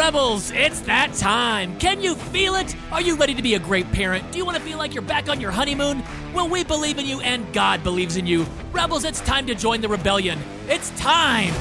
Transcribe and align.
Rebels, 0.00 0.50
it's 0.52 0.80
that 0.80 1.12
time. 1.12 1.78
Can 1.78 2.00
you 2.00 2.14
feel 2.14 2.54
it? 2.54 2.74
Are 2.90 3.02
you 3.02 3.16
ready 3.16 3.34
to 3.34 3.42
be 3.42 3.56
a 3.56 3.58
great 3.58 3.92
parent? 3.92 4.32
Do 4.32 4.38
you 4.38 4.46
want 4.46 4.56
to 4.56 4.62
feel 4.62 4.78
like 4.78 4.94
you're 4.94 5.02
back 5.02 5.28
on 5.28 5.42
your 5.42 5.50
honeymoon? 5.50 6.02
Well, 6.32 6.48
we 6.48 6.64
believe 6.64 6.98
in 6.98 7.04
you 7.04 7.20
and 7.20 7.52
God 7.52 7.84
believes 7.84 8.16
in 8.16 8.26
you. 8.26 8.46
Rebels, 8.72 9.04
it's 9.04 9.20
time 9.20 9.46
to 9.46 9.54
join 9.54 9.82
the 9.82 9.88
rebellion. 9.88 10.38
It's 10.68 10.88
time 10.98 11.52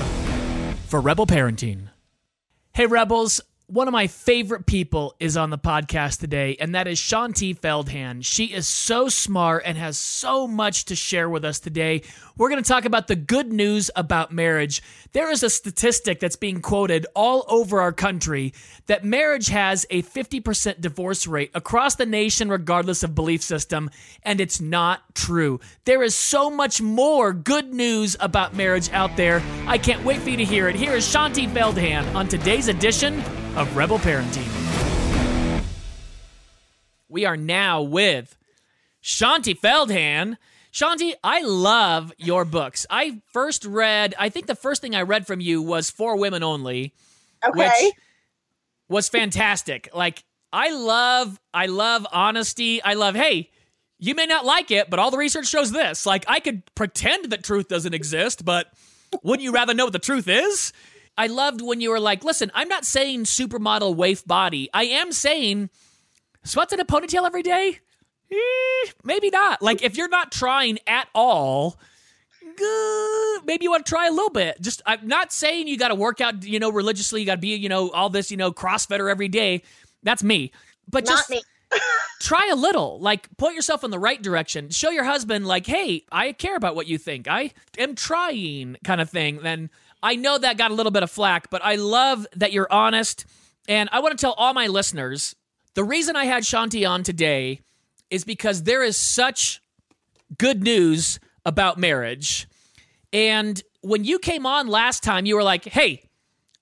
for 0.87 1.01
Rebel 1.01 1.27
Parenting. 1.27 1.89
Hey, 2.71 2.85
Rebels, 2.85 3.41
one 3.69 3.87
of 3.87 3.91
my 3.91 4.07
favorite 4.07 4.65
people 4.65 5.15
is 5.19 5.37
on 5.37 5.51
the 5.51 5.57
podcast 5.57 6.19
today, 6.19 6.57
and 6.59 6.73
that 6.73 6.87
is 6.87 6.97
Shaunti 6.99 7.55
Feldhahn. 7.55 8.25
She 8.25 8.45
is 8.45 8.67
so 8.67 9.09
smart 9.09 9.61
and 9.63 9.77
has 9.77 9.95
so 9.95 10.47
much 10.47 10.85
to 10.85 10.95
share 10.95 11.29
with 11.29 11.45
us 11.45 11.59
today. 11.59 12.01
We're 12.35 12.49
going 12.49 12.63
to 12.63 12.67
talk 12.67 12.85
about 12.85 13.05
the 13.07 13.15
good 13.15 13.53
news 13.53 13.91
about 13.95 14.31
marriage. 14.31 14.81
There 15.11 15.29
is 15.29 15.43
a 15.43 15.51
statistic 15.51 16.19
that's 16.19 16.35
being 16.35 16.61
quoted 16.61 17.05
all 17.15 17.45
over 17.47 17.79
our 17.79 17.91
country 17.91 18.53
that 18.87 19.05
marriage 19.05 19.49
has 19.49 19.85
a 19.91 20.01
50% 20.01 20.81
divorce 20.81 21.27
rate 21.27 21.51
across 21.53 21.93
the 21.93 22.07
nation, 22.07 22.49
regardless 22.49 23.03
of 23.03 23.13
belief 23.13 23.43
system, 23.43 23.91
and 24.23 24.41
it's 24.41 24.59
not 24.59 25.13
true. 25.13 25.59
There 25.85 26.01
is 26.01 26.15
so 26.15 26.49
much 26.49 26.81
more 26.81 27.33
good 27.33 27.71
news 27.71 28.15
about 28.19 28.55
marriage 28.55 28.89
out 28.93 29.15
there. 29.15 29.43
I 29.67 29.77
can't 29.77 30.03
wait 30.03 30.21
for 30.21 30.31
you 30.31 30.37
to 30.37 30.45
hear 30.45 30.67
it. 30.69 30.75
Here 30.75 30.93
is 30.93 31.05
Shaunti 31.05 31.47
Feldhahn 31.47 32.15
on 32.15 32.27
today's 32.27 32.67
edition 32.67 33.21
of 33.55 33.75
Rebel 33.75 33.99
Parenting. 33.99 34.47
We 37.07 37.25
are 37.25 37.37
now 37.37 37.81
with 37.81 38.37
Shaunti 39.03 39.57
Feldhahn. 39.59 40.37
Shaunti, 40.71 41.13
I 41.23 41.41
love 41.41 42.13
your 42.17 42.45
books. 42.45 42.85
I 42.89 43.21
first 43.33 43.65
read, 43.65 44.13
I 44.19 44.29
think 44.29 44.45
the 44.45 44.55
first 44.55 44.81
thing 44.81 44.95
I 44.95 45.01
read 45.01 45.25
from 45.25 45.39
you 45.41 45.61
was 45.61 45.89
For 45.89 46.15
Women 46.17 46.43
Only, 46.43 46.93
Okay. 47.43 47.57
which 47.57 47.93
was 48.87 49.09
fantastic. 49.09 49.89
Like, 49.93 50.23
I 50.53 50.71
love, 50.71 51.39
I 51.53 51.65
love 51.65 52.05
honesty. 52.11 52.81
I 52.83 52.93
love, 52.93 53.15
hey, 53.15 53.49
you 53.97 54.13
may 54.15 54.25
not 54.27 54.45
like 54.45 54.71
it, 54.71 54.89
but 54.89 54.99
all 54.99 55.11
the 55.11 55.17
research 55.17 55.47
shows 55.47 55.71
this. 55.71 56.05
Like, 56.05 56.25
I 56.27 56.39
could 56.39 56.63
pretend 56.75 57.31
that 57.31 57.43
truth 57.43 57.67
doesn't 57.67 57.93
exist, 57.93 58.45
but 58.45 58.67
wouldn't 59.23 59.43
you 59.43 59.51
rather 59.51 59.73
know 59.73 59.85
what 59.85 59.93
the 59.93 59.99
truth 59.99 60.27
is? 60.27 60.71
I 61.19 61.27
loved 61.27 61.59
when 61.59 61.81
you 61.81 61.89
were 61.89 61.99
like, 61.99 62.23
listen, 62.23 62.49
I'm 62.55 62.69
not 62.69 62.85
saying 62.85 63.25
supermodel 63.25 63.93
waif 63.93 64.25
body. 64.25 64.69
I 64.73 64.85
am 64.85 65.11
saying 65.11 65.69
sweats 66.45 66.71
in 66.71 66.79
a 66.79 66.85
ponytail 66.85 67.25
every 67.25 67.43
day? 67.43 67.79
Eh, 68.31 68.89
maybe 69.03 69.29
not. 69.29 69.61
Like, 69.61 69.83
if 69.83 69.97
you're 69.97 70.07
not 70.07 70.31
trying 70.31 70.79
at 70.87 71.09
all, 71.13 71.77
maybe 73.43 73.65
you 73.65 73.69
want 73.69 73.85
to 73.85 73.89
try 73.89 74.07
a 74.07 74.11
little 74.11 74.29
bit. 74.29 74.61
Just, 74.61 74.81
I'm 74.85 75.05
not 75.05 75.33
saying 75.33 75.67
you 75.67 75.77
got 75.77 75.89
to 75.89 75.95
work 75.95 76.21
out, 76.21 76.45
you 76.45 76.57
know, 76.57 76.71
religiously. 76.71 77.19
You 77.19 77.25
got 77.25 77.35
to 77.35 77.41
be, 77.41 77.49
you 77.49 77.67
know, 77.67 77.89
all 77.89 78.09
this, 78.09 78.31
you 78.31 78.37
know, 78.37 78.53
CrossFitter 78.53 79.11
every 79.11 79.27
day. 79.27 79.63
That's 80.03 80.23
me. 80.23 80.53
But 80.87 81.05
Not 81.05 81.17
just 81.17 81.29
me. 81.31 81.41
try 82.21 82.49
a 82.51 82.55
little 82.55 82.97
like 82.99 83.27
put 83.37 83.53
yourself 83.53 83.83
in 83.83 83.91
the 83.91 83.99
right 83.99 84.23
direction 84.23 84.71
show 84.71 84.89
your 84.89 85.03
husband 85.03 85.45
like 85.45 85.67
hey 85.67 86.03
i 86.11 86.31
care 86.31 86.55
about 86.55 86.75
what 86.75 86.87
you 86.87 86.97
think 86.97 87.27
i 87.27 87.51
am 87.77 87.93
trying 87.93 88.75
kind 88.83 88.99
of 88.99 89.07
thing 89.07 89.39
then 89.43 89.69
i 90.03 90.15
know 90.15 90.37
that 90.37 90.57
got 90.57 90.71
a 90.71 90.73
little 90.73 90.91
bit 90.91 91.03
of 91.03 91.11
flack 91.11 91.49
but 91.49 91.63
i 91.63 91.75
love 91.75 92.25
that 92.35 92.51
you're 92.51 92.71
honest 92.71 93.25
and 93.67 93.89
i 93.91 93.99
want 93.99 94.17
to 94.17 94.21
tell 94.21 94.33
all 94.33 94.53
my 94.53 94.67
listeners 94.67 95.35
the 95.75 95.83
reason 95.83 96.15
i 96.15 96.25
had 96.25 96.43
shaunti 96.43 96.87
on 96.87 97.03
today 97.03 97.59
is 98.09 98.23
because 98.23 98.63
there 98.63 98.83
is 98.83 98.97
such 98.97 99.61
good 100.37 100.63
news 100.63 101.19
about 101.45 101.77
marriage 101.77 102.47
and 103.13 103.63
when 103.81 104.03
you 104.03 104.19
came 104.19 104.45
on 104.45 104.67
last 104.67 105.03
time 105.03 105.25
you 105.25 105.35
were 105.35 105.43
like 105.43 105.65
hey 105.65 106.03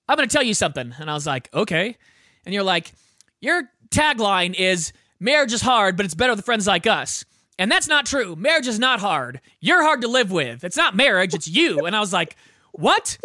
i'm 0.08 0.16
going 0.16 0.28
to 0.28 0.32
tell 0.32 0.44
you 0.44 0.54
something 0.54 0.94
and 0.98 1.10
i 1.10 1.14
was 1.14 1.26
like 1.26 1.48
okay 1.52 1.96
and 2.44 2.54
you're 2.54 2.62
like 2.62 2.92
your 3.40 3.70
tagline 3.90 4.54
is 4.54 4.92
marriage 5.20 5.52
is 5.52 5.62
hard, 5.62 5.96
but 5.96 6.06
it's 6.06 6.14
better 6.14 6.34
with 6.34 6.44
friends 6.44 6.66
like 6.66 6.86
us. 6.86 7.24
And 7.58 7.70
that's 7.70 7.88
not 7.88 8.06
true. 8.06 8.36
Marriage 8.36 8.68
is 8.68 8.78
not 8.78 9.00
hard. 9.00 9.40
You're 9.60 9.82
hard 9.82 10.02
to 10.02 10.08
live 10.08 10.30
with. 10.30 10.62
It's 10.62 10.76
not 10.76 10.94
marriage, 10.94 11.34
it's 11.34 11.48
you. 11.48 11.86
And 11.86 11.96
I 11.96 12.00
was 12.00 12.12
like, 12.12 12.36
what? 12.72 13.18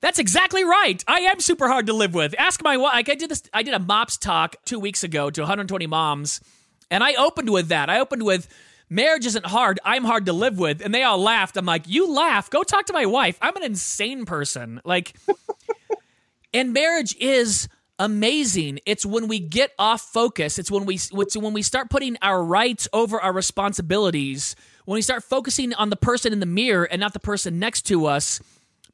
That's 0.00 0.18
exactly 0.18 0.64
right. 0.64 1.02
I 1.06 1.20
am 1.20 1.40
super 1.40 1.68
hard 1.68 1.86
to 1.86 1.92
live 1.92 2.14
with. 2.14 2.34
Ask 2.38 2.62
my 2.62 2.76
wife. 2.76 2.92
I 2.94 3.02
did 3.02 3.30
this. 3.30 3.42
I 3.52 3.62
did 3.62 3.74
a 3.74 3.78
mops 3.78 4.16
talk 4.16 4.56
two 4.64 4.80
weeks 4.80 5.04
ago 5.04 5.30
to 5.30 5.42
120 5.42 5.86
moms, 5.86 6.40
and 6.90 7.04
I 7.04 7.14
opened 7.14 7.50
with 7.50 7.68
that. 7.68 7.90
I 7.90 8.00
opened 8.00 8.22
with 8.22 8.48
marriage 8.88 9.26
isn't 9.26 9.46
hard. 9.46 9.78
I'm 9.84 10.04
hard 10.04 10.26
to 10.26 10.32
live 10.32 10.58
with, 10.58 10.80
and 10.80 10.94
they 10.94 11.02
all 11.02 11.18
laughed. 11.18 11.56
I'm 11.56 11.66
like, 11.66 11.86
you 11.86 12.10
laugh. 12.10 12.50
Go 12.50 12.62
talk 12.62 12.86
to 12.86 12.92
my 12.92 13.06
wife. 13.06 13.38
I'm 13.42 13.56
an 13.56 13.62
insane 13.62 14.24
person. 14.24 14.80
Like, 14.84 15.14
and 16.54 16.72
marriage 16.72 17.14
is 17.18 17.68
amazing. 17.98 18.80
It's 18.86 19.04
when 19.04 19.28
we 19.28 19.38
get 19.38 19.72
off 19.78 20.00
focus. 20.00 20.58
It's 20.58 20.70
when 20.70 20.86
we 20.86 20.94
it's 20.94 21.36
when 21.36 21.52
we 21.52 21.62
start 21.62 21.90
putting 21.90 22.16
our 22.22 22.42
rights 22.42 22.88
over 22.92 23.20
our 23.20 23.32
responsibilities. 23.32 24.56
When 24.86 24.94
we 24.94 25.02
start 25.02 25.22
focusing 25.22 25.74
on 25.74 25.90
the 25.90 25.96
person 25.96 26.32
in 26.32 26.40
the 26.40 26.46
mirror 26.46 26.84
and 26.84 27.00
not 27.00 27.12
the 27.12 27.20
person 27.20 27.58
next 27.58 27.82
to 27.82 28.06
us, 28.06 28.40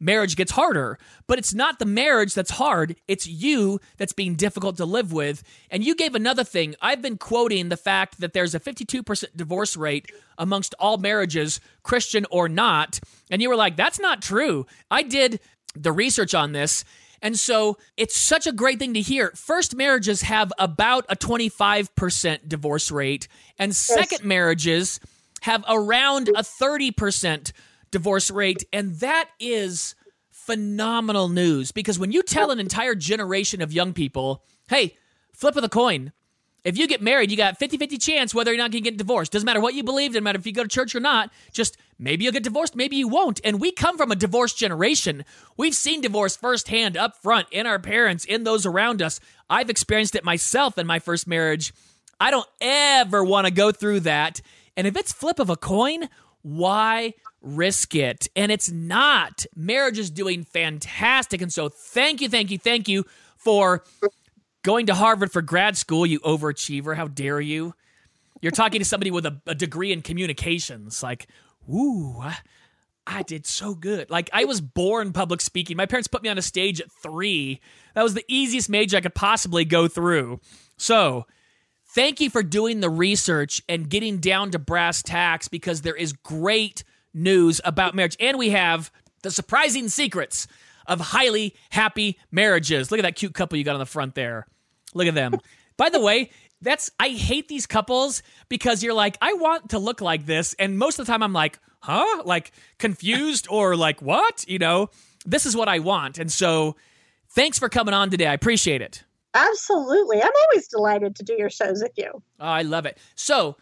marriage 0.00 0.36
gets 0.36 0.52
harder. 0.52 0.98
But 1.26 1.38
it's 1.38 1.54
not 1.54 1.78
the 1.78 1.86
marriage 1.86 2.34
that's 2.34 2.52
hard, 2.52 2.96
it's 3.08 3.26
you 3.26 3.80
that's 3.96 4.12
being 4.12 4.34
difficult 4.34 4.76
to 4.76 4.84
live 4.84 5.12
with. 5.12 5.42
And 5.70 5.84
you 5.84 5.94
gave 5.94 6.14
another 6.14 6.44
thing. 6.44 6.74
I've 6.80 7.02
been 7.02 7.18
quoting 7.18 7.68
the 7.68 7.76
fact 7.76 8.20
that 8.20 8.32
there's 8.32 8.54
a 8.54 8.60
52% 8.60 9.24
divorce 9.34 9.76
rate 9.76 10.10
amongst 10.38 10.74
all 10.78 10.98
marriages, 10.98 11.60
Christian 11.82 12.26
or 12.30 12.48
not. 12.48 13.00
And 13.30 13.42
you 13.42 13.48
were 13.48 13.56
like, 13.56 13.76
that's 13.76 14.00
not 14.00 14.22
true. 14.22 14.66
I 14.90 15.02
did 15.02 15.40
the 15.74 15.92
research 15.92 16.34
on 16.34 16.52
this. 16.52 16.84
And 17.22 17.38
so 17.38 17.78
it's 17.96 18.16
such 18.16 18.46
a 18.46 18.52
great 18.52 18.78
thing 18.78 18.94
to 18.94 19.00
hear. 19.00 19.32
First 19.34 19.74
marriages 19.74 20.22
have 20.22 20.52
about 20.58 21.06
a 21.08 21.16
25% 21.16 22.48
divorce 22.48 22.90
rate, 22.90 23.26
and 23.58 23.74
second 23.74 24.24
marriages 24.24 25.00
have 25.42 25.64
around 25.68 26.28
a 26.28 26.42
30% 26.42 27.52
divorce 27.90 28.30
rate. 28.30 28.64
And 28.72 28.96
that 28.96 29.28
is 29.38 29.94
phenomenal 30.30 31.28
news 31.28 31.72
because 31.72 31.98
when 31.98 32.12
you 32.12 32.22
tell 32.22 32.50
an 32.50 32.60
entire 32.60 32.94
generation 32.94 33.60
of 33.60 33.72
young 33.72 33.92
people, 33.92 34.44
hey, 34.68 34.96
flip 35.32 35.56
of 35.56 35.62
the 35.62 35.68
coin. 35.68 36.12
If 36.64 36.76
you 36.76 36.88
get 36.88 37.00
married, 37.00 37.30
you 37.30 37.36
got 37.36 37.58
50 37.58 37.78
50 37.78 37.96
chance 37.98 38.34
whether 38.34 38.52
or 38.52 38.56
not 38.56 38.72
you 38.72 38.80
can 38.80 38.84
get 38.84 38.96
divorced. 38.96 39.30
Doesn't 39.30 39.46
matter 39.46 39.60
what 39.60 39.74
you 39.74 39.84
believe, 39.84 40.10
doesn't 40.10 40.24
matter 40.24 40.38
if 40.38 40.46
you 40.46 40.52
go 40.52 40.64
to 40.64 40.68
church 40.68 40.96
or 40.96 41.00
not. 41.00 41.30
Just 41.52 41.76
maybe 41.96 42.24
you'll 42.24 42.32
get 42.32 42.42
divorced, 42.42 42.74
maybe 42.74 42.96
you 42.96 43.06
won't. 43.06 43.40
And 43.44 43.60
we 43.60 43.70
come 43.70 43.96
from 43.96 44.10
a 44.10 44.16
divorced 44.16 44.58
generation. 44.58 45.24
We've 45.56 45.76
seen 45.76 46.00
divorce 46.00 46.36
firsthand 46.36 46.96
up 46.96 47.22
front 47.22 47.46
in 47.52 47.66
our 47.66 47.78
parents, 47.78 48.24
in 48.24 48.42
those 48.42 48.66
around 48.66 49.00
us. 49.00 49.20
I've 49.48 49.70
experienced 49.70 50.16
it 50.16 50.24
myself 50.24 50.76
in 50.76 50.88
my 50.88 50.98
first 50.98 51.28
marriage. 51.28 51.72
I 52.18 52.32
don't 52.32 52.48
ever 52.60 53.22
want 53.22 53.46
to 53.46 53.52
go 53.52 53.70
through 53.70 54.00
that. 54.00 54.40
And 54.76 54.88
if 54.88 54.96
it's 54.96 55.12
flip 55.12 55.38
of 55.38 55.50
a 55.50 55.56
coin, 55.56 56.08
why 56.46 57.12
risk 57.42 57.96
it? 57.96 58.28
And 58.36 58.52
it's 58.52 58.70
not. 58.70 59.44
Marriage 59.56 59.98
is 59.98 60.12
doing 60.12 60.44
fantastic. 60.44 61.42
And 61.42 61.52
so 61.52 61.68
thank 61.68 62.20
you, 62.20 62.28
thank 62.28 62.52
you, 62.52 62.58
thank 62.58 62.86
you 62.86 63.04
for 63.36 63.82
going 64.62 64.86
to 64.86 64.94
Harvard 64.94 65.32
for 65.32 65.42
grad 65.42 65.76
school, 65.76 66.06
you 66.06 66.20
overachiever. 66.20 66.94
How 66.94 67.08
dare 67.08 67.40
you? 67.40 67.74
You're 68.40 68.52
talking 68.52 68.78
to 68.78 68.84
somebody 68.84 69.10
with 69.10 69.26
a, 69.26 69.40
a 69.48 69.56
degree 69.56 69.90
in 69.90 70.02
communications. 70.02 71.02
Like, 71.02 71.26
ooh, 71.68 72.20
I, 72.20 72.36
I 73.08 73.22
did 73.24 73.44
so 73.44 73.74
good. 73.74 74.08
Like, 74.08 74.30
I 74.32 74.44
was 74.44 74.60
born 74.60 75.12
public 75.12 75.40
speaking. 75.40 75.76
My 75.76 75.86
parents 75.86 76.06
put 76.06 76.22
me 76.22 76.28
on 76.28 76.38
a 76.38 76.42
stage 76.42 76.80
at 76.80 76.92
three. 76.92 77.60
That 77.94 78.04
was 78.04 78.14
the 78.14 78.24
easiest 78.28 78.70
major 78.70 78.98
I 78.98 79.00
could 79.00 79.16
possibly 79.16 79.64
go 79.64 79.88
through. 79.88 80.38
So, 80.76 81.26
thank 81.96 82.20
you 82.20 82.28
for 82.28 82.42
doing 82.42 82.80
the 82.80 82.90
research 82.90 83.62
and 83.70 83.88
getting 83.88 84.18
down 84.18 84.50
to 84.50 84.58
brass 84.58 85.02
tacks 85.02 85.48
because 85.48 85.80
there 85.80 85.96
is 85.96 86.12
great 86.12 86.84
news 87.14 87.58
about 87.64 87.94
marriage. 87.94 88.18
And 88.20 88.38
we 88.38 88.50
have 88.50 88.92
the 89.22 89.30
surprising 89.30 89.88
secrets 89.88 90.46
of 90.86 91.00
highly 91.00 91.56
happy 91.70 92.18
marriages. 92.30 92.90
Look 92.90 93.00
at 93.00 93.04
that 93.04 93.16
cute 93.16 93.32
couple 93.32 93.56
you 93.56 93.64
got 93.64 93.72
on 93.72 93.78
the 93.78 93.86
front 93.86 94.14
there. 94.14 94.46
Look 94.92 95.08
at 95.08 95.14
them. 95.14 95.40
By 95.78 95.88
the 95.88 95.98
way, 95.98 96.30
that's 96.60 96.90
I 97.00 97.08
hate 97.08 97.48
these 97.48 97.66
couples 97.66 98.22
because 98.50 98.82
you're 98.82 98.94
like, 98.94 99.16
I 99.22 99.32
want 99.32 99.70
to 99.70 99.78
look 99.78 100.02
like 100.02 100.26
this, 100.26 100.54
and 100.58 100.78
most 100.78 100.98
of 100.98 101.06
the 101.06 101.12
time 101.12 101.22
I'm 101.22 101.32
like, 101.32 101.58
huh? 101.80 102.22
Like 102.24 102.52
confused 102.78 103.46
or 103.50 103.74
like 103.74 104.02
what? 104.02 104.44
You 104.46 104.58
know, 104.58 104.90
this 105.24 105.46
is 105.46 105.56
what 105.56 105.68
I 105.68 105.78
want. 105.78 106.18
And 106.18 106.30
so 106.30 106.76
thanks 107.30 107.58
for 107.58 107.70
coming 107.70 107.94
on 107.94 108.10
today. 108.10 108.26
I 108.26 108.34
appreciate 108.34 108.82
it. 108.82 109.02
Absolutely. 109.34 110.22
I'm 110.22 110.30
always 110.50 110.68
delighted 110.68 111.16
to 111.16 111.22
do 111.22 111.34
your 111.34 111.50
shows 111.50 111.82
with 111.82 111.92
you. 111.96 112.10
Oh, 112.40 112.46
I 112.46 112.62
love 112.62 112.86
it. 112.86 112.98
So 113.14 113.56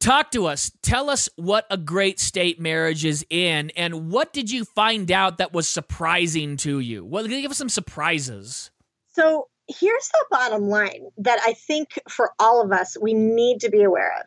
talk 0.00 0.30
to 0.32 0.46
us. 0.46 0.72
Tell 0.82 1.08
us 1.10 1.28
what 1.36 1.66
a 1.70 1.76
great 1.76 2.18
state 2.20 2.60
marriage 2.60 3.04
is 3.04 3.24
in, 3.30 3.70
and 3.76 4.10
what 4.10 4.32
did 4.32 4.50
you 4.50 4.64
find 4.64 5.10
out 5.10 5.38
that 5.38 5.52
was 5.52 5.68
surprising 5.68 6.56
to 6.58 6.80
you? 6.80 7.04
Well, 7.04 7.26
give 7.26 7.50
us 7.50 7.58
some 7.58 7.68
surprises. 7.68 8.70
So 9.12 9.48
here's 9.68 10.08
the 10.08 10.24
bottom 10.30 10.68
line 10.68 11.08
that 11.18 11.40
I 11.44 11.54
think 11.54 11.98
for 12.08 12.32
all 12.38 12.62
of 12.62 12.72
us, 12.72 12.96
we 13.00 13.14
need 13.14 13.60
to 13.60 13.70
be 13.70 13.82
aware 13.82 14.14
of. 14.20 14.26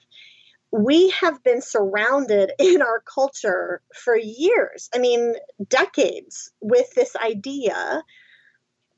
We 0.71 1.09
have 1.11 1.43
been 1.43 1.61
surrounded 1.61 2.51
in 2.59 2.81
our 2.81 3.01
culture 3.01 3.81
for 3.95 4.17
years, 4.17 4.89
I 4.93 4.99
mean, 4.99 5.35
decades, 5.67 6.51
with 6.61 6.93
this 6.95 7.15
idea 7.15 8.03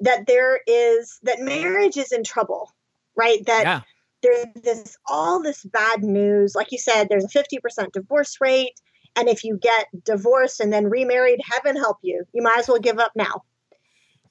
that 0.02 0.28
there 0.28 0.60
is 0.68 1.20
that 1.24 1.40
marriage 1.40 1.98
is 1.98 2.12
in 2.12 2.24
trouble, 2.24 2.74
right? 3.16 3.46
That 3.46 3.64
Yeah. 3.64 3.82
there's 4.22 4.48
this 4.64 4.98
all 5.08 5.42
this 5.42 5.64
bad 5.66 6.04
news. 6.04 6.54
Like 6.56 6.72
you 6.72 6.78
said, 6.78 7.08
there's 7.10 7.26
a 7.26 7.30
50% 7.30 7.92
divorce 7.94 8.38
rate. 8.42 8.74
And 9.16 9.28
if 9.28 9.44
you 9.44 9.58
get 9.58 9.88
divorced 10.06 10.60
and 10.60 10.72
then 10.72 10.90
remarried, 10.90 11.40
heaven 11.44 11.76
help 11.76 11.98
you. 12.02 12.24
You 12.34 12.42
might 12.42 12.60
as 12.60 12.68
well 12.68 12.80
give 12.80 12.98
up 13.00 13.12
now. 13.16 13.44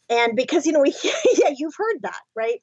And 0.09 0.35
because 0.37 0.67
you 0.67 0.73
know, 0.73 0.81
we 0.81 0.95
yeah, 1.35 1.51
you've 1.57 1.75
heard 1.77 2.03
that, 2.03 2.21
right? 2.35 2.61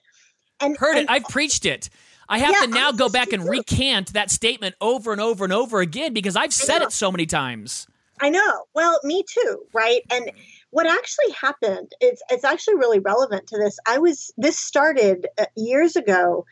And 0.59 0.75
Heard 0.77 0.97
it. 0.97 1.05
I've 1.09 1.27
preached 1.27 1.65
it. 1.65 1.89
I 2.29 2.39
have 2.39 2.59
Yeah, 2.59 2.65
to 2.65 2.67
now 2.67 2.91
go 2.91 3.07
back 3.07 3.31
and 3.31 3.43
too. 3.43 3.49
recant 3.49 4.13
that 4.13 4.29
statement 4.31 4.75
over 4.81 5.11
and 5.13 5.21
over 5.21 5.43
and 5.45 5.53
over 5.53 5.79
again 5.79 6.13
because 6.13 6.35
I've 6.35 6.53
said 6.53 6.81
it 6.81 6.91
so 6.91 7.11
many 7.11 7.25
times. 7.25 7.87
I 8.19 8.29
know. 8.29 8.65
Well, 8.73 8.99
me 9.03 9.23
too, 9.29 9.59
right? 9.73 10.01
And 10.09 10.31
what 10.69 10.87
actually 10.87 11.31
happened, 11.31 11.91
it's 12.01 12.21
it's 12.29 12.43
actually 12.43 12.75
really 12.75 12.99
relevant 12.99 13.47
to 13.47 13.57
this. 13.57 13.77
I 13.87 13.99
was 13.99 14.31
this 14.37 14.57
started 14.57 15.27
uh, 15.37 15.45
years 15.55 15.95
ago. 15.95 16.45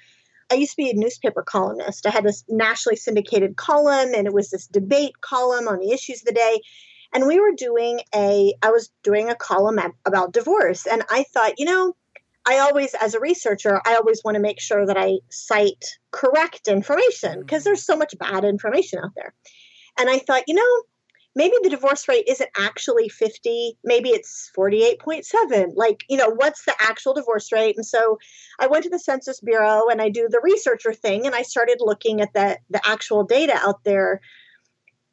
I 0.51 0.56
used 0.56 0.71
to 0.71 0.77
be 0.77 0.89
a 0.91 0.95
newspaper 0.95 1.41
columnist. 1.41 2.06
I 2.06 2.12
had 2.12 2.23
this 2.23 2.44
nationally 2.47 2.95
syndicated 2.95 3.56
column 3.56 4.13
and 4.13 4.27
it 4.27 4.33
was 4.33 4.50
this 4.50 4.67
debate 4.67 5.19
column 5.21 5.67
on 5.67 5.79
the 5.79 5.91
issues 5.91 6.21
of 6.21 6.25
the 6.25 6.33
day. 6.33 6.62
And 7.13 7.27
we 7.27 7.39
were 7.39 7.53
doing 7.56 8.01
a 8.13 8.53
I 8.62 8.71
was 8.71 8.91
doing 9.03 9.29
a 9.29 9.35
column 9.35 9.79
ab- 9.79 9.95
about 10.06 10.33
divorce 10.33 10.85
and 10.85 11.03
I 11.09 11.23
thought, 11.33 11.53
you 11.57 11.65
know, 11.65 11.95
I 12.47 12.59
always 12.59 12.94
as 12.94 13.15
a 13.15 13.19
researcher, 13.19 13.81
I 13.85 13.95
always 13.95 14.21
want 14.23 14.35
to 14.35 14.41
make 14.41 14.61
sure 14.61 14.85
that 14.85 14.97
I 14.97 15.18
cite 15.29 15.97
correct 16.11 16.68
information 16.68 17.39
because 17.39 17.63
there's 17.63 17.85
so 17.85 17.97
much 17.97 18.13
bad 18.18 18.45
information 18.45 19.00
out 19.03 19.11
there. 19.15 19.33
And 19.97 20.09
I 20.09 20.19
thought, 20.19 20.44
you 20.47 20.56
know, 20.56 20.83
maybe 21.35 21.53
the 21.61 21.69
divorce 21.69 22.07
rate 22.07 22.25
isn't 22.27 22.49
actually 22.57 23.09
50 23.09 23.77
maybe 23.83 24.09
it's 24.09 24.51
48.7 24.57 25.73
like 25.75 26.03
you 26.09 26.17
know 26.17 26.29
what's 26.29 26.65
the 26.65 26.75
actual 26.79 27.13
divorce 27.13 27.51
rate? 27.51 27.75
And 27.75 27.85
so 27.85 28.17
i 28.59 28.67
went 28.67 28.83
to 28.83 28.89
the 28.89 28.99
census 28.99 29.39
bureau 29.41 29.89
and 29.89 30.01
i 30.01 30.09
do 30.09 30.27
the 30.29 30.41
researcher 30.41 30.93
thing 30.93 31.25
and 31.25 31.35
i 31.35 31.41
started 31.41 31.77
looking 31.79 32.21
at 32.21 32.33
the 32.33 32.57
the 32.69 32.81
actual 32.87 33.23
data 33.23 33.55
out 33.55 33.83
there. 33.83 34.21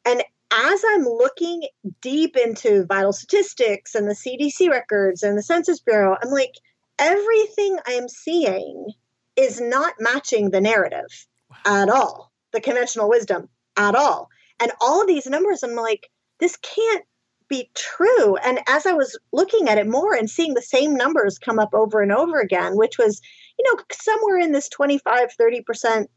And 0.05 0.23
as 0.51 0.83
i'm 0.91 1.03
looking 1.03 1.63
deep 2.01 2.35
into 2.37 2.85
vital 2.85 3.13
statistics 3.13 3.95
and 3.95 4.07
the 4.07 4.13
cdc 4.13 4.69
records 4.69 5.23
and 5.23 5.37
the 5.37 5.41
census 5.41 5.79
bureau 5.79 6.15
i'm 6.21 6.29
like 6.29 6.53
everything 6.99 7.77
i 7.87 7.93
am 7.93 8.07
seeing 8.07 8.87
is 9.35 9.59
not 9.59 9.95
matching 9.99 10.51
the 10.51 10.61
narrative 10.61 11.27
at 11.65 11.89
all 11.89 12.31
the 12.51 12.61
conventional 12.61 13.09
wisdom 13.09 13.49
at 13.77 13.95
all 13.95 14.29
and 14.63 14.71
all 14.81 15.01
of 15.01 15.07
these 15.07 15.27
numbers 15.27 15.61
i'm 15.61 15.75
like 15.75 16.09
this 16.39 16.57
can't 16.57 17.05
be 17.49 17.69
true. 17.75 18.35
And 18.37 18.59
as 18.67 18.85
i 18.85 18.93
was 18.93 19.17
looking 19.31 19.67
at 19.69 19.77
it 19.77 19.87
more 19.87 20.15
and 20.15 20.29
seeing 20.29 20.53
the 20.53 20.61
same 20.61 20.95
numbers 20.95 21.37
come 21.37 21.59
up 21.59 21.73
over 21.73 22.01
and 22.01 22.11
over 22.11 22.39
again 22.39 22.75
which 22.75 22.97
was 22.97 23.21
you 23.59 23.65
know 23.65 23.83
somewhere 23.91 24.39
in 24.39 24.51
this 24.51 24.69
25 24.69 25.29
30% 25.39 26.07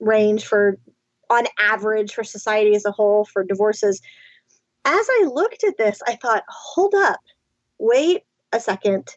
range 0.00 0.46
for 0.46 0.78
on 1.28 1.44
average 1.58 2.14
for 2.14 2.24
society 2.24 2.74
as 2.74 2.84
a 2.84 2.92
whole 2.92 3.24
for 3.24 3.44
divorces. 3.44 4.00
As 4.84 5.06
i 5.10 5.28
looked 5.32 5.64
at 5.64 5.76
this 5.76 6.00
i 6.06 6.16
thought 6.16 6.44
hold 6.48 6.94
up. 6.94 7.20
Wait 7.78 8.22
a 8.52 8.60
second. 8.60 9.08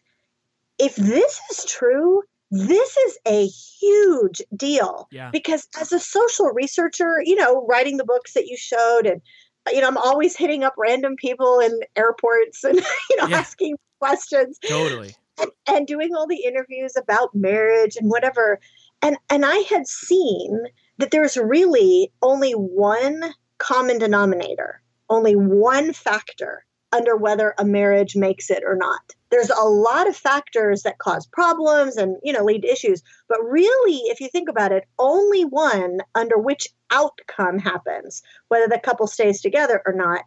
If 0.80 0.96
this 0.96 1.40
is 1.52 1.66
true 1.66 2.24
this 2.52 2.98
is 2.98 3.18
a 3.28 3.46
huge 3.48 4.42
deal 4.56 5.08
Yeah. 5.12 5.30
because 5.32 5.68
as 5.80 5.92
a 5.92 6.00
social 6.00 6.48
researcher 6.48 7.22
you 7.24 7.36
know 7.36 7.66
writing 7.68 7.98
the 7.98 8.06
books 8.06 8.34
that 8.34 8.48
you 8.48 8.58
showed 8.58 9.06
and 9.06 9.22
uh, 9.68 9.72
you 9.72 9.82
know 9.82 9.88
i'm 9.88 9.98
always 9.98 10.36
hitting 10.36 10.64
up 10.64 10.74
random 10.78 11.16
people 11.16 11.60
in 11.60 11.80
airports 11.96 12.64
and 12.64 12.76
you 13.10 13.16
know 13.18 13.28
Yeah. 13.28 13.38
asking 13.38 13.76
questions 14.00 14.58
Totally. 14.68 15.14
and, 15.40 15.52
and 15.68 15.88
doing 15.88 16.16
all 16.16 16.28
the 16.28 16.44
interviews 16.44 16.94
about 16.98 17.36
marriage 17.36 17.96
and 17.98 18.10
whatever 18.10 18.60
and 19.02 19.18
and 19.30 19.46
i 19.46 19.58
had 19.70 19.88
seen 19.88 20.64
that 20.98 21.12
there's 21.12 21.38
really 21.38 22.12
only 22.22 22.52
one 22.54 23.22
common 23.60 24.00
denominator 24.00 24.82
only 25.10 25.36
one 25.36 25.94
factor 25.94 26.66
under 26.92 27.16
whether 27.16 27.54
a 27.60 27.66
marriage 27.66 28.16
makes 28.16 28.50
it 28.50 28.64
or 28.66 28.76
not 28.76 29.14
there's 29.32 29.50
a 29.52 29.64
lot 29.64 30.08
of 30.08 30.16
factors 30.16 30.84
that 30.84 30.98
cause 30.98 31.28
problems 31.28 31.98
and 31.98 32.18
you 32.24 32.34
know 32.34 32.44
lead 32.44 32.62
to 32.64 32.72
issues. 32.72 33.04
But 33.28 33.44
really 33.44 33.98
if 34.12 34.20
you 34.20 34.30
think 34.30 34.50
about 34.50 34.72
it 34.72 34.86
only 34.98 35.44
one 35.46 36.00
under 36.16 36.38
which 36.38 36.68
outcome 36.92 37.60
happens 37.60 38.22
whether 38.48 38.68
the 38.68 38.80
couple 38.80 39.08
stays 39.08 39.42
together 39.42 39.82
or 39.86 39.94
not. 39.94 40.22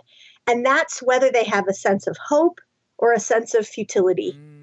And 0.47 0.65
that's 0.65 1.01
whether 1.03 1.31
they 1.31 1.45
have 1.45 1.69
a 1.69 1.75
sense 1.75 2.07
of 2.07 2.17
hope 2.25 2.61
or 2.99 3.13
a 3.13 3.21
sense 3.21 3.55
of 3.55 3.67
futility. 3.67 4.33
Mhm. 4.33 4.59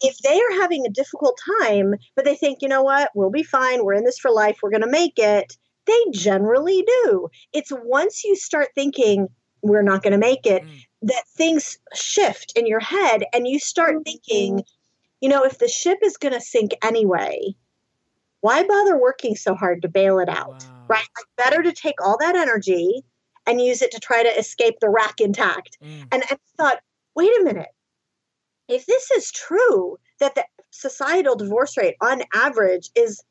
if 0.00 0.18
they 0.18 0.38
are 0.38 0.60
having 0.60 0.84
a 0.84 0.90
difficult 0.90 1.38
time, 1.60 1.94
but 2.14 2.24
they 2.26 2.34
think, 2.34 2.58
you 2.60 2.68
know 2.68 2.82
what, 2.82 3.10
we'll 3.14 3.30
be 3.30 3.42
fine, 3.42 3.84
we're 3.84 3.94
in 3.94 4.04
this 4.04 4.18
for 4.18 4.30
life, 4.30 4.58
we're 4.62 4.70
going 4.70 4.82
to 4.82 4.90
make 4.90 5.18
it, 5.18 5.56
they 5.86 6.04
generally 6.10 6.84
do. 7.04 7.28
It's 7.54 7.72
once 7.72 8.22
you 8.22 8.36
start 8.36 8.68
thinking, 8.74 9.28
we're 9.62 9.82
not 9.82 10.02
going 10.02 10.12
to 10.12 10.18
make 10.18 10.46
it, 10.46 10.62
Mm. 10.62 10.84
That 11.04 11.28
things 11.28 11.78
shift 11.94 12.52
in 12.56 12.66
your 12.66 12.80
head 12.80 13.24
and 13.32 13.46
you 13.46 13.58
start 13.58 13.96
thinking, 14.04 14.62
you 15.20 15.28
know, 15.28 15.44
if 15.44 15.58
the 15.58 15.68
ship 15.68 15.98
is 16.02 16.16
going 16.16 16.32
to 16.34 16.40
sink 16.40 16.72
anyway, 16.82 17.54
why 18.40 18.62
bother 18.62 18.96
working 18.96 19.36
so 19.36 19.54
hard 19.54 19.82
to 19.82 19.88
bail 19.88 20.18
it 20.18 20.28
out? 20.28 20.62
Wow. 20.62 20.84
Right? 20.88 20.98
Like, 21.16 21.46
better 21.46 21.62
to 21.62 21.72
take 21.72 22.02
all 22.02 22.16
that 22.18 22.36
energy 22.36 23.02
and 23.46 23.60
use 23.60 23.82
it 23.82 23.90
to 23.92 24.00
try 24.00 24.22
to 24.22 24.38
escape 24.38 24.80
the 24.80 24.88
wreck 24.88 25.20
intact. 25.20 25.76
Mm. 25.82 26.08
And 26.10 26.22
I 26.30 26.38
thought, 26.56 26.78
wait 27.14 27.30
a 27.40 27.44
minute. 27.44 27.68
If 28.68 28.86
this 28.86 29.10
is 29.10 29.30
true, 29.30 29.98
that 30.20 30.34
the 30.34 30.44
societal 30.70 31.36
divorce 31.36 31.76
rate 31.76 31.96
on 32.00 32.22
average 32.32 32.88
is 32.94 33.22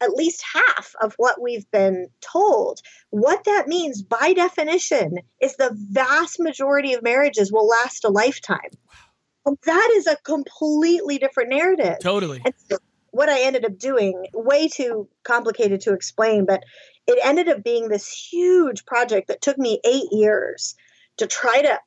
at 0.00 0.14
least 0.14 0.42
half 0.54 0.94
of 1.00 1.14
what 1.16 1.40
we've 1.40 1.70
been 1.70 2.08
told, 2.20 2.80
what 3.10 3.44
that 3.44 3.68
means 3.68 4.02
by 4.02 4.32
definition 4.32 5.18
is 5.40 5.56
the 5.56 5.76
vast 5.90 6.40
majority 6.40 6.94
of 6.94 7.02
marriages 7.02 7.52
will 7.52 7.66
last 7.66 8.04
a 8.04 8.08
lifetime. 8.08 8.70
And 9.46 9.58
That 9.64 9.90
is 9.94 10.06
a 10.06 10.16
completely 10.16 11.18
different 11.18 11.50
narrative. 11.50 11.98
Totally. 12.00 12.42
So 12.68 12.78
what 13.10 13.28
I 13.28 13.42
ended 13.42 13.64
up 13.64 13.78
doing, 13.78 14.26
way 14.32 14.68
too 14.68 15.08
complicated 15.24 15.80
to 15.82 15.92
explain, 15.92 16.46
but 16.46 16.62
it 17.06 17.18
ended 17.22 17.48
up 17.48 17.64
being 17.64 17.88
this 17.88 18.08
huge 18.08 18.84
project 18.86 19.28
that 19.28 19.40
took 19.42 19.58
me 19.58 19.80
eight 19.84 20.08
years 20.12 20.74
to 21.16 21.26
try 21.26 21.60
to 21.62 21.78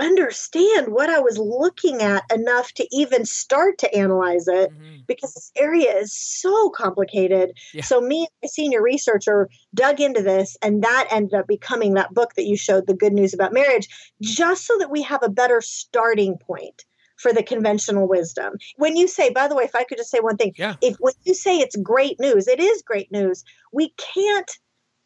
understand 0.00 0.88
what 0.88 1.10
I 1.10 1.20
was 1.20 1.38
looking 1.38 2.02
at 2.02 2.24
enough 2.32 2.72
to 2.74 2.86
even 2.90 3.24
start 3.24 3.78
to 3.78 3.94
analyze 3.94 4.48
it 4.48 4.70
Mhm. 4.70 5.06
because 5.06 5.34
this 5.34 5.52
area 5.56 5.96
is 5.96 6.12
so 6.12 6.70
complicated. 6.70 7.52
Yeah. 7.72 7.82
So 7.82 8.00
me, 8.00 8.26
a 8.42 8.48
senior 8.48 8.82
researcher, 8.82 9.48
dug 9.74 10.00
into 10.00 10.22
this, 10.22 10.56
and 10.62 10.82
that 10.82 11.08
ended 11.10 11.34
up 11.34 11.46
becoming 11.46 11.94
that 11.94 12.14
book 12.14 12.34
that 12.34 12.46
you 12.46 12.56
showed, 12.56 12.86
"The 12.86 12.94
Good 12.94 13.12
News 13.12 13.34
About 13.34 13.52
Marriage," 13.52 13.88
just 14.20 14.66
so 14.66 14.76
that 14.78 14.90
we 14.90 15.02
have 15.02 15.22
a 15.22 15.28
better 15.28 15.60
starting 15.60 16.38
point 16.38 16.84
for 17.16 17.32
the 17.32 17.42
conventional 17.42 18.08
wisdom. 18.08 18.54
When 18.76 18.96
you 18.96 19.06
say, 19.06 19.28
by 19.30 19.46
the 19.46 19.54
way, 19.54 19.64
if 19.64 19.74
I 19.74 19.84
could 19.84 19.98
just 19.98 20.10
say 20.10 20.20
one 20.20 20.38
thing, 20.38 20.54
Yeah. 20.56 20.76
if 20.80 20.96
when 21.00 21.12
you 21.24 21.34
say 21.34 21.58
it's 21.58 21.76
great 21.76 22.18
news, 22.18 22.48
it 22.48 22.58
is 22.58 22.80
great 22.82 23.12
news. 23.12 23.44
We 23.72 23.92
can't 23.98 24.50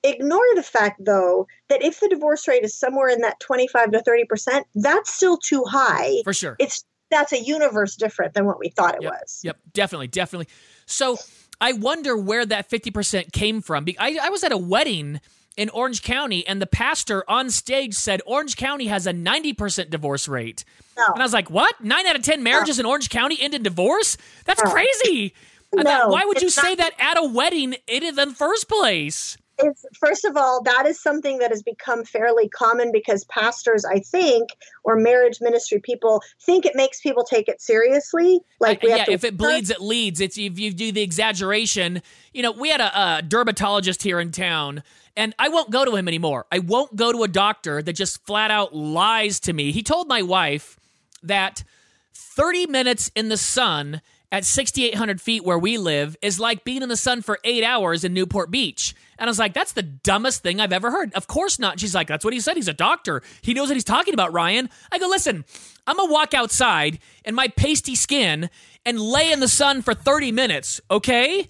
ignore 0.05 0.45
the 0.55 0.63
fact 0.63 1.05
though 1.05 1.47
that 1.69 1.83
if 1.83 1.99
the 2.01 2.09
divorce 2.09 2.47
rate 2.47 2.63
is 2.63 2.75
somewhere 2.79 3.09
in 3.09 3.21
that 3.23 3.41
25 3.41 3.91
to 3.93 3.99
30%, 4.01 4.63
that's 4.77 5.13
still 5.13 5.37
too 5.39 5.65
high. 5.69 6.21
For 6.25 6.33
sure. 6.33 6.57
It's 6.61 6.85
that's 7.11 7.33
a 7.33 7.41
universe 7.41 7.97
different 7.97 8.35
than 8.35 8.45
what 8.47 8.59
we 8.59 8.69
thought 8.71 8.95
it 8.97 9.03
Yep. 9.03 9.13
was. 9.13 9.41
Yep, 9.45 9.59
definitely, 9.73 10.09
definitely. 10.09 10.49
So 10.87 11.17
I 11.61 11.73
wonder 11.73 12.17
where 12.17 12.45
that 12.47 12.69
50% 12.71 13.33
came 13.33 13.61
from. 13.61 13.87
I, 13.99 14.19
I 14.21 14.29
was 14.31 14.43
at 14.45 14.53
a 14.53 14.57
wedding 14.57 15.21
in 15.57 15.69
Orange 15.69 16.03
County, 16.03 16.45
and 16.49 16.61
the 16.61 16.67
pastor 16.67 17.23
on 17.31 17.49
stage 17.51 17.95
said 17.95 18.21
Orange 18.27 18.57
County 18.57 18.87
has 18.87 19.07
a 19.07 19.13
90% 19.13 19.89
divorce 19.91 20.27
rate. 20.27 20.65
No. 20.97 21.05
And 21.13 21.21
I 21.23 21.25
was 21.25 21.33
like, 21.33 21.49
what? 21.49 21.73
Nine 21.81 22.05
out 22.09 22.17
of 22.17 22.23
10 22.23 22.43
marriages 22.43 22.81
in 22.81 22.87
Orange 22.87 23.09
County 23.09 23.39
end 23.41 23.55
in 23.55 23.63
divorce? 23.63 24.17
That's 24.47 24.65
No. 24.65 24.71
crazy. 24.73 25.33
I 25.79 25.83
thought, 25.85 26.11
why 26.11 26.25
would 26.25 26.41
you 26.41 26.49
it's 26.49 26.57
say 26.57 26.71
not- 26.71 26.79
that 26.79 26.93
at 26.99 27.19
a 27.19 27.25
wedding 27.29 27.77
in 27.87 28.15
the 28.17 28.27
first 28.35 28.69
place? 28.69 29.37
It's 29.59 29.85
first 29.95 30.25
of 30.25 30.37
all, 30.37 30.63
that 30.63 30.87
is 30.87 31.01
something 31.01 31.39
that 31.39 31.51
has 31.51 31.63
become 31.63 32.05
fairly 32.05 32.49
common 32.49 32.93
because 32.93 33.25
pastors, 33.25 33.85
I 33.85 34.01
think, 34.01 34.51
or 34.83 34.97
marriage 34.97 35.39
ministry 35.41 35.81
people 35.81 36.23
think 36.41 36.67
it 36.67 36.75
makes 36.75 37.01
people 37.01 37.25
take 37.25 37.49
it 37.49 37.61
seriously. 37.61 38.41
Like 38.61 38.83
we 38.83 38.89
yeah, 38.89 38.99
have 38.99 39.07
to 39.07 39.13
if 39.13 39.25
it 39.25 39.37
bleeds, 39.37 39.71
it 39.71 39.81
leads. 39.81 40.21
It's 40.21 40.37
if 40.37 40.59
you 40.59 40.73
do 40.73 40.93
the 40.93 41.03
exaggeration. 41.03 42.03
You 42.33 42.43
know, 42.43 42.53
we 42.53 42.71
had 42.71 42.81
a, 42.81 43.17
a 43.19 43.23
dermatologist 43.23 44.03
here 44.03 44.21
in 44.21 44.33
town, 44.33 44.83
and 45.17 45.35
I 45.39 45.49
won't 45.49 45.71
go 45.71 45.85
to 45.85 45.95
him 45.95 46.09
anymore. 46.09 46.47
I 46.51 46.59
won't 46.59 46.97
go 46.97 47.13
to 47.13 47.23
a 47.23 47.29
doctor 47.29 47.83
that 47.83 47.93
just 47.93 48.25
flat 48.27 48.51
out 48.51 48.75
lies 48.75 49.41
to 49.41 49.53
me. 49.53 49.73
He 49.73 49.83
told 49.83 50.09
my 50.09 50.23
wife 50.23 50.79
that 51.23 51.63
30 52.13 52.67
minutes 52.67 53.11
in 53.15 53.29
the 53.29 53.37
sun 53.37 54.01
at 54.35 54.45
6,800 54.45 55.21
feet 55.21 55.45
where 55.45 55.61
we 55.61 55.79
live 55.79 56.17
is 56.21 56.41
like 56.41 56.65
being 56.65 56.83
in 56.83 56.89
the 56.89 56.97
sun 56.97 57.23
for 57.23 57.39
eight 57.45 57.63
hours 57.63 58.03
in 58.03 58.13
Newport 58.13 58.51
Beach. 58.51 58.93
And 59.17 59.29
I 59.29 59.31
was 59.31 59.39
like, 59.39 59.55
that's 59.55 59.75
the 59.75 59.83
dumbest 59.85 60.43
thing 60.43 60.59
I've 60.59 60.73
ever 60.73 60.91
heard. 60.91 61.15
Of 61.15 61.29
course 61.29 61.61
not. 61.61 61.79
She's 61.79 61.95
like, 61.95 62.09
that's 62.09 62.25
what 62.25 62.35
he 62.35 62.41
said. 62.41 62.57
He's 62.57 62.67
a 62.67 62.73
doctor. 62.73 63.23
He 63.43 63.55
knows 63.55 63.69
what 63.69 63.77
he's 63.77 63.85
talking 63.85 64.13
about, 64.13 64.33
Ryan. 64.33 64.71
I 64.91 64.99
go, 64.99 65.07
listen, 65.07 65.45
I'm 65.87 65.95
going 65.95 66.09
to 66.09 66.13
walk 66.13 66.35
outside 66.35 66.99
in 67.25 67.37
my 67.37 67.47
pasty 67.47 67.95
skin 67.95 68.51
and 68.85 69.01
lay 69.01 69.31
in 69.31 69.39
the 69.39 69.47
sun 69.47 69.83
for 69.83 69.95
30 69.95 70.33
minutes, 70.33 70.81
okay? 70.91 71.47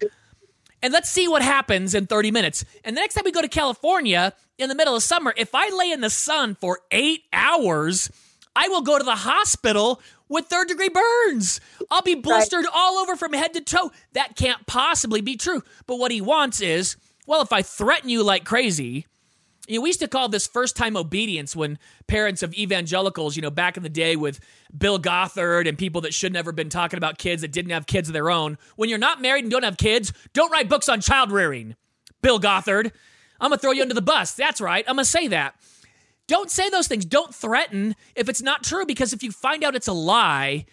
And 0.83 0.93
let's 0.93 1.09
see 1.09 1.27
what 1.27 1.41
happens 1.41 1.95
in 1.95 2.05
30 2.05 2.29
minutes. 2.29 2.65
And 2.83 2.95
the 2.95 3.01
next 3.01 3.15
time 3.15 3.23
we 3.25 3.31
go 3.31 3.41
to 3.41 3.47
California 3.47 4.31
in 4.59 4.69
the 4.69 4.75
middle 4.75 4.95
of 4.95 5.01
summer, 5.01 5.33
if 5.35 5.55
I 5.55 5.75
lay 5.75 5.89
in 5.89 6.01
the 6.01 6.11
sun 6.11 6.53
for 6.53 6.81
eight 6.91 7.23
hours, 7.33 8.11
I 8.55 8.67
will 8.69 8.81
go 8.81 8.99
to 8.99 9.03
the 9.03 9.15
hospital 9.15 9.99
with 10.29 10.45
third 10.45 10.67
degree 10.67 10.89
burns. 10.89 11.59
I'll 11.91 12.01
be 12.01 12.15
blistered 12.15 12.65
right. 12.65 12.73
all 12.73 12.97
over 12.97 13.15
from 13.15 13.33
head 13.33 13.53
to 13.53 13.61
toe. 13.61 13.91
That 14.13 14.35
can't 14.35 14.65
possibly 14.65 15.21
be 15.21 15.37
true. 15.37 15.63
But 15.85 15.97
what 15.97 16.11
he 16.11 16.21
wants 16.21 16.61
is, 16.61 16.97
well, 17.27 17.41
if 17.41 17.53
I 17.53 17.61
threaten 17.61 18.09
you 18.09 18.23
like 18.23 18.45
crazy, 18.45 19.05
you 19.67 19.79
know, 19.79 19.81
we 19.81 19.89
used 19.89 19.99
to 20.01 20.07
call 20.07 20.29
this 20.29 20.45
first 20.45 20.75
time 20.75 20.95
obedience 20.95 21.55
when 21.55 21.79
parents 22.07 22.43
of 22.43 22.53
evangelicals, 22.53 23.35
you 23.35 23.41
know, 23.41 23.49
back 23.49 23.77
in 23.77 23.83
the 23.83 23.89
day 23.89 24.15
with 24.15 24.39
Bill 24.75 24.99
Gothard 24.99 25.67
and 25.67 25.77
people 25.77 26.01
that 26.01 26.13
should 26.13 26.33
never 26.33 26.51
have 26.51 26.55
been 26.55 26.69
talking 26.69 26.97
about 26.97 27.17
kids 27.17 27.41
that 27.41 27.51
didn't 27.51 27.71
have 27.71 27.87
kids 27.87 28.09
of 28.09 28.13
their 28.13 28.29
own. 28.29 28.57
When 28.75 28.89
you're 28.89 28.99
not 28.99 29.21
married 29.21 29.43
and 29.43 29.51
don't 29.51 29.63
have 29.63 29.77
kids, 29.77 30.13
don't 30.33 30.51
write 30.51 30.69
books 30.69 30.87
on 30.87 31.01
child 31.01 31.31
rearing. 31.31 31.75
Bill 32.21 32.39
Gothard. 32.39 32.91
I'm 33.39 33.49
going 33.49 33.57
to 33.57 33.61
throw 33.61 33.71
you 33.71 33.81
under 33.81 33.93
the 33.93 34.01
bus. 34.01 34.33
That's 34.33 34.61
right. 34.61 34.85
I'm 34.87 34.95
going 34.95 35.03
to 35.03 35.09
say 35.09 35.27
that. 35.27 35.55
Don't 36.27 36.49
say 36.49 36.69
those 36.69 36.87
things. 36.87 37.05
Don't 37.05 37.33
threaten 37.33 37.95
if 38.15 38.29
it's 38.29 38.41
not 38.41 38.63
true, 38.63 38.85
because 38.85 39.13
if 39.13 39.23
you 39.23 39.31
find 39.31 39.63
out 39.63 39.75
it's 39.75 39.87
a 39.87 39.93
lie, 39.93 40.65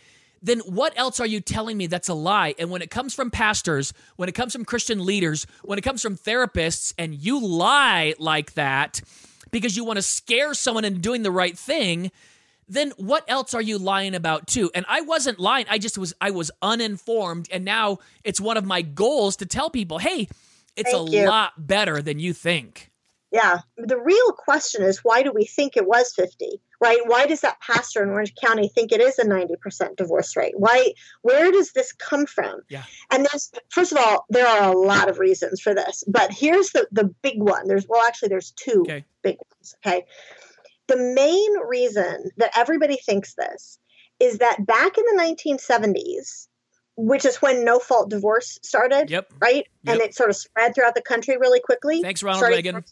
then 0.43 0.61
what 0.61 0.93
else 0.97 1.21
are 1.21 1.27
you 1.27 1.41
telling 1.41 1.77
me 1.77 1.87
that's 1.87 2.09
a 2.09 2.15
lie? 2.15 2.55
And 2.59 2.71
when 2.71 2.83
it 2.83 2.91
comes 2.91 3.15
from 3.15 3.31
pastors, 3.31 3.93
when 4.17 4.29
it 4.29 4.35
comes 4.35 4.53
from 4.53 4.65
Christian 4.65 5.05
leaders, 5.05 5.47
when 5.63 5.79
it 5.79 5.83
comes 5.83 6.03
from 6.03 6.17
therapists, 6.17 6.95
and 6.99 7.15
you 7.15 7.45
lie 7.45 8.15
like 8.19 8.55
that 8.55 9.01
because 9.51 9.77
you 9.77 9.85
want 9.85 9.99
to 9.99 10.03
scare 10.03 10.55
someone 10.55 10.85
into 10.85 11.01
doing 11.01 11.23
the 11.23 11.31
right 11.31 11.57
thing, 11.57 12.11
then 12.69 12.93
what 12.97 13.25
else 13.29 13.53
are 13.55 13.63
you 13.63 13.77
lying 13.79 14.15
about 14.15 14.47
too? 14.47 14.71
And 14.75 14.87
I 14.89 15.03
wasn't 15.03 15.39
lying. 15.39 15.67
I 15.69 15.79
just 15.79 15.99
was 15.99 16.15
I 16.21 16.31
was 16.31 16.51
uninformed 16.63 17.49
and 17.53 17.65
now 17.65 17.99
it's 18.25 18.41
one 18.41 18.57
of 18.57 18.65
my 18.65 18.83
goals 18.83 19.37
to 19.37 19.47
tell 19.47 19.69
people, 19.69 19.99
"Hey, 19.99 20.29
it's 20.75 20.91
Thank 20.91 21.09
a 21.11 21.13
you. 21.13 21.29
lot 21.29 21.67
better 21.67 22.01
than 22.01 22.19
you 22.19 22.33
think." 22.33 22.91
Yeah. 23.33 23.61
The 23.79 23.99
real 23.99 24.33
question 24.33 24.83
is 24.83 24.99
why 24.99 25.23
do 25.23 25.33
we 25.33 25.45
think 25.45 25.77
it 25.77 25.87
was 25.87 26.13
50? 26.15 26.61
Right? 26.81 27.01
Why 27.07 27.27
does 27.27 27.41
that 27.41 27.61
pastor 27.61 28.03
in 28.03 28.11
Orange 28.11 28.35
County 28.35 28.69
think 28.69 28.93
it 28.93 29.01
is 29.01 29.19
a 29.19 29.25
90% 29.25 29.97
divorce 29.97 30.37
rate? 30.37 30.55
Why 30.57 30.93
where 31.23 31.51
does 31.51 31.73
this 31.73 31.93
come 31.93 32.27
from? 32.27 32.61
Yeah. 32.69 32.85
And 33.11 33.27
there's 33.27 33.51
first 33.71 33.93
of 33.93 33.99
all, 33.99 34.27
there 34.29 34.47
are 34.47 34.73
a 34.73 34.77
lot 34.77 35.09
of 35.09 35.19
reasons 35.19 35.61
for 35.61 35.75
this, 35.75 36.05
but 36.07 36.31
here's 36.33 36.71
the 36.71 36.87
the 36.93 37.05
big 37.23 37.41
one. 37.41 37.69
There's 37.69 37.87
well 37.89 38.03
actually 38.07 38.29
there's 38.29 38.53
two 38.53 38.83
okay. 38.83 39.05
big 39.23 39.37
ones, 39.51 39.75
okay? 39.85 40.05
The 40.89 40.97
main 40.97 41.59
reason 41.67 42.31
that 42.37 42.53
everybody 42.57 42.97
thinks 42.97 43.35
this 43.35 43.79
is 44.21 44.39
that 44.39 44.65
back 44.67 44.99
in 44.99 45.05
the 45.05 45.23
1970s, 45.23 46.49
which 46.97 47.25
is 47.25 47.37
when 47.37 47.65
no 47.65 47.79
fault 47.79 48.11
divorce 48.11 48.59
started, 48.63 49.11
yep. 49.11 49.33
right? 49.41 49.67
Yep. 49.85 49.95
And 49.95 50.01
it 50.01 50.15
sort 50.15 50.31
of 50.31 50.37
spread 50.37 50.75
throughout 50.75 50.95
the 50.95 51.03
country 51.03 51.39
really 51.39 51.61
quickly. 51.61 52.03
Thanks, 52.03 52.23
Ronald 52.23 52.51
Reagan. 52.51 52.85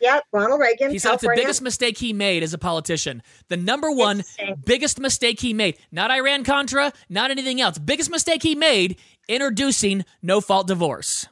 Yep, 0.00 0.24
Ronald 0.32 0.60
Reagan. 0.60 0.90
He 0.90 0.98
said 0.98 1.14
it's 1.14 1.22
the 1.22 1.32
biggest 1.34 1.62
mistake 1.62 1.98
he 1.98 2.12
made 2.12 2.42
as 2.42 2.52
a 2.52 2.58
politician. 2.58 3.22
The 3.48 3.56
number 3.56 3.90
one 3.90 4.22
biggest 4.64 5.00
mistake 5.00 5.40
he 5.40 5.54
made. 5.54 5.78
Not 5.90 6.10
Iran 6.10 6.44
Contra, 6.44 6.92
not 7.08 7.30
anything 7.30 7.60
else. 7.60 7.78
Biggest 7.78 8.10
mistake 8.10 8.42
he 8.42 8.54
made 8.54 8.98
introducing 9.28 10.04
no 10.22 10.40
fault 10.40 10.66
divorce. 10.66 11.26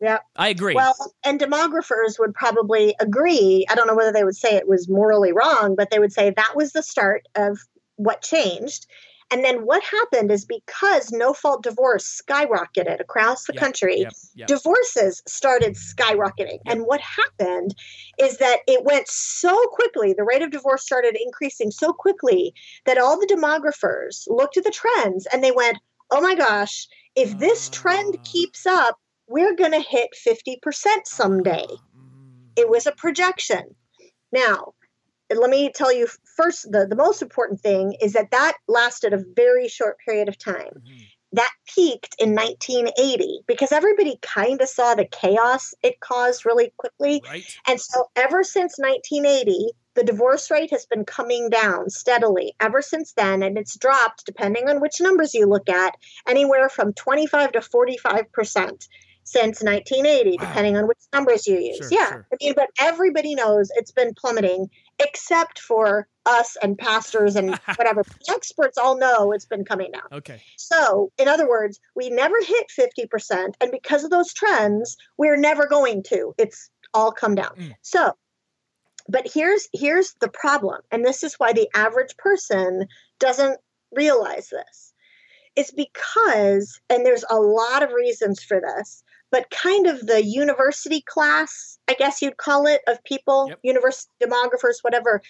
Yeah. 0.00 0.18
I 0.36 0.48
agree. 0.48 0.74
Well, 0.74 0.94
and 1.24 1.40
demographers 1.40 2.18
would 2.18 2.34
probably 2.34 2.94
agree. 3.00 3.66
I 3.68 3.74
don't 3.74 3.86
know 3.86 3.96
whether 3.96 4.12
they 4.12 4.24
would 4.24 4.36
say 4.36 4.54
it 4.54 4.68
was 4.68 4.88
morally 4.88 5.32
wrong, 5.32 5.74
but 5.76 5.90
they 5.90 5.98
would 5.98 6.12
say 6.12 6.30
that 6.30 6.52
was 6.54 6.72
the 6.72 6.82
start 6.82 7.26
of 7.34 7.58
what 7.96 8.22
changed. 8.22 8.86
And 9.30 9.44
then 9.44 9.66
what 9.66 9.82
happened 9.82 10.30
is 10.30 10.46
because 10.46 11.12
no 11.12 11.34
fault 11.34 11.62
divorce 11.62 12.22
skyrocketed 12.22 12.98
across 13.00 13.44
the 13.44 13.52
yep, 13.52 13.62
country, 13.62 14.00
yep, 14.00 14.12
yep. 14.34 14.48
divorces 14.48 15.22
started 15.26 15.74
skyrocketing. 15.74 16.60
And 16.66 16.86
what 16.86 17.00
happened 17.00 17.74
is 18.18 18.38
that 18.38 18.60
it 18.66 18.84
went 18.84 19.06
so 19.06 19.54
quickly, 19.72 20.14
the 20.14 20.24
rate 20.24 20.40
of 20.40 20.50
divorce 20.50 20.82
started 20.82 21.16
increasing 21.22 21.70
so 21.70 21.92
quickly 21.92 22.54
that 22.86 22.96
all 22.96 23.20
the 23.20 23.26
demographers 23.26 24.26
looked 24.28 24.56
at 24.56 24.64
the 24.64 24.70
trends 24.70 25.26
and 25.26 25.44
they 25.44 25.52
went, 25.52 25.78
oh 26.10 26.22
my 26.22 26.34
gosh, 26.34 26.88
if 27.14 27.38
this 27.38 27.68
trend 27.68 28.16
ah. 28.18 28.22
keeps 28.24 28.64
up, 28.64 28.98
we're 29.26 29.54
going 29.54 29.72
to 29.72 29.80
hit 29.80 30.08
50% 30.26 30.56
someday. 31.04 31.66
Mm. 31.66 32.50
It 32.56 32.70
was 32.70 32.86
a 32.86 32.92
projection. 32.92 33.74
Now, 34.32 34.72
let 35.36 35.50
me 35.50 35.70
tell 35.74 35.92
you 35.92 36.06
first 36.36 36.70
the, 36.70 36.86
the 36.86 36.96
most 36.96 37.22
important 37.22 37.60
thing 37.60 37.94
is 38.00 38.12
that 38.14 38.30
that 38.30 38.54
lasted 38.66 39.12
a 39.12 39.24
very 39.36 39.68
short 39.68 39.98
period 40.04 40.28
of 40.28 40.38
time 40.38 40.72
mm-hmm. 40.74 40.98
that 41.32 41.52
peaked 41.66 42.16
in 42.18 42.34
1980 42.34 43.40
because 43.46 43.72
everybody 43.72 44.18
kind 44.22 44.60
of 44.60 44.68
saw 44.68 44.94
the 44.94 45.04
chaos 45.04 45.74
it 45.82 46.00
caused 46.00 46.46
really 46.46 46.72
quickly 46.76 47.22
right. 47.28 47.44
and 47.66 47.80
so 47.80 48.06
ever 48.16 48.42
since 48.42 48.78
1980 48.78 49.70
the 49.94 50.04
divorce 50.04 50.50
rate 50.50 50.70
has 50.70 50.86
been 50.86 51.04
coming 51.04 51.50
down 51.50 51.90
steadily 51.90 52.54
ever 52.60 52.80
since 52.80 53.12
then 53.14 53.42
and 53.42 53.58
it's 53.58 53.76
dropped 53.76 54.24
depending 54.24 54.68
on 54.68 54.80
which 54.80 55.00
numbers 55.00 55.34
you 55.34 55.46
look 55.46 55.68
at 55.68 55.94
anywhere 56.26 56.68
from 56.68 56.92
25 56.92 57.52
to 57.52 57.60
45 57.60 58.32
percent 58.32 58.88
since 59.28 59.62
1980, 59.62 60.30
wow. 60.30 60.46
depending 60.46 60.76
on 60.76 60.88
which 60.88 60.98
numbers 61.12 61.46
you 61.46 61.58
use. 61.58 61.76
Sure, 61.76 61.88
yeah. 61.90 62.08
Sure. 62.08 62.26
I 62.32 62.36
mean, 62.40 62.54
but 62.56 62.68
everybody 62.80 63.34
knows 63.34 63.70
it's 63.74 63.92
been 63.92 64.14
plummeting 64.14 64.70
except 64.98 65.58
for 65.58 66.08
us 66.24 66.56
and 66.62 66.78
pastors 66.78 67.36
and 67.36 67.54
whatever. 67.76 68.02
experts 68.30 68.78
all 68.78 68.96
know 68.96 69.32
it's 69.32 69.44
been 69.44 69.64
coming 69.64 69.90
down. 69.92 70.08
Okay. 70.12 70.40
So, 70.56 71.12
in 71.18 71.28
other 71.28 71.48
words, 71.48 71.78
we 71.94 72.08
never 72.08 72.36
hit 72.40 72.66
50%. 72.78 73.52
And 73.60 73.70
because 73.70 74.02
of 74.02 74.10
those 74.10 74.32
trends, 74.32 74.96
we're 75.18 75.36
never 75.36 75.66
going 75.66 76.02
to. 76.04 76.34
It's 76.38 76.70
all 76.94 77.12
come 77.12 77.34
down. 77.34 77.54
Mm. 77.56 77.74
So, 77.82 78.14
but 79.10 79.28
here's 79.32 79.68
here's 79.72 80.14
the 80.20 80.28
problem 80.28 80.80
and 80.90 81.04
this 81.04 81.22
is 81.22 81.34
why 81.34 81.52
the 81.52 81.68
average 81.74 82.16
person 82.18 82.86
doesn't 83.18 83.58
realize 83.90 84.50
this 84.50 84.92
it's 85.56 85.72
because 85.72 86.78
and 86.88 87.04
there's 87.04 87.24
a 87.30 87.40
lot 87.40 87.82
of 87.82 87.92
reasons 87.92 88.42
for 88.42 88.60
this 88.60 89.02
but 89.30 89.50
kind 89.50 89.86
of 89.86 90.06
the 90.06 90.24
university 90.24 91.02
class, 91.02 91.78
I 91.88 91.94
guess 91.94 92.22
you'd 92.22 92.36
call 92.36 92.66
it, 92.66 92.80
of 92.86 93.02
people, 93.04 93.46
yep. 93.48 93.58
university 93.62 94.10
demographers, 94.22 94.76
whatever. 94.82 95.22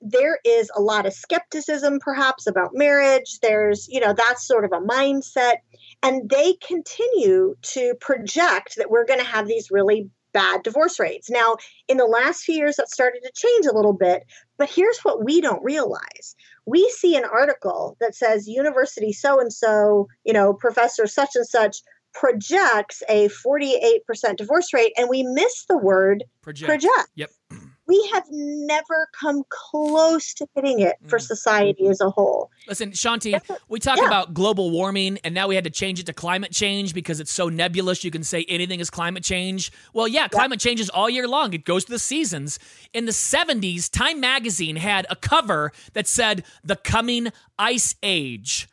There 0.00 0.38
is 0.44 0.70
a 0.76 0.82
lot 0.82 1.06
of 1.06 1.14
skepticism, 1.14 1.98
perhaps, 2.00 2.46
about 2.46 2.72
marriage. 2.74 3.38
There's, 3.40 3.88
you 3.88 4.00
know, 4.00 4.12
that's 4.12 4.46
sort 4.46 4.66
of 4.66 4.72
a 4.72 4.84
mindset. 4.84 5.56
And 6.02 6.28
they 6.28 6.54
continue 6.66 7.54
to 7.62 7.94
project 8.00 8.76
that 8.76 8.90
we're 8.90 9.06
going 9.06 9.20
to 9.20 9.26
have 9.26 9.46
these 9.46 9.70
really 9.70 10.10
bad 10.34 10.62
divorce 10.62 11.00
rates. 11.00 11.30
Now, 11.30 11.56
in 11.88 11.96
the 11.96 12.04
last 12.04 12.42
few 12.42 12.56
years, 12.56 12.76
that 12.76 12.90
started 12.90 13.22
to 13.22 13.32
change 13.34 13.64
a 13.64 13.74
little 13.74 13.94
bit, 13.94 14.24
but 14.58 14.68
here's 14.68 14.98
what 14.98 15.24
we 15.24 15.40
don't 15.40 15.62
realize. 15.64 16.36
We 16.66 16.86
see 16.90 17.16
an 17.16 17.24
article 17.24 17.96
that 18.00 18.14
says 18.14 18.48
university 18.48 19.12
so 19.12 19.40
and 19.40 19.52
so, 19.52 20.08
you 20.24 20.34
know, 20.34 20.52
professor 20.52 21.06
such 21.06 21.30
and 21.36 21.46
such 21.46 21.78
projects 22.14 23.02
a 23.08 23.28
48% 23.28 24.36
divorce 24.36 24.72
rate, 24.72 24.92
and 24.96 25.08
we 25.08 25.22
miss 25.22 25.66
the 25.66 25.76
word 25.76 26.24
project. 26.42 26.68
project. 26.68 27.10
Yep. 27.16 27.30
We 27.86 28.10
have 28.14 28.24
never 28.30 29.08
come 29.20 29.42
close 29.50 30.32
to 30.34 30.46
hitting 30.54 30.80
it 30.80 30.96
for 31.06 31.18
mm. 31.18 31.22
society 31.22 31.86
as 31.88 32.00
a 32.00 32.08
whole. 32.08 32.50
Listen, 32.66 32.92
Shaunti, 32.92 33.38
we 33.68 33.78
talk 33.78 33.98
yeah. 33.98 34.06
about 34.06 34.32
global 34.32 34.70
warming, 34.70 35.18
and 35.22 35.34
now 35.34 35.48
we 35.48 35.54
had 35.54 35.64
to 35.64 35.70
change 35.70 36.00
it 36.00 36.06
to 36.06 36.14
climate 36.14 36.50
change 36.50 36.94
because 36.94 37.20
it's 37.20 37.30
so 37.30 37.50
nebulous. 37.50 38.02
You 38.02 38.10
can 38.10 38.24
say 38.24 38.46
anything 38.48 38.80
is 38.80 38.88
climate 38.88 39.22
change. 39.22 39.70
Well, 39.92 40.08
yeah, 40.08 40.28
climate 40.28 40.64
yeah. 40.64 40.70
changes 40.70 40.88
all 40.88 41.10
year 41.10 41.28
long. 41.28 41.52
It 41.52 41.66
goes 41.66 41.84
to 41.84 41.92
the 41.92 41.98
seasons. 41.98 42.58
In 42.94 43.04
the 43.04 43.12
70s, 43.12 43.90
Time 43.90 44.18
magazine 44.18 44.76
had 44.76 45.06
a 45.10 45.16
cover 45.16 45.70
that 45.92 46.06
said, 46.06 46.42
The 46.64 46.76
Coming 46.76 47.32
Ice 47.58 47.96
Age 48.02 48.66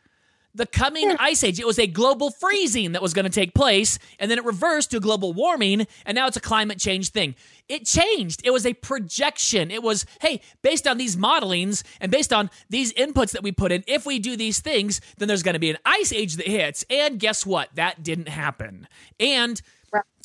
the 0.53 0.65
coming 0.65 1.15
ice 1.19 1.43
age. 1.43 1.59
It 1.59 1.65
was 1.65 1.79
a 1.79 1.87
global 1.87 2.31
freezing 2.31 2.91
that 2.91 3.01
was 3.01 3.13
going 3.13 3.25
to 3.25 3.31
take 3.31 3.53
place, 3.53 3.99
and 4.19 4.29
then 4.29 4.37
it 4.37 4.45
reversed 4.45 4.91
to 4.91 4.99
global 4.99 5.33
warming, 5.33 5.87
and 6.05 6.15
now 6.15 6.27
it's 6.27 6.37
a 6.37 6.41
climate 6.41 6.79
change 6.79 7.09
thing. 7.09 7.35
It 7.69 7.85
changed. 7.85 8.41
It 8.43 8.51
was 8.51 8.65
a 8.65 8.73
projection. 8.73 9.71
It 9.71 9.81
was, 9.81 10.05
hey, 10.21 10.41
based 10.61 10.87
on 10.87 10.97
these 10.97 11.15
modelings 11.15 11.83
and 12.01 12.11
based 12.11 12.33
on 12.33 12.49
these 12.69 12.91
inputs 12.93 13.31
that 13.31 13.43
we 13.43 13.51
put 13.51 13.71
in, 13.71 13.83
if 13.87 14.05
we 14.05 14.19
do 14.19 14.35
these 14.35 14.59
things, 14.59 14.99
then 15.17 15.27
there's 15.27 15.43
going 15.43 15.53
to 15.53 15.59
be 15.59 15.69
an 15.69 15.77
ice 15.85 16.11
age 16.11 16.35
that 16.35 16.47
hits. 16.47 16.83
And 16.89 17.19
guess 17.19 17.45
what? 17.45 17.69
That 17.75 18.03
didn't 18.03 18.27
happen. 18.27 18.87
And, 19.19 19.61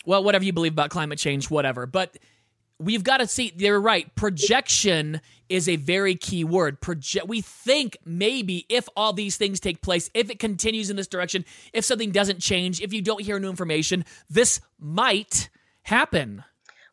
well, 0.04 0.24
whatever 0.24 0.44
you 0.44 0.52
believe 0.52 0.72
about 0.72 0.90
climate 0.90 1.18
change, 1.18 1.50
whatever. 1.50 1.86
But 1.86 2.16
we've 2.78 3.04
got 3.04 3.18
to 3.18 3.26
see 3.26 3.52
they're 3.56 3.80
right 3.80 4.14
projection 4.14 5.20
is 5.48 5.68
a 5.68 5.76
very 5.76 6.14
key 6.14 6.44
word. 6.44 6.80
Project 6.80 7.28
we 7.28 7.40
think 7.40 7.96
maybe 8.04 8.66
if 8.68 8.88
all 8.96 9.12
these 9.12 9.36
things 9.36 9.60
take 9.60 9.80
place 9.80 10.10
if 10.14 10.30
it 10.30 10.38
continues 10.38 10.90
in 10.90 10.96
this 10.96 11.06
direction 11.06 11.44
if 11.72 11.84
something 11.84 12.10
doesn't 12.10 12.40
change 12.40 12.80
if 12.80 12.92
you 12.92 13.02
don't 13.02 13.22
hear 13.22 13.38
new 13.38 13.50
information 13.50 14.04
this 14.28 14.60
might 14.78 15.48
happen. 15.82 16.44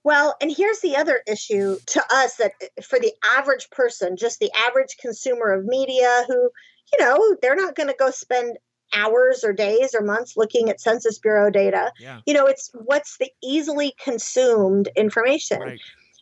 Well, 0.04 0.36
and 0.42 0.52
here's 0.56 0.82
the 0.82 0.98
other 0.98 1.22
issue 1.28 1.78
to 1.88 2.04
us 2.12 2.36
that 2.36 2.52
for 2.84 3.00
the 3.00 3.14
average 3.38 3.70
person, 3.70 4.18
just 4.18 4.40
the 4.40 4.52
average 4.54 4.98
consumer 4.98 5.54
of 5.54 5.66
media 5.66 6.26
who, 6.28 6.50
you 6.92 7.00
know, 7.00 7.38
they're 7.42 7.56
not 7.56 7.76
going 7.76 7.88
to 7.88 7.96
go 7.98 8.12
spend 8.12 8.58
hours 8.94 9.44
or 9.44 9.54
days 9.54 9.94
or 9.94 10.02
months 10.02 10.38
looking 10.38 10.70
at 10.70 10.82
Census 10.82 11.20
Bureau 11.20 11.50
data. 11.50 11.92
Yeah. 12.00 12.22
You 12.26 12.34
know, 12.34 12.46
it's 12.46 12.70
what's 12.74 13.18
the 13.18 13.32
easily 13.42 13.94
consumed 14.04 14.90
information. 14.96 15.60
right 15.60 15.80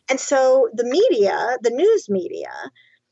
And 0.08 0.18
so 0.20 0.68
the 0.74 0.84
media, 0.84 1.56
the 1.62 1.70
news 1.70 2.08
media, 2.08 2.50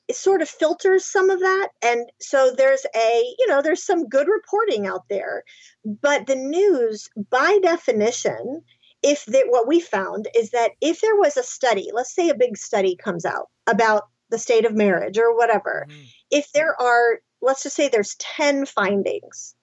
it 0.08 0.16
sort 0.16 0.42
of 0.42 0.48
filters 0.48 1.04
some 1.04 1.30
of 1.30 1.38
that. 1.38 1.68
And 1.82 2.10
so 2.20 2.52
there's 2.56 2.84
a, 2.96 3.34
you 3.38 3.46
know, 3.46 3.62
there's 3.62 3.84
some 3.84 4.08
good 4.08 4.26
reporting 4.26 4.86
out 4.86 5.04
there. 5.08 5.44
But 5.84 6.26
the 6.26 6.34
news, 6.34 7.08
by 7.30 7.58
definition, 7.62 8.62
if 9.02 9.24
that 9.26 9.46
what 9.48 9.68
we 9.68 9.80
found 9.80 10.26
is 10.34 10.50
that 10.50 10.72
if 10.80 11.00
there 11.00 11.16
was 11.16 11.36
a 11.36 11.42
study, 11.42 11.90
let's 11.92 12.14
say 12.14 12.28
a 12.28 12.34
big 12.34 12.56
study 12.56 12.96
comes 12.96 13.24
out 13.24 13.48
about 13.68 14.08
the 14.30 14.38
state 14.38 14.64
of 14.64 14.74
marriage 14.74 15.16
or 15.16 15.34
whatever, 15.36 15.86
Mhm. 15.88 16.06
if 16.30 16.50
there 16.52 16.80
are, 16.80 17.20
let's 17.42 17.62
just 17.62 17.76
say 17.76 17.88
there's 17.88 18.16
10 18.16 18.66
findings, 18.66 19.54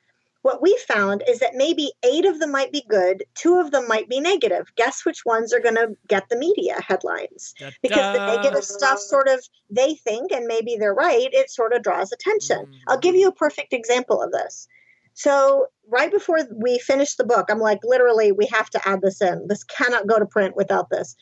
what 0.43 0.61
we 0.61 0.77
found 0.87 1.23
is 1.27 1.39
that 1.39 1.55
maybe 1.55 1.91
eight 2.03 2.25
of 2.25 2.39
them 2.39 2.51
might 2.51 2.71
be 2.71 2.83
good, 2.87 3.25
two 3.35 3.59
of 3.59 3.71
them 3.71 3.85
might 3.87 4.07
be 4.07 4.21
negative. 4.21 4.67
Guess 4.77 5.03
which 5.03 5.25
ones 5.25 5.53
are 5.53 5.59
going 5.59 5.75
to 5.75 5.97
get 6.07 6.29
the 6.29 6.37
media 6.37 6.79
headlines? 6.79 7.53
Because 7.81 8.15
the 8.17 8.25
negative 8.37 8.63
stuff 8.63 8.99
sort 8.99 9.27
of 9.27 9.45
they 9.69 9.95
think, 9.95 10.31
and 10.31 10.45
maybe 10.47 10.77
they're 10.77 10.93
right, 10.93 11.27
it 11.33 11.49
sort 11.49 11.73
of 11.73 11.83
draws 11.83 12.13
attention. 12.13 12.65
Mhm. 12.65 12.79
I'll 12.87 12.99
give 12.99 13.15
you 13.15 13.27
a 13.27 13.33
perfect 13.33 13.73
example 13.73 14.21
of 14.21 14.31
this. 14.31 14.69
So, 15.15 15.67
right 15.87 16.11
before 16.11 16.39
we 16.55 16.77
finished 16.79 17.17
the 17.17 17.25
book, 17.25 17.47
I'm 17.49 17.59
like, 17.59 17.79
literally, 17.83 18.31
we 18.31 18.45
have 18.45 18.69
to 18.69 18.87
add 18.87 19.01
this 19.01 19.21
in. 19.21 19.47
This 19.47 19.63
cannot 19.63 20.07
go 20.07 20.19
to 20.19 20.25
print 20.27 20.55
without 20.55 20.89
this. 20.91 21.15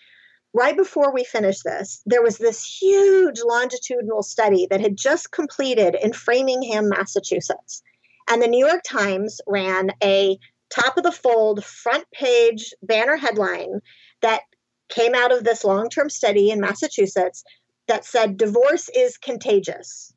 Right 0.57 0.77
before 0.77 1.13
we 1.13 1.25
finished 1.25 1.65
this, 1.65 2.01
there 2.05 2.23
was 2.23 2.37
this 2.37 2.63
huge 2.63 3.41
longitudinal 3.45 4.23
study 4.23 4.67
that 4.69 4.79
had 4.79 4.95
just 4.95 5.29
completed 5.29 5.97
in 6.01 6.13
Framingham, 6.13 6.87
Massachusetts. 6.87 7.83
And 8.29 8.41
the 8.41 8.47
New 8.47 8.65
York 8.65 8.79
Times 8.87 9.41
ran 9.45 9.89
a 10.01 10.39
top 10.69 10.95
of 10.95 11.03
the 11.03 11.11
fold 11.11 11.65
front 11.65 12.05
page 12.13 12.73
banner 12.81 13.17
headline 13.17 13.81
that 14.21 14.43
came 14.87 15.13
out 15.13 15.33
of 15.33 15.43
this 15.43 15.65
long 15.65 15.89
term 15.89 16.09
study 16.09 16.51
in 16.51 16.61
Massachusetts 16.61 17.43
that 17.89 18.05
said 18.05 18.37
divorce 18.37 18.87
is 18.95 19.17
contagious. 19.17 20.13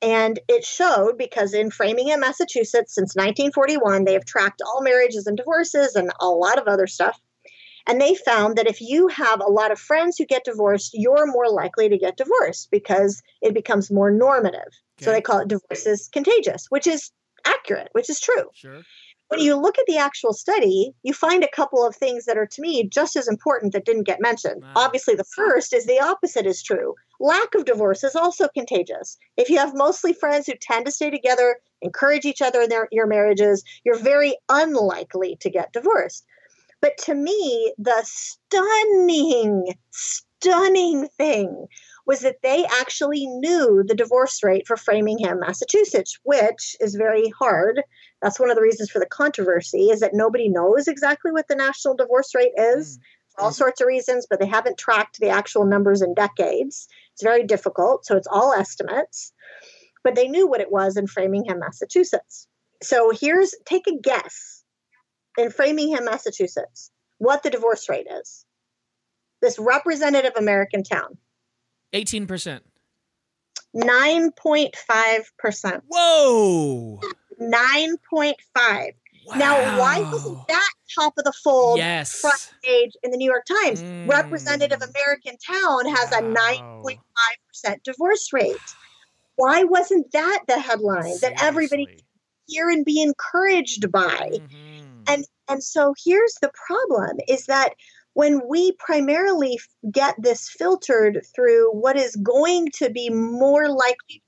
And 0.00 0.40
it 0.48 0.64
showed 0.64 1.18
because 1.18 1.52
in 1.52 1.70
Framingham, 1.70 2.20
Massachusetts, 2.20 2.94
since 2.94 3.14
1941, 3.14 4.06
they 4.06 4.14
have 4.14 4.24
tracked 4.24 4.62
all 4.62 4.80
marriages 4.80 5.26
and 5.26 5.36
divorces 5.36 5.96
and 5.96 6.10
a 6.18 6.28
lot 6.28 6.58
of 6.58 6.66
other 6.66 6.86
stuff. 6.86 7.20
And 7.90 8.00
they 8.00 8.14
found 8.14 8.54
that 8.56 8.68
if 8.68 8.80
you 8.80 9.08
have 9.08 9.40
a 9.40 9.50
lot 9.50 9.72
of 9.72 9.78
friends 9.80 10.16
who 10.16 10.24
get 10.24 10.44
divorced, 10.44 10.92
you're 10.94 11.26
more 11.26 11.50
likely 11.50 11.88
to 11.88 11.98
get 11.98 12.16
divorced 12.16 12.70
because 12.70 13.20
it 13.42 13.52
becomes 13.52 13.90
more 13.90 14.12
normative. 14.12 14.72
So 15.00 15.10
they 15.10 15.20
call 15.20 15.40
it 15.40 15.48
divorce 15.48 15.86
is 15.86 16.08
contagious, 16.12 16.66
which 16.68 16.86
is 16.86 17.10
accurate, 17.44 17.88
which 17.90 18.08
is 18.08 18.20
true 18.20 18.44
sure 18.52 18.82
when 19.30 19.40
you 19.40 19.54
look 19.54 19.78
at 19.78 19.86
the 19.86 19.96
actual 19.96 20.32
study, 20.32 20.92
you 21.04 21.14
find 21.14 21.44
a 21.44 21.50
couple 21.54 21.86
of 21.86 21.94
things 21.94 22.24
that 22.24 22.36
are 22.36 22.46
to 22.46 22.60
me 22.60 22.88
just 22.88 23.14
as 23.14 23.28
important 23.28 23.72
that 23.72 23.84
didn't 23.84 24.02
get 24.02 24.20
mentioned. 24.20 24.60
Wow. 24.60 24.72
Obviously, 24.74 25.14
the 25.14 25.24
first 25.36 25.72
is 25.72 25.86
the 25.86 26.00
opposite 26.00 26.46
is 26.46 26.64
true. 26.64 26.96
Lack 27.20 27.54
of 27.54 27.64
divorce 27.64 28.02
is 28.02 28.16
also 28.16 28.48
contagious. 28.48 29.16
If 29.36 29.48
you 29.48 29.58
have 29.58 29.72
mostly 29.72 30.12
friends 30.12 30.46
who 30.46 30.54
tend 30.60 30.86
to 30.86 30.92
stay 30.92 31.10
together, 31.10 31.58
encourage 31.80 32.24
each 32.24 32.42
other 32.42 32.62
in 32.62 32.70
their 32.70 32.88
your 32.90 33.06
marriages, 33.06 33.62
you're 33.84 33.98
very 33.98 34.36
unlikely 34.48 35.36
to 35.40 35.48
get 35.48 35.72
divorced. 35.72 36.26
But 36.80 36.96
to 36.98 37.14
me, 37.14 37.74
the 37.78 38.02
stunning, 38.04 39.74
stunning 39.90 41.08
thing 41.18 41.66
was 42.06 42.20
that 42.20 42.42
they 42.42 42.64
actually 42.64 43.26
knew 43.26 43.84
the 43.86 43.94
divorce 43.94 44.42
rate 44.42 44.66
for 44.66 44.76
Framingham, 44.76 45.40
Massachusetts, 45.40 46.18
which 46.22 46.74
is 46.80 46.94
very 46.94 47.28
hard. 47.38 47.82
That's 48.22 48.40
one 48.40 48.50
of 48.50 48.56
the 48.56 48.62
reasons 48.62 48.90
for 48.90 48.98
the 48.98 49.06
controversy 49.06 49.90
is 49.90 50.00
that 50.00 50.14
nobody 50.14 50.48
knows 50.48 50.88
exactly 50.88 51.32
what 51.32 51.48
the 51.48 51.56
national 51.56 51.96
divorce 51.96 52.34
rate 52.34 52.54
is 52.56 52.98
mm. 52.98 53.02
for 53.34 53.42
all 53.44 53.52
sorts 53.52 53.80
of 53.80 53.86
reasons 53.86 54.26
but 54.28 54.40
they 54.40 54.46
haven't 54.46 54.78
tracked 54.78 55.20
the 55.20 55.28
actual 55.28 55.64
numbers 55.64 56.02
in 56.02 56.14
decades. 56.14 56.88
It's 57.12 57.22
very 57.22 57.44
difficult 57.44 58.06
so 58.06 58.16
it's 58.16 58.28
all 58.30 58.52
estimates. 58.52 59.32
But 60.02 60.14
they 60.14 60.28
knew 60.28 60.48
what 60.48 60.62
it 60.62 60.72
was 60.72 60.96
in 60.96 61.06
framingham 61.06 61.60
massachusetts. 61.60 62.48
So 62.82 63.10
here's 63.10 63.54
take 63.66 63.86
a 63.86 63.96
guess 63.96 64.59
in 65.38 65.50
framingham 65.50 66.04
massachusetts 66.04 66.90
what 67.18 67.42
the 67.42 67.50
divorce 67.50 67.88
rate 67.88 68.06
is 68.10 68.44
this 69.40 69.58
representative 69.58 70.32
american 70.36 70.82
town 70.82 71.16
18% 71.92 72.60
9.5% 73.74 75.80
whoa 75.88 77.00
9.5 77.40 78.92
Now, 79.36 79.78
why 79.78 80.02
wasn't 80.10 80.38
that 80.48 80.70
top 80.94 81.14
of 81.18 81.24
the 81.24 81.32
fold 81.32 81.78
yes 81.78 82.20
front 82.20 82.52
page 82.62 82.92
in 83.02 83.10
the 83.10 83.16
New 83.16 83.30
York 83.30 83.44
Times? 83.46 83.82
Mm. 83.82 84.08
Representative 84.10 84.82
American 84.82 85.36
Town 85.38 85.86
has 85.86 86.12
a 86.12 86.22
9.5% 86.22 87.82
divorce 87.84 88.32
rate. 88.32 88.56
Why 89.36 89.64
wasn't 89.64 90.10
that 90.12 90.40
the 90.48 90.58
headline 90.58 91.16
that 91.22 91.34
everybody 91.40 91.84
Seriously. 91.84 92.04
hear 92.46 92.68
and 92.70 92.84
be 92.84 93.00
encouraged 93.00 93.90
by? 93.92 94.30
Mhm. 94.32 94.48
And 95.50 95.64
so 95.64 95.94
here's 96.04 96.36
the 96.40 96.52
problem 96.66 97.18
is 97.26 97.46
that 97.46 97.74
when 98.14 98.40
we 98.48 98.72
primarily 98.78 99.58
get 99.90 100.14
this 100.16 100.48
filtered 100.48 101.22
through 101.34 101.72
what 101.72 101.96
is 101.96 102.14
going 102.16 102.68
to 102.74 102.88
be 102.88 103.10
more 103.10 103.68
likely 103.68 104.14
to 104.14 104.20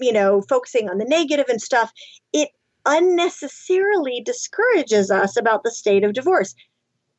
be, 0.00 0.06
you 0.06 0.12
know, 0.12 0.42
focusing 0.48 0.88
on 0.88 0.98
the 0.98 1.04
negative 1.04 1.46
and 1.48 1.62
stuff, 1.62 1.92
it 2.32 2.48
unnecessarily 2.84 4.20
discourages 4.20 5.12
us 5.12 5.36
about 5.36 5.62
the 5.62 5.70
state 5.70 6.02
of 6.02 6.12
divorce. 6.12 6.54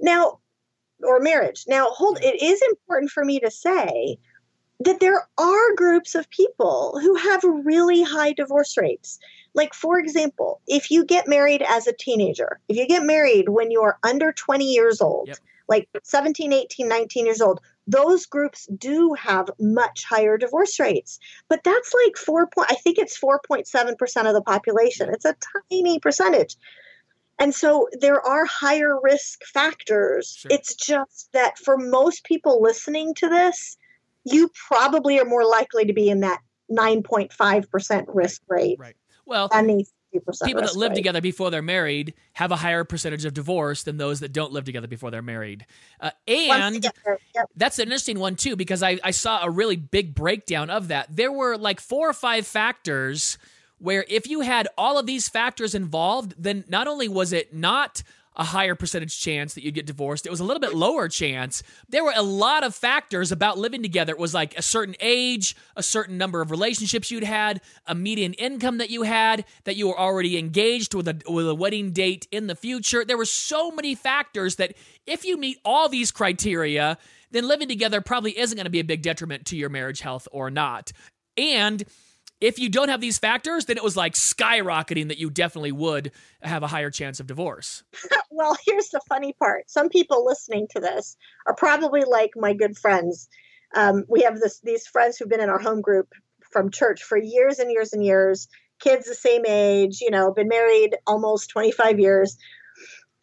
Now, 0.01 0.39
or 1.01 1.19
marriage. 1.21 1.63
Now, 1.67 1.87
hold 1.91 2.19
it 2.21 2.41
is 2.41 2.61
important 2.69 3.11
for 3.11 3.23
me 3.23 3.39
to 3.39 3.51
say 3.51 4.17
that 4.79 4.99
there 4.99 5.27
are 5.37 5.75
groups 5.75 6.13
of 6.15 6.29
people 6.29 6.99
who 7.01 7.15
have 7.15 7.43
really 7.43 8.03
high 8.03 8.33
divorce 8.33 8.77
rates. 8.77 9.19
Like, 9.53 9.73
for 9.73 9.97
example, 9.97 10.61
if 10.67 10.91
you 10.91 11.03
get 11.03 11.27
married 11.27 11.63
as 11.67 11.87
a 11.87 11.93
teenager, 11.93 12.59
if 12.69 12.77
you 12.77 12.87
get 12.87 13.03
married 13.03 13.49
when 13.49 13.71
you're 13.71 13.97
under 14.03 14.31
20 14.31 14.71
years 14.71 15.01
old, 15.01 15.29
Yep. 15.29 15.37
like 15.67 15.89
17, 16.03 16.53
18, 16.53 16.87
19 16.87 17.25
years 17.25 17.41
old, 17.41 17.59
those 17.87 18.25
groups 18.27 18.67
do 18.77 19.13
have 19.13 19.49
much 19.59 20.03
higher 20.03 20.37
divorce 20.37 20.79
rates. 20.79 21.19
But 21.49 21.63
that's 21.63 21.93
like 22.05 22.15
4 22.17 22.47
point, 22.47 22.71
I 22.71 22.75
think 22.75 22.99
it's 22.99 23.17
4.7% 23.17 24.27
of 24.27 24.33
the 24.33 24.41
population. 24.41 25.09
It's 25.11 25.25
a 25.25 25.35
tiny 25.71 25.99
percentage. 25.99 26.55
And 27.39 27.53
so 27.53 27.87
there 27.99 28.21
are 28.21 28.45
higher 28.45 28.99
risk 29.01 29.43
factors. 29.45 30.35
Sure. 30.37 30.51
It's 30.51 30.75
just 30.75 31.29
that 31.33 31.57
for 31.57 31.77
most 31.77 32.23
people 32.25 32.61
listening 32.61 33.13
to 33.15 33.29
this, 33.29 33.77
you 34.27 34.51
probably 34.67 35.19
are 35.19 35.25
more 35.25 35.45
likely 35.45 35.85
to 35.85 35.93
be 35.93 36.09
in 36.09 36.21
that 36.21 36.39
9.5% 36.71 38.05
risk 38.09 38.41
rate 38.49 38.77
right 38.79 38.95
well 39.25 39.47
than 39.47 39.67
the 39.67 39.85
50% 40.13 40.45
people 40.45 40.61
that 40.61 40.75
live 40.75 40.91
rate. 40.91 40.95
together 40.95 41.21
before 41.21 41.49
they're 41.49 41.61
married 41.61 42.13
have 42.33 42.51
a 42.51 42.57
higher 42.57 42.83
percentage 42.83 43.25
of 43.25 43.33
divorce 43.33 43.83
than 43.83 43.97
those 43.97 44.19
that 44.19 44.33
don't 44.33 44.51
live 44.51 44.65
together 44.65 44.87
before 44.87 45.11
they're 45.11 45.21
married 45.21 45.65
uh, 46.01 46.11
and 46.27 46.83
yep. 46.83 47.49
that's 47.55 47.79
an 47.79 47.83
interesting 47.83 48.19
one 48.19 48.35
too 48.35 48.55
because 48.55 48.83
I, 48.83 48.99
I 49.03 49.11
saw 49.11 49.43
a 49.43 49.49
really 49.49 49.75
big 49.75 50.13
breakdown 50.13 50.69
of 50.69 50.89
that 50.89 51.15
there 51.15 51.31
were 51.31 51.57
like 51.57 51.79
four 51.79 52.09
or 52.09 52.13
five 52.13 52.45
factors 52.45 53.37
where 53.79 54.05
if 54.09 54.27
you 54.27 54.41
had 54.41 54.67
all 54.77 54.97
of 54.97 55.05
these 55.05 55.29
factors 55.29 55.73
involved 55.73 56.33
then 56.37 56.65
not 56.67 56.87
only 56.87 57.07
was 57.07 57.31
it 57.31 57.53
not 57.53 58.03
a 58.37 58.43
higher 58.43 58.75
percentage 58.75 59.19
chance 59.19 59.55
that 59.55 59.63
you'd 59.63 59.73
get 59.73 59.85
divorced. 59.85 60.25
It 60.25 60.29
was 60.29 60.39
a 60.39 60.43
little 60.43 60.61
bit 60.61 60.75
lower 60.75 61.09
chance. 61.09 61.63
There 61.89 62.03
were 62.03 62.13
a 62.15 62.21
lot 62.21 62.63
of 62.63 62.75
factors 62.75 63.31
about 63.31 63.57
living 63.57 63.81
together. 63.81 64.13
It 64.13 64.19
was 64.19 64.33
like 64.33 64.57
a 64.57 64.61
certain 64.61 64.95
age 64.99 65.55
a 65.75 65.83
certain 65.83 66.17
number 66.17 66.41
of 66.41 66.51
relationships 66.51 67.11
you'd 67.11 67.23
had 67.23 67.61
a 67.85 67.95
median 67.95 68.33
income 68.33 68.77
that 68.77 68.89
you 68.89 69.03
had 69.03 69.45
that 69.65 69.75
you 69.75 69.87
were 69.87 69.99
already 69.99 70.37
engaged 70.37 70.93
with 70.93 71.07
a 71.07 71.19
with 71.27 71.47
a 71.47 71.55
wedding 71.55 71.91
date 71.91 72.27
in 72.31 72.47
the 72.47 72.55
future. 72.55 73.03
There 73.03 73.17
were 73.17 73.25
so 73.25 73.71
many 73.71 73.95
factors 73.95 74.55
that 74.57 74.75
if 75.05 75.25
you 75.25 75.37
meet 75.37 75.57
all 75.65 75.89
these 75.89 76.11
criteria 76.11 76.97
then 77.31 77.47
living 77.47 77.67
together 77.67 77.99
probably 78.01 78.37
isn't 78.37 78.55
going 78.55 78.65
to 78.65 78.71
be 78.71 78.79
a 78.79 78.85
big 78.85 79.01
detriment 79.01 79.45
to 79.47 79.57
your 79.57 79.69
marriage 79.69 79.99
health 79.99 80.27
or 80.31 80.49
not. 80.49 80.91
And 81.35 81.83
if 82.39 82.59
you 82.59 82.69
don't 82.69 82.89
have 82.89 83.01
these 83.01 83.17
factors, 83.17 83.65
then 83.65 83.77
it 83.77 83.83
was 83.83 83.97
like 83.97 84.13
skyrocketing 84.13 85.07
that 85.07 85.17
you 85.17 85.29
definitely 85.29 85.71
would 85.71 86.11
have 86.41 86.63
a 86.63 86.67
higher 86.67 86.91
chance 86.91 87.19
of 87.19 87.27
divorce. 87.27 87.83
well, 88.31 88.55
here's 88.65 88.89
the 88.89 89.01
funny 89.09 89.33
part. 89.33 89.69
Some 89.69 89.89
people 89.89 90.25
listening 90.25 90.67
to 90.71 90.79
this 90.79 91.17
are 91.47 91.55
probably 91.55 92.01
like 92.01 92.31
my 92.35 92.53
good 92.53 92.77
friends. 92.77 93.27
Um, 93.75 94.05
we 94.07 94.21
have 94.21 94.39
this 94.39 94.59
these 94.61 94.87
friends 94.87 95.17
who've 95.17 95.29
been 95.29 95.41
in 95.41 95.49
our 95.49 95.59
home 95.59 95.81
group 95.81 96.13
from 96.51 96.71
church 96.71 97.03
for 97.03 97.17
years 97.17 97.59
and 97.59 97.71
years 97.71 97.93
and 97.93 98.03
years. 98.03 98.47
Kids 98.79 99.07
the 99.07 99.15
same 99.15 99.43
age, 99.47 100.01
you 100.01 100.11
know, 100.11 100.31
been 100.31 100.47
married 100.47 100.95
almost 101.07 101.49
25 101.49 101.99
years. 101.99 102.37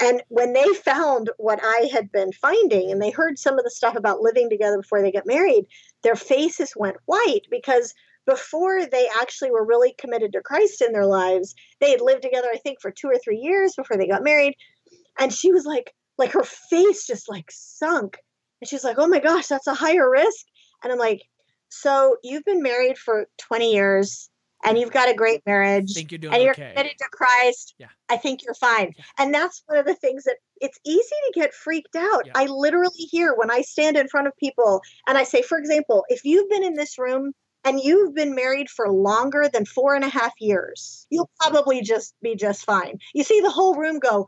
And 0.01 0.21
when 0.29 0.53
they 0.53 0.75
found 0.75 1.31
what 1.39 1.61
I 1.63 1.89
had 1.93 2.11
been 2.11 2.33
finding 2.33 2.91
and 2.91 3.01
they 3.01 3.11
heard 3.11 3.39
some 3.39 3.59
of 3.59 3.65
the 3.65 3.71
stuff 3.71 3.95
about 3.95 4.21
living 4.21 4.51
together 4.51 4.79
before 4.79 5.01
they 5.01 5.13
get 5.13 5.27
married, 5.27 5.67
their 6.03 6.17
faces 6.17 6.73
went 6.77 6.97
white 7.07 7.43
because 7.49 7.95
before 8.27 8.87
they 8.87 9.09
actually 9.21 9.51
were 9.51 9.65
really 9.65 9.95
committed 9.99 10.33
to 10.33 10.41
Christ 10.41 10.81
in 10.83 10.93
their 10.93 11.07
lives, 11.07 11.55
they 11.81 11.91
had 11.91 12.01
lived 12.01 12.23
together, 12.23 12.49
I 12.53 12.59
think, 12.59 12.81
for 12.81 12.91
two 12.91 13.09
or 13.09 13.19
three 13.19 13.39
years 13.39 13.75
before 13.77 13.97
they 13.97 14.07
got 14.07 14.25
married. 14.25 14.55
And 15.19 15.33
she 15.33 15.53
was 15.53 15.65
like, 15.65 15.93
like 16.19 16.33
her 16.33 16.45
face 16.45 17.07
just 17.07 17.29
like 17.29 17.51
sunk. 17.51 18.19
And 18.61 18.69
she's 18.69 18.85
like, 18.85 18.97
oh 18.99 19.07
my 19.07 19.19
gosh, 19.19 19.47
that's 19.47 19.67
a 19.67 19.75
higher 19.75 20.11
risk. 20.11 20.47
And 20.83 20.93
I'm 20.93 20.99
like, 20.99 21.23
so 21.69 22.17
you've 22.23 22.45
been 22.45 22.63
married 22.63 22.99
for 22.99 23.27
20 23.39 23.73
years 23.73 24.31
and 24.65 24.79
you've 24.79 24.93
got 24.93 25.11
a 25.11 25.15
great 25.15 25.43
marriage 25.45 25.93
think 25.93 26.11
you're 26.11 26.19
doing 26.19 26.35
and 26.35 26.43
you're 26.43 26.53
okay. 26.53 26.71
committed 26.71 26.97
to 26.99 27.09
Christ. 27.13 27.75
Yeah. 27.79 27.89
I 28.09 28.17
think 28.17 28.41
you're 28.45 28.55
fine. 28.55 28.93
And 29.19 29.35
that's 29.35 29.63
one 29.67 29.79
of 29.79 29.87
the 29.87 29.95
things 29.95 30.25
that 30.25 30.37
it's 30.61 30.79
easy 30.87 31.01
to 31.01 31.33
get 31.35 31.53
freaked 31.53 31.97
out. 31.97 32.27
Yeah. 32.27 32.33
I 32.35 32.47
literally 32.47 32.97
hear 32.97 33.35
when 33.35 33.51
I 33.51 33.61
stand 33.61 33.97
in 33.97 34.09
front 34.09 34.27
of 34.27 34.37
people 34.39 34.81
and 35.07 35.19
I 35.19 35.25
say, 35.25 35.43
for 35.43 35.59
example, 35.59 36.05
if 36.09 36.25
you've 36.25 36.49
been 36.49 36.65
in 36.65 36.75
this 36.75 36.99
room 36.99 37.33
and 37.65 37.81
you've 37.81 38.15
been 38.15 38.35
married 38.35 38.69
for 38.69 38.91
longer 38.91 39.49
than 39.53 39.65
four 39.65 39.95
and 39.95 40.05
a 40.05 40.09
half 40.09 40.33
years, 40.39 41.07
you'll 41.11 41.31
probably 41.41 41.83
just 41.83 42.15
be 42.23 42.35
just 42.35 42.65
fine. 42.65 42.99
You 43.15 43.25
see 43.25 43.41
the 43.41 43.51
whole 43.51 43.75
room 43.75 43.99
go, 43.99 44.27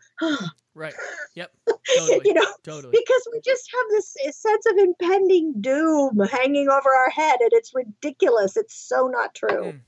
Right. 0.76 0.92
Yep. 1.34 1.50
Totally. 1.96 2.20
you 2.26 2.34
know, 2.34 2.46
totally. 2.62 2.92
because 2.92 3.28
we 3.32 3.40
just 3.42 3.70
have 3.72 3.86
this 3.90 4.16
sense 4.36 4.66
of 4.66 4.76
impending 4.76 5.54
doom 5.60 6.20
hanging 6.30 6.68
over 6.68 6.94
our 6.94 7.08
head 7.08 7.38
and 7.40 7.50
it's 7.52 7.72
ridiculous. 7.74 8.58
It's 8.58 8.74
so 8.74 9.06
not 9.06 9.34
true. 9.34 9.72
Mm. 9.72 9.80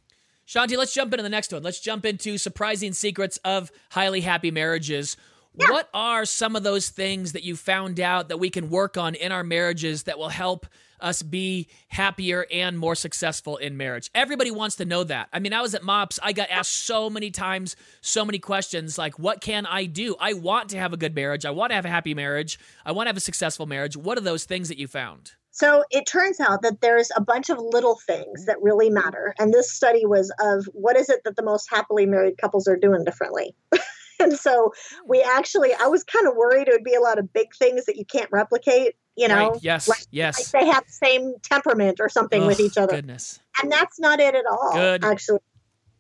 Shaunti, 0.47 0.79
let's 0.79 0.95
jump 0.95 1.13
into 1.13 1.23
the 1.23 1.29
next 1.29 1.53
one. 1.53 1.63
Let's 1.63 1.81
jump 1.81 2.07
into 2.07 2.39
surprising 2.39 2.95
secrets 2.95 3.37
of 3.45 3.71
highly 3.91 4.23
happy 4.23 4.51
marriages. 4.51 5.19
Yeah. 5.55 5.71
What 5.71 5.91
are 5.93 6.25
some 6.25 6.57
of 6.57 6.63
those 6.63 6.89
things 6.89 7.33
that 7.33 7.43
you 7.43 7.55
found 7.55 8.01
out 8.01 8.31
that 8.31 8.39
we 8.39 8.49
can 8.49 8.71
work 8.71 8.97
on 8.97 9.15
in 9.15 9.31
our 9.31 9.45
marriages 9.45 10.05
that 10.05 10.19
will 10.19 10.31
help 10.31 10.67
us 11.01 11.23
be 11.23 11.69
happier 11.89 12.47
and 12.53 12.79
more 12.79 12.95
successful 12.95 13.57
in 13.57 13.77
marriage? 13.77 14.11
Everybody 14.15 14.51
wants 14.51 14.77
to 14.77 14.85
know 14.85 15.05
that. 15.05 15.29
I 15.33 15.39
mean, 15.39 15.53
I 15.53 15.61
was 15.61 15.75
at 15.75 15.83
MOPS, 15.83 16.19
I 16.23 16.33
got 16.33 16.51
asked 16.51 16.73
so 16.73 17.11
many 17.11 17.31
times, 17.31 17.77
so 18.01 18.25
many 18.25 18.39
questions 18.39 18.99
like, 18.99 19.19
what 19.19 19.41
can 19.41 19.67
I 19.67 19.85
do? 19.85 20.17
I 20.21 20.33
want 20.33 20.71
to 20.71 20.79
have 20.79 20.93
a 20.93 20.97
good 20.97 21.15
marriage. 21.15 21.45
I 21.45 21.51
want 21.51 21.71
to 21.71 21.75
have 21.75 21.85
a 21.85 21.91
happy 21.91 22.15
marriage. 22.15 22.59
I 22.85 22.93
want 22.93 23.07
to 23.07 23.11
have 23.11 23.17
a 23.17 23.21
successful 23.21 23.67
marriage. 23.67 23.97
What 23.97 24.19
are 24.19 24.23
those 24.23 24.45
things 24.45 24.69
that 24.69 24.79
you 24.79 24.87
found? 24.87 25.33
So 25.59 25.83
it 25.91 26.07
turns 26.07 26.39
out 26.39 26.63
that 26.63 26.81
there's 26.83 27.11
a 27.17 27.21
bunch 27.21 27.51
of 27.51 27.59
little 27.59 27.99
things 28.07 28.47
that 28.47 28.63
really 28.63 28.91
matter. 28.91 29.35
And 29.41 29.53
this 29.53 29.73
study 29.73 30.07
was 30.07 30.33
of 30.41 30.65
what 30.73 30.97
is 30.97 31.09
it 31.09 31.23
that 31.25 31.35
the 31.35 31.43
most 31.43 31.69
happily 31.69 32.07
married 32.07 32.39
couples 32.39 32.69
are 32.69 32.77
doing 32.77 33.03
differently. 33.03 33.57
and 34.21 34.39
so 34.39 34.73
we 35.05 35.21
actually, 35.21 35.75
I 35.75 35.89
was 35.89 36.05
kind 36.05 36.29
of 36.29 36.37
worried 36.37 36.69
it 36.69 36.73
would 36.73 36.85
be 36.85 36.95
a 36.95 37.01
lot 37.01 37.19
of 37.19 37.33
big 37.33 37.49
things 37.59 37.87
that 37.87 37.97
you 37.97 38.05
can't 38.05 38.31
replicate, 38.31 38.95
you 39.19 39.27
know, 39.27 39.51
right. 39.51 39.59
Yes. 39.63 39.89
like- 39.89 40.07
yes. 40.11 40.55
like 40.55 40.63
they 40.63 40.71
have 40.71 40.87
the 40.87 40.93
same 40.93 41.35
temperament 41.43 41.99
or 42.01 42.09
something 42.09 42.47
with 42.47 42.61
each 42.61 42.79
other. 42.79 42.95
Goodness. 42.95 43.41
And 43.61 43.71
that's 43.71 43.99
not 43.99 44.21
it 44.21 44.35
at 44.35 44.45
all, 44.47 44.73
Good. 44.73 45.05
actually. 45.05 45.41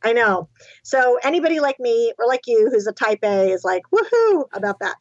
I 0.04 0.12
know. 0.12 0.48
So 0.85 1.18
anybody 1.24 1.59
like 1.59 1.81
me 1.81 2.12
or 2.18 2.26
like 2.28 2.42
you 2.46 2.70
who's 2.70 2.87
a 2.87 2.92
type 2.92 3.18
A 3.24 3.50
is 3.50 3.64
like, 3.64 3.83
woohoo 3.92 4.44
about 4.52 4.78
that. 4.78 4.94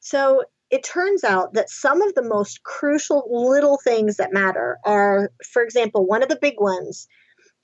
So 0.00 0.44
it 0.70 0.82
turns 0.82 1.22
out 1.24 1.52
that 1.52 1.68
some 1.68 2.00
of 2.00 2.14
the 2.14 2.22
most 2.22 2.62
crucial 2.62 3.28
little 3.30 3.78
things 3.78 4.16
that 4.16 4.32
matter 4.32 4.78
are, 4.84 5.30
for 5.52 5.62
example, 5.62 6.06
one 6.06 6.22
of 6.22 6.30
the 6.30 6.38
big 6.40 6.58
ones 6.58 7.06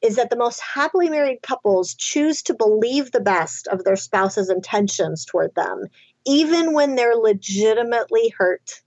is 0.02 0.16
that 0.16 0.28
the 0.28 0.36
most 0.36 0.60
happily 0.60 1.08
married 1.08 1.40
couples 1.42 1.94
choose 1.94 2.42
to 2.42 2.54
believe 2.54 3.10
the 3.10 3.20
best 3.20 3.66
of 3.68 3.84
their 3.84 3.96
spouse's 3.96 4.50
intentions 4.50 5.24
toward 5.24 5.54
them, 5.54 5.84
even 6.26 6.74
when 6.74 6.94
they're 6.94 7.16
legitimately 7.16 8.34
hurt. 8.36 8.82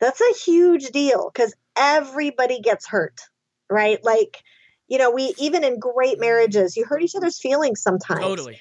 That's 0.00 0.20
a 0.20 0.32
huge 0.44 0.86
deal 0.90 1.30
because 1.32 1.54
everybody 1.76 2.60
gets 2.60 2.86
hurt, 2.86 3.20
right? 3.68 4.02
Like, 4.04 4.42
you 4.86 4.98
know, 4.98 5.10
we 5.10 5.34
even 5.38 5.64
in 5.64 5.78
great 5.78 6.20
marriages, 6.20 6.76
you 6.76 6.84
hurt 6.84 7.02
each 7.02 7.14
other's 7.16 7.40
feelings 7.40 7.82
sometimes. 7.82 8.20
Totally. 8.20 8.58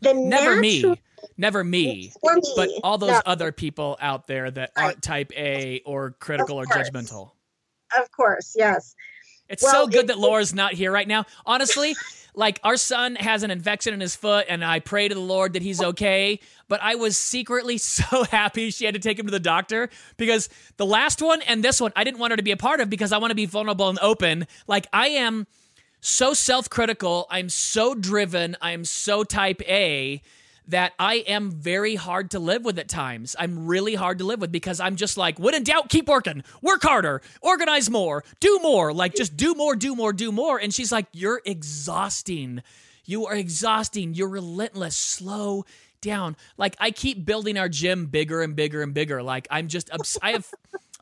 The 0.00 0.14
Never 0.14 0.60
natural- 0.60 0.90
me. 0.92 1.02
Never 1.38 1.64
me. 1.64 2.12
Me, 2.22 2.42
But 2.56 2.70
all 2.84 2.98
those 2.98 3.10
no, 3.10 3.22
other 3.26 3.50
people 3.52 3.96
out 4.00 4.26
there 4.26 4.50
that 4.50 4.70
aren't 4.76 5.02
type 5.02 5.32
A 5.36 5.80
or 5.84 6.12
critical 6.12 6.58
or 6.58 6.66
judgmental. 6.66 7.32
of 7.98 8.10
course, 8.12 8.54
yes. 8.56 8.94
It's 9.48 9.62
Well, 9.62 9.72
so 9.84 9.86
good 9.86 10.04
it- 10.04 10.06
that 10.08 10.18
Laura's 10.18 10.54
not 10.54 10.72
here 10.74 10.90
right 10.92 11.06
now. 11.08 11.24
Honestly, 11.44 11.94
like 12.34 12.60
our 12.64 12.76
son 12.76 13.14
has 13.16 13.42
an 13.42 13.50
infection 13.50 13.94
in 13.94 14.00
his 14.00 14.14
foot, 14.16 14.46
and 14.48 14.64
I 14.64 14.80
pray 14.80 15.08
to 15.08 15.14
the 15.14 15.20
Lord 15.20 15.54
that 15.54 15.62
he's 15.62 15.82
okay. 15.82 16.40
But 16.68 16.80
I 16.82 16.96
was 16.96 17.16
secretly 17.16 17.78
so 17.78 18.24
happy 18.24 18.70
she 18.70 18.84
had 18.84 18.94
to 18.94 19.00
take 19.00 19.18
him 19.18 19.26
to 19.26 19.32
the 19.32 19.40
doctor 19.40 19.88
because 20.16 20.48
the 20.76 20.86
last 20.86 21.22
one 21.22 21.42
and 21.42 21.62
this 21.62 21.80
one 21.80 21.92
I 21.96 22.04
didn't 22.04 22.18
want 22.18 22.32
her 22.32 22.36
to 22.36 22.42
be 22.42 22.50
a 22.50 22.56
part 22.56 22.80
of 22.80 22.90
because 22.90 23.12
I 23.12 23.18
want 23.18 23.30
to 23.30 23.36
be 23.36 23.46
vulnerable 23.46 23.88
and 23.88 23.98
open. 24.00 24.46
Like 24.66 24.86
I 24.92 25.08
am 25.08 25.46
so 26.00 26.34
self 26.34 26.68
critical, 26.68 27.26
I'm 27.30 27.48
so 27.48 27.94
driven, 27.94 28.56
I'm 28.60 28.84
so 28.84 29.24
type 29.24 29.62
A 29.68 30.20
that 30.68 30.92
I 30.98 31.16
am 31.16 31.50
very 31.50 31.94
hard 31.94 32.32
to 32.32 32.38
live 32.38 32.64
with 32.64 32.78
at 32.78 32.88
times. 32.88 33.36
I'm 33.38 33.66
really 33.66 33.94
hard 33.94 34.18
to 34.18 34.24
live 34.24 34.40
with 34.40 34.50
because 34.50 34.80
I'm 34.80 34.96
just 34.96 35.16
like, 35.16 35.38
when 35.38 35.54
in 35.54 35.62
doubt, 35.62 35.88
keep 35.88 36.08
working, 36.08 36.42
work 36.60 36.82
harder, 36.82 37.22
organize 37.40 37.88
more, 37.88 38.24
do 38.40 38.58
more, 38.62 38.92
like 38.92 39.14
just 39.14 39.36
do 39.36 39.54
more, 39.54 39.76
do 39.76 39.94
more, 39.94 40.12
do 40.12 40.32
more. 40.32 40.58
And 40.58 40.74
she's 40.74 40.90
like, 40.90 41.06
you're 41.12 41.40
exhausting. 41.44 42.62
You 43.04 43.26
are 43.26 43.34
exhausting. 43.34 44.14
You're 44.14 44.28
relentless. 44.28 44.96
Slow 44.96 45.64
down. 46.00 46.36
Like 46.56 46.76
I 46.80 46.90
keep 46.90 47.24
building 47.24 47.56
our 47.56 47.68
gym 47.68 48.06
bigger 48.06 48.42
and 48.42 48.56
bigger 48.56 48.82
and 48.82 48.92
bigger. 48.92 49.22
Like 49.22 49.46
I'm 49.50 49.68
just, 49.68 49.90
obs- 49.92 50.18
I 50.22 50.32
have. 50.32 50.48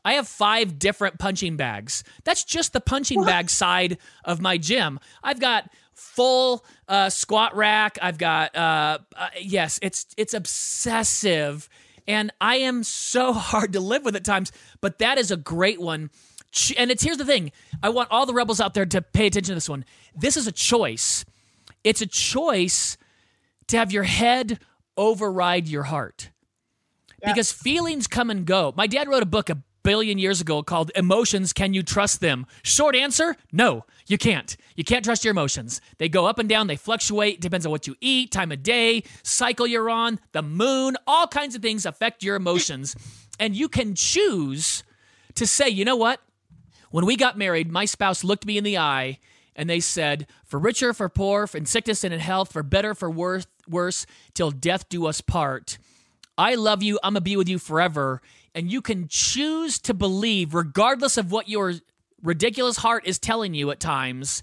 I 0.07 0.13
have 0.13 0.27
five 0.27 0.77
different 0.77 1.17
punching 1.17 1.57
bags. 1.57 2.03
That's 2.25 2.43
just 2.43 2.73
the 2.73 2.79
punching 2.79 3.23
bag 3.23 3.49
side 3.49 3.97
of 4.23 4.39
my 4.39 4.59
gym. 4.59 4.99
I've 5.23 5.39
got 5.39 5.67
full 5.95 6.63
uh, 6.87 7.09
squat 7.09 7.55
rack. 7.55 7.97
I've 8.01 8.17
got 8.17 8.55
uh, 8.55 8.99
uh, 9.15 9.29
yes, 9.41 9.79
it's 9.81 10.05
it's 10.17 10.33
obsessive, 10.33 11.67
and 12.07 12.31
I 12.39 12.57
am 12.57 12.83
so 12.83 13.33
hard 13.33 13.73
to 13.73 13.79
live 13.79 14.05
with 14.05 14.15
at 14.15 14.23
times. 14.23 14.51
But 14.81 14.99
that 14.99 15.17
is 15.17 15.31
a 15.31 15.37
great 15.37 15.81
one. 15.81 16.11
And 16.77 16.89
it's 16.91 17.03
here's 17.03 17.17
the 17.17 17.25
thing. 17.25 17.51
I 17.83 17.89
want 17.89 18.09
all 18.11 18.25
the 18.25 18.33
rebels 18.33 18.61
out 18.61 18.73
there 18.73 18.85
to 18.85 19.01
pay 19.01 19.27
attention 19.27 19.51
to 19.51 19.55
this 19.55 19.67
one. 19.67 19.83
This 20.15 20.37
is 20.37 20.47
a 20.47 20.51
choice. 20.51 21.25
It's 21.83 22.01
a 22.01 22.07
choice 22.07 22.97
to 23.67 23.77
have 23.77 23.91
your 23.91 24.03
head 24.03 24.59
override 24.95 25.67
your 25.67 25.83
heart 25.83 26.29
because 27.23 27.51
feelings 27.51 28.07
come 28.07 28.29
and 28.29 28.45
go. 28.45 28.73
My 28.77 28.87
dad 28.87 29.07
wrote 29.07 29.23
a 29.23 29.27
book 29.27 29.49
a 29.49 29.57
billion 29.85 30.17
years 30.17 30.41
ago 30.41 30.63
called 30.63 30.91
Emotions 30.95 31.53
Can 31.53 31.75
You 31.75 31.83
Trust 31.83 32.19
Them? 32.19 32.47
Short 32.63 32.95
answer 32.95 33.37
no, 33.51 33.85
you 34.07 34.17
can't. 34.17 34.57
You 34.75 34.83
can't 34.83 35.05
trust 35.05 35.23
your 35.23 35.31
emotions. 35.31 35.79
They 35.99 36.09
go 36.09 36.25
up 36.25 36.39
and 36.39 36.49
down, 36.49 36.65
they 36.65 36.75
fluctuate, 36.75 37.39
depends 37.39 37.67
on 37.67 37.71
what 37.71 37.85
you 37.85 37.95
eat, 38.01 38.31
time 38.31 38.51
of 38.51 38.63
day, 38.63 39.03
cycle 39.21 39.67
you're 39.67 39.89
on, 39.89 40.19
the 40.31 40.41
moon, 40.41 40.97
all 41.05 41.27
kinds 41.27 41.53
of 41.53 41.61
things 41.61 41.85
affect 41.85 42.23
your 42.23 42.35
emotions. 42.35 42.95
And 43.39 43.55
you 43.55 43.69
can 43.69 43.93
choose 43.93 44.83
to 45.35 45.45
say, 45.45 45.69
you 45.69 45.85
know 45.85 45.95
what? 45.95 46.19
When 46.89 47.05
we 47.05 47.15
got 47.15 47.37
married, 47.37 47.71
my 47.71 47.85
spouse 47.85 48.23
looked 48.23 48.47
me 48.47 48.57
in 48.57 48.63
the 48.63 48.79
eye 48.79 49.19
and 49.55 49.69
they 49.69 49.79
said, 49.79 50.25
For 50.45 50.59
richer, 50.59 50.93
for 50.93 51.09
poor, 51.09 51.45
for 51.45 51.59
in 51.59 51.67
sickness 51.67 52.03
and 52.03 52.11
in 52.11 52.19
health, 52.19 52.51
for 52.51 52.63
better, 52.63 52.95
for 52.95 53.09
worse, 53.09 53.45
worse, 53.69 54.07
till 54.33 54.49
death 54.49 54.89
do 54.89 55.05
us 55.05 55.21
part. 55.21 55.77
I 56.37 56.55
love 56.55 56.83
you. 56.83 56.99
I'm 57.03 57.13
going 57.13 57.21
to 57.21 57.21
be 57.21 57.37
with 57.37 57.49
you 57.49 57.59
forever. 57.59 58.21
And 58.53 58.71
you 58.71 58.81
can 58.81 59.07
choose 59.07 59.79
to 59.79 59.93
believe, 59.93 60.53
regardless 60.53 61.17
of 61.17 61.31
what 61.31 61.49
your 61.49 61.73
ridiculous 62.21 62.77
heart 62.77 63.05
is 63.05 63.19
telling 63.19 63.53
you 63.53 63.71
at 63.71 63.79
times, 63.79 64.41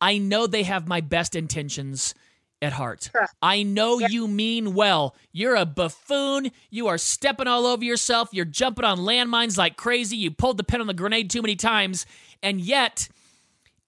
I 0.00 0.18
know 0.18 0.46
they 0.46 0.62
have 0.64 0.86
my 0.86 1.00
best 1.00 1.34
intentions 1.34 2.14
at 2.62 2.72
heart. 2.72 3.10
Correct. 3.12 3.34
I 3.42 3.62
know 3.62 3.98
you 3.98 4.28
mean 4.28 4.74
well. 4.74 5.14
You're 5.32 5.56
a 5.56 5.66
buffoon. 5.66 6.50
You 6.70 6.86
are 6.86 6.98
stepping 6.98 7.46
all 7.46 7.66
over 7.66 7.84
yourself. 7.84 8.30
You're 8.32 8.44
jumping 8.44 8.84
on 8.84 8.98
landmines 8.98 9.58
like 9.58 9.76
crazy. 9.76 10.16
You 10.16 10.30
pulled 10.30 10.56
the 10.56 10.64
pin 10.64 10.80
on 10.80 10.86
the 10.86 10.94
grenade 10.94 11.30
too 11.30 11.42
many 11.42 11.56
times. 11.56 12.06
And 12.42 12.60
yet, 12.60 13.08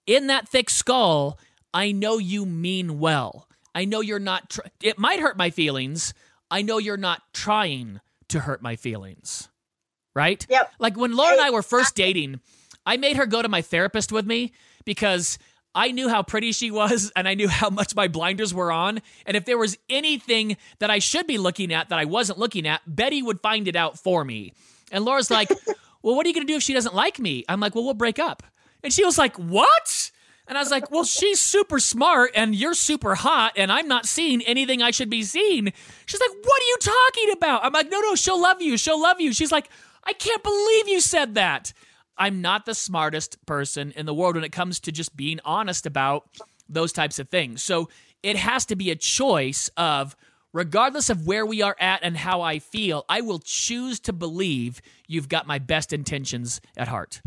in 0.05 0.27
that 0.27 0.47
thick 0.47 0.69
skull, 0.69 1.39
I 1.73 1.91
know 1.91 2.17
you 2.17 2.45
mean 2.45 2.99
well. 2.99 3.47
I 3.73 3.85
know 3.85 4.01
you're 4.01 4.19
not, 4.19 4.49
tr- 4.49 4.61
it 4.81 4.97
might 4.97 5.19
hurt 5.19 5.37
my 5.37 5.49
feelings. 5.49 6.13
I 6.51 6.61
know 6.61 6.77
you're 6.77 6.97
not 6.97 7.21
trying 7.33 7.99
to 8.29 8.39
hurt 8.39 8.61
my 8.61 8.75
feelings. 8.75 9.49
Right? 10.15 10.45
Yep. 10.49 10.73
Like 10.79 10.97
when 10.97 11.15
Laura 11.15 11.33
and 11.33 11.41
I 11.41 11.49
were 11.51 11.61
first 11.61 11.95
dating, 11.95 12.39
I 12.85 12.97
made 12.97 13.17
her 13.17 13.25
go 13.25 13.41
to 13.41 13.47
my 13.47 13.61
therapist 13.61 14.11
with 14.11 14.25
me 14.25 14.53
because 14.83 15.37
I 15.75 15.91
knew 15.91 16.09
how 16.09 16.23
pretty 16.23 16.51
she 16.51 16.71
was 16.71 17.11
and 17.15 17.27
I 17.27 17.35
knew 17.35 17.47
how 17.47 17.69
much 17.69 17.95
my 17.95 18.07
blinders 18.07 18.53
were 18.53 18.71
on. 18.71 19.01
And 19.25 19.37
if 19.37 19.45
there 19.45 19.57
was 19.57 19.77
anything 19.89 20.57
that 20.79 20.89
I 20.89 20.99
should 20.99 21.27
be 21.27 21.37
looking 21.37 21.71
at 21.71 21.89
that 21.89 21.99
I 21.99 22.05
wasn't 22.05 22.39
looking 22.39 22.67
at, 22.67 22.81
Betty 22.87 23.21
would 23.21 23.39
find 23.39 23.67
it 23.67 23.75
out 23.75 23.99
for 23.99 24.25
me. 24.25 24.53
And 24.91 25.05
Laura's 25.05 25.31
like, 25.31 25.49
Well, 26.01 26.15
what 26.15 26.25
are 26.25 26.29
you 26.29 26.33
going 26.33 26.47
to 26.47 26.51
do 26.51 26.57
if 26.57 26.63
she 26.63 26.73
doesn't 26.73 26.95
like 26.95 27.19
me? 27.19 27.43
I'm 27.47 27.59
like, 27.59 27.75
Well, 27.75 27.83
we'll 27.83 27.93
break 27.93 28.19
up. 28.19 28.43
And 28.83 28.91
she 28.91 29.05
was 29.05 29.17
like, 29.17 29.35
What? 29.35 30.11
And 30.49 30.57
I 30.57 30.61
was 30.61 30.71
like, 30.71 30.91
Well, 30.91 31.05
she's 31.05 31.39
super 31.39 31.79
smart 31.79 32.31
and 32.35 32.55
you're 32.55 32.73
super 32.73 33.15
hot 33.15 33.53
and 33.55 33.71
I'm 33.71 33.87
not 33.87 34.07
seeing 34.07 34.41
anything 34.41 34.81
I 34.81 34.91
should 34.91 35.09
be 35.09 35.23
seeing. 35.23 35.71
She's 36.07 36.19
like, 36.19 36.31
What 36.43 36.61
are 36.61 36.65
you 36.65 36.77
talking 36.81 37.31
about? 37.31 37.63
I'm 37.63 37.71
like, 37.71 37.89
No, 37.89 38.01
no, 38.01 38.15
she'll 38.15 38.41
love 38.41 38.61
you. 38.61 38.77
She'll 38.77 39.01
love 39.01 39.21
you. 39.21 39.31
She's 39.31 39.51
like, 39.51 39.69
I 40.03 40.13
can't 40.13 40.43
believe 40.43 40.87
you 40.87 40.99
said 40.99 41.35
that. 41.35 41.71
I'm 42.17 42.41
not 42.41 42.65
the 42.65 42.73
smartest 42.73 43.45
person 43.45 43.93
in 43.95 44.05
the 44.05 44.13
world 44.13 44.35
when 44.35 44.43
it 44.43 44.51
comes 44.51 44.79
to 44.81 44.91
just 44.91 45.15
being 45.15 45.39
honest 45.45 45.85
about 45.85 46.27
those 46.67 46.91
types 46.91 47.19
of 47.19 47.29
things. 47.29 47.61
So 47.63 47.89
it 48.23 48.35
has 48.35 48.65
to 48.65 48.75
be 48.75 48.91
a 48.91 48.95
choice 48.95 49.69
of, 49.77 50.15
regardless 50.51 51.09
of 51.09 51.27
where 51.27 51.45
we 51.45 51.61
are 51.61 51.75
at 51.79 52.01
and 52.03 52.17
how 52.17 52.41
I 52.41 52.59
feel, 52.59 53.05
I 53.07 53.21
will 53.21 53.39
choose 53.39 53.99
to 54.01 54.13
believe 54.13 54.81
you've 55.07 55.29
got 55.29 55.47
my 55.47 55.59
best 55.59 55.93
intentions 55.93 56.59
at 56.75 56.87
heart. 56.87 57.21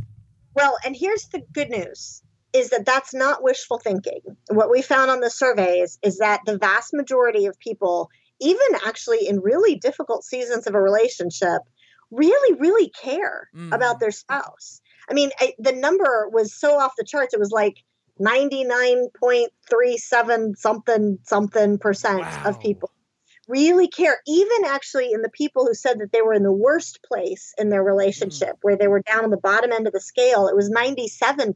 Well, 0.55 0.77
and 0.85 0.95
here's 0.95 1.29
the 1.29 1.41
good 1.53 1.71
news 1.71 2.23
is 2.53 2.71
that 2.71 2.87
that's 2.87 3.15
not 3.15 3.43
wishful 3.43 3.79
thinking. 3.79 4.21
What 4.49 4.71
we 4.71 4.83
found 4.83 5.11
on 5.11 5.21
the 5.21 5.31
surveys 5.31 5.99
is 6.03 6.19
that 6.19 6.41
the 6.45 6.59
vast 6.59 6.93
majority 6.93 7.47
of 7.47 7.59
people, 7.59 8.11
even 8.41 8.67
actually 8.87 9.27
in 9.27 9.41
really 9.41 9.77
difficult 9.77 10.25
seasons 10.25 10.67
of 10.67 10.75
a 10.75 10.81
relationship, 10.81 11.62
really, 12.11 12.59
really 12.59 12.91
care 12.91 13.49
mm. 13.55 13.75
about 13.75 14.01
their 14.01 14.11
spouse. 14.11 14.83
I 15.09 15.15
mean, 15.15 15.31
I, 15.41 15.55
the 15.59 15.73
number 15.73 16.29
was 16.31 16.55
so 16.55 16.79
off 16.79 16.93
the 16.97 17.05
charts. 17.05 17.35
It 17.35 17.41
was 17.41 17.51
like 17.51 17.79
99.37 18.21 20.57
something 20.57 21.19
something 21.23 21.79
percent 21.79 22.21
wow. 22.21 22.43
of 22.45 22.61
people 22.61 22.91
really 23.49 23.88
care. 23.88 24.21
Even 24.27 24.65
actually 24.67 25.12
in 25.12 25.23
the 25.23 25.31
people 25.31 25.67
who 25.67 25.75
said 25.75 26.01
that 26.01 26.12
they 26.12 26.23
were 26.23 26.35
in 26.35 26.43
the 26.43 26.53
worst 26.53 27.03
place 27.03 27.55
in 27.59 27.71
their 27.71 27.83
relationship, 27.83 28.57
mm. 28.57 28.59
where 28.62 28.77
they 28.77 28.88
were 28.88 29.03
down 29.03 29.25
on 29.25 29.31
the 29.31 29.37
bottom 29.37 29.73
end 29.73 29.87
of 29.87 29.93
the 29.93 30.01
scale, 30.01 30.49
it 30.49 30.57
was 30.57 30.71
97%. 30.71 31.55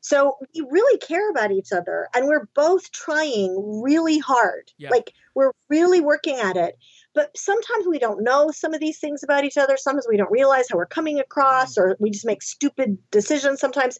So 0.00 0.36
we 0.54 0.66
really 0.70 0.98
care 0.98 1.30
about 1.30 1.52
each 1.52 1.72
other 1.72 2.08
and 2.14 2.26
we're 2.26 2.48
both 2.54 2.90
trying 2.92 3.80
really 3.82 4.18
hard. 4.18 4.70
Like 4.90 5.12
we're 5.34 5.52
really 5.68 6.00
working 6.00 6.38
at 6.38 6.56
it. 6.56 6.76
But 7.14 7.36
sometimes 7.36 7.86
we 7.88 7.98
don't 7.98 8.22
know 8.22 8.50
some 8.52 8.72
of 8.72 8.80
these 8.80 9.00
things 9.00 9.22
about 9.24 9.44
each 9.44 9.56
other. 9.56 9.76
Sometimes 9.76 10.06
we 10.08 10.16
don't 10.16 10.30
realize 10.30 10.66
how 10.70 10.76
we're 10.76 10.86
coming 10.86 11.18
across, 11.18 11.76
or 11.76 11.96
we 11.98 12.10
just 12.10 12.24
make 12.24 12.40
stupid 12.40 12.96
decisions. 13.10 13.58
Sometimes 13.58 13.98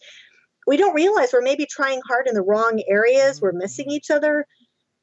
we 0.67 0.77
don't 0.77 0.95
realize 0.95 1.33
we're 1.33 1.43
maybe 1.43 1.67
trying 1.67 2.01
hard 2.07 2.29
in 2.29 2.35
the 2.35 2.43
wrong 2.43 2.83
areas. 2.89 3.41
We're 3.41 3.51
missing 3.53 3.87
mm-hmm. 3.87 3.97
each 3.97 4.11
other, 4.13 4.47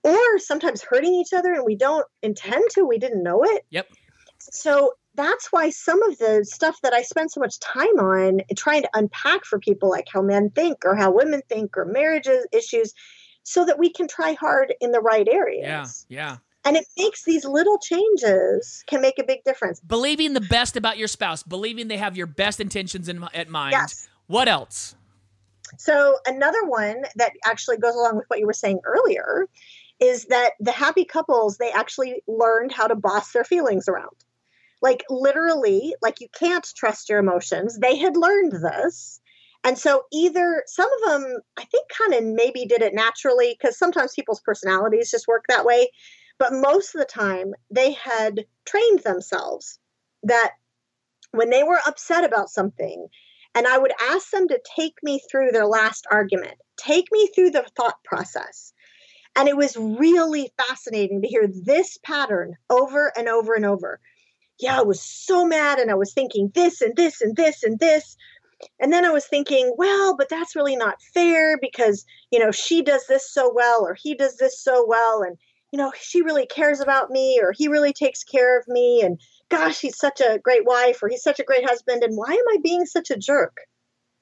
or 0.04 0.40
sometimes 0.40 0.82
hurting 0.82 1.14
each 1.16 1.34
other, 1.34 1.52
and 1.52 1.66
we 1.66 1.76
don't 1.76 2.06
intend 2.22 2.64
to. 2.72 2.86
We 2.86 2.98
didn't 2.98 3.24
know 3.24 3.44
it. 3.44 3.66
Yep. 3.72 3.90
So 4.40 4.94
that's 5.18 5.52
why 5.52 5.70
some 5.72 6.02
of 6.04 6.18
the 6.20 6.46
stuff 6.50 6.80
that 6.84 6.94
I 6.94 7.02
spend 7.02 7.32
so 7.32 7.42
much 7.42 7.60
time 7.60 8.00
on 8.00 8.42
trying 8.56 8.84
to 8.84 8.90
unpack 8.94 9.44
for 9.44 9.60
people, 9.60 9.90
like 9.90 10.08
how 10.14 10.22
men 10.22 10.52
think 10.52 10.86
or 10.86 10.96
how 10.96 11.12
women 11.12 11.42
think 11.50 11.76
or 11.76 11.86
marriages 11.86 12.48
issues, 12.54 12.94
so 13.44 13.66
that 13.66 13.80
we 13.80 13.92
can 13.92 14.08
try 14.08 14.34
hard 14.34 14.74
in 14.80 14.92
the 14.92 15.02
right 15.02 15.28
areas. 15.28 16.06
Yeah, 16.08 16.18
yeah. 16.18 16.38
And 16.64 16.78
it 16.78 16.86
makes 16.98 17.24
these 17.24 17.46
little 17.46 17.80
changes 17.80 18.84
can 18.88 19.02
make 19.02 19.18
a 19.20 19.24
big 19.24 19.44
difference. 19.44 19.80
Believing 19.80 20.34
the 20.34 20.42
best 20.42 20.78
about 20.78 20.98
your 20.98 21.08
spouse, 21.08 21.42
believing 21.42 21.88
they 21.88 21.98
have 21.98 22.16
your 22.16 22.28
best 22.28 22.60
intentions 22.60 23.10
in 23.10 23.26
at 23.34 23.50
mind. 23.50 23.72
Yes. 23.72 24.08
What 24.28 24.48
else? 24.48 24.96
So 25.78 26.18
another 26.26 26.64
one 26.66 27.04
that 27.16 27.32
actually 27.46 27.78
goes 27.78 27.96
along 27.96 28.18
with 28.18 28.26
what 28.28 28.40
you 28.40 28.46
were 28.46 28.54
saying 28.54 28.80
earlier 28.86 29.48
is 30.00 30.26
that 30.26 30.52
the 30.60 30.72
happy 30.72 31.06
couples 31.06 31.58
they 31.58 31.72
actually 31.72 32.22
learned 32.28 32.72
how 32.72 32.88
to 32.88 32.96
boss 32.96 33.32
their 33.32 33.44
feelings 33.44 33.88
around. 33.88 34.16
Like 34.82 35.04
literally, 35.10 35.96
like 36.02 36.22
you 36.22 36.28
can't 36.38 36.68
trust 36.76 37.10
your 37.10 37.20
emotions. 37.20 37.80
They 37.80 37.98
had 37.98 38.16
learned 38.16 38.54
this. 38.54 39.20
And 39.64 39.78
so 39.78 40.04
either 40.14 40.64
some 40.68 40.90
of 40.94 41.10
them 41.10 41.40
I 41.58 41.66
think 41.66 41.88
kind 41.90 42.14
of 42.14 42.24
maybe 42.24 42.66
did 42.66 42.82
it 42.82 42.94
naturally 42.94 43.58
because 43.60 43.78
sometimes 43.78 44.14
people's 44.14 44.42
personalities 44.42 45.12
just 45.12 45.28
work 45.28 45.46
that 45.50 45.66
way 45.66 45.90
but 46.40 46.54
most 46.54 46.94
of 46.94 47.00
the 47.00 47.06
time, 47.06 47.54
they 47.72 47.94
had 47.94 48.46
trained 48.66 49.00
themselves 49.00 49.80
that 50.24 50.54
when 51.32 51.50
they 51.50 51.64
were 51.64 51.80
upset 51.86 52.24
about 52.24 52.50
something, 52.50 53.08
and 53.56 53.68
I 53.68 53.78
would 53.78 53.94
ask 54.00 54.30
them 54.30 54.48
to 54.50 54.62
take 54.76 54.96
me 55.02 55.20
through 55.20 55.52
their 55.52 55.66
last 55.66 56.06
argument, 56.12 56.58
take 56.78 57.12
me 57.12 57.28
through 57.28 57.52
the 57.52 57.66
thought 57.76 58.04
process. 58.04 58.72
And 59.36 59.48
it 59.48 59.58
was 59.58 59.78
really 59.78 60.52
fascinating 60.58 61.22
to 61.22 61.28
hear 61.28 61.48
this 61.48 61.98
pattern 62.04 62.56
over 62.70 63.12
and 63.18 63.28
over 63.28 63.54
and 63.56 63.66
over. 63.66 64.00
Yeah, 64.60 64.80
I 64.80 64.84
was 64.84 65.02
so 65.02 65.46
mad 65.46 65.80
and 65.80 65.92
I 65.92 65.96
was 65.96 66.14
thinking 66.14 66.52
this 66.54 66.82
and 66.82 66.96
this 66.96 67.22
and 67.22 67.36
this 67.36 67.64
and 67.64 67.80
this. 67.80 68.18
And 68.80 68.92
then 68.92 69.06
I 69.06 69.12
was 69.12 69.26
thinking, 69.26 69.76
well, 69.78 70.16
but 70.18 70.30
that's 70.30 70.56
really 70.56 70.76
not 70.76 71.02
fair 71.14 71.58
because, 71.60 72.06
you 72.32 72.40
know, 72.40 72.52
she 72.52 72.82
does 72.82 73.06
this 73.08 73.32
so 73.32 73.52
well 73.54 73.86
or 73.86 73.94
he 73.94 74.16
does 74.16 74.38
this 74.38 74.60
so 74.60 74.84
well. 74.88 75.22
And 75.22 75.38
you 75.72 75.78
know, 75.78 75.92
she 76.00 76.22
really 76.22 76.46
cares 76.46 76.80
about 76.80 77.10
me 77.10 77.40
or 77.42 77.52
he 77.52 77.68
really 77.68 77.94
takes 77.94 78.24
care 78.24 78.58
of 78.58 78.68
me 78.68 79.02
and 79.02 79.20
gosh, 79.50 79.80
he's 79.80 79.98
such 79.98 80.22
a 80.22 80.40
great 80.44 80.66
wife 80.66 81.02
or 81.02 81.10
he's 81.10 81.24
such 81.24 81.40
a 81.40 81.44
great 81.44 81.68
husband 81.68 82.04
and 82.04 82.16
why 82.16 82.32
am 82.32 82.48
I 82.50 82.58
being 82.64 82.86
such 82.86 83.12
a 83.12 83.18
jerk? 83.18 83.58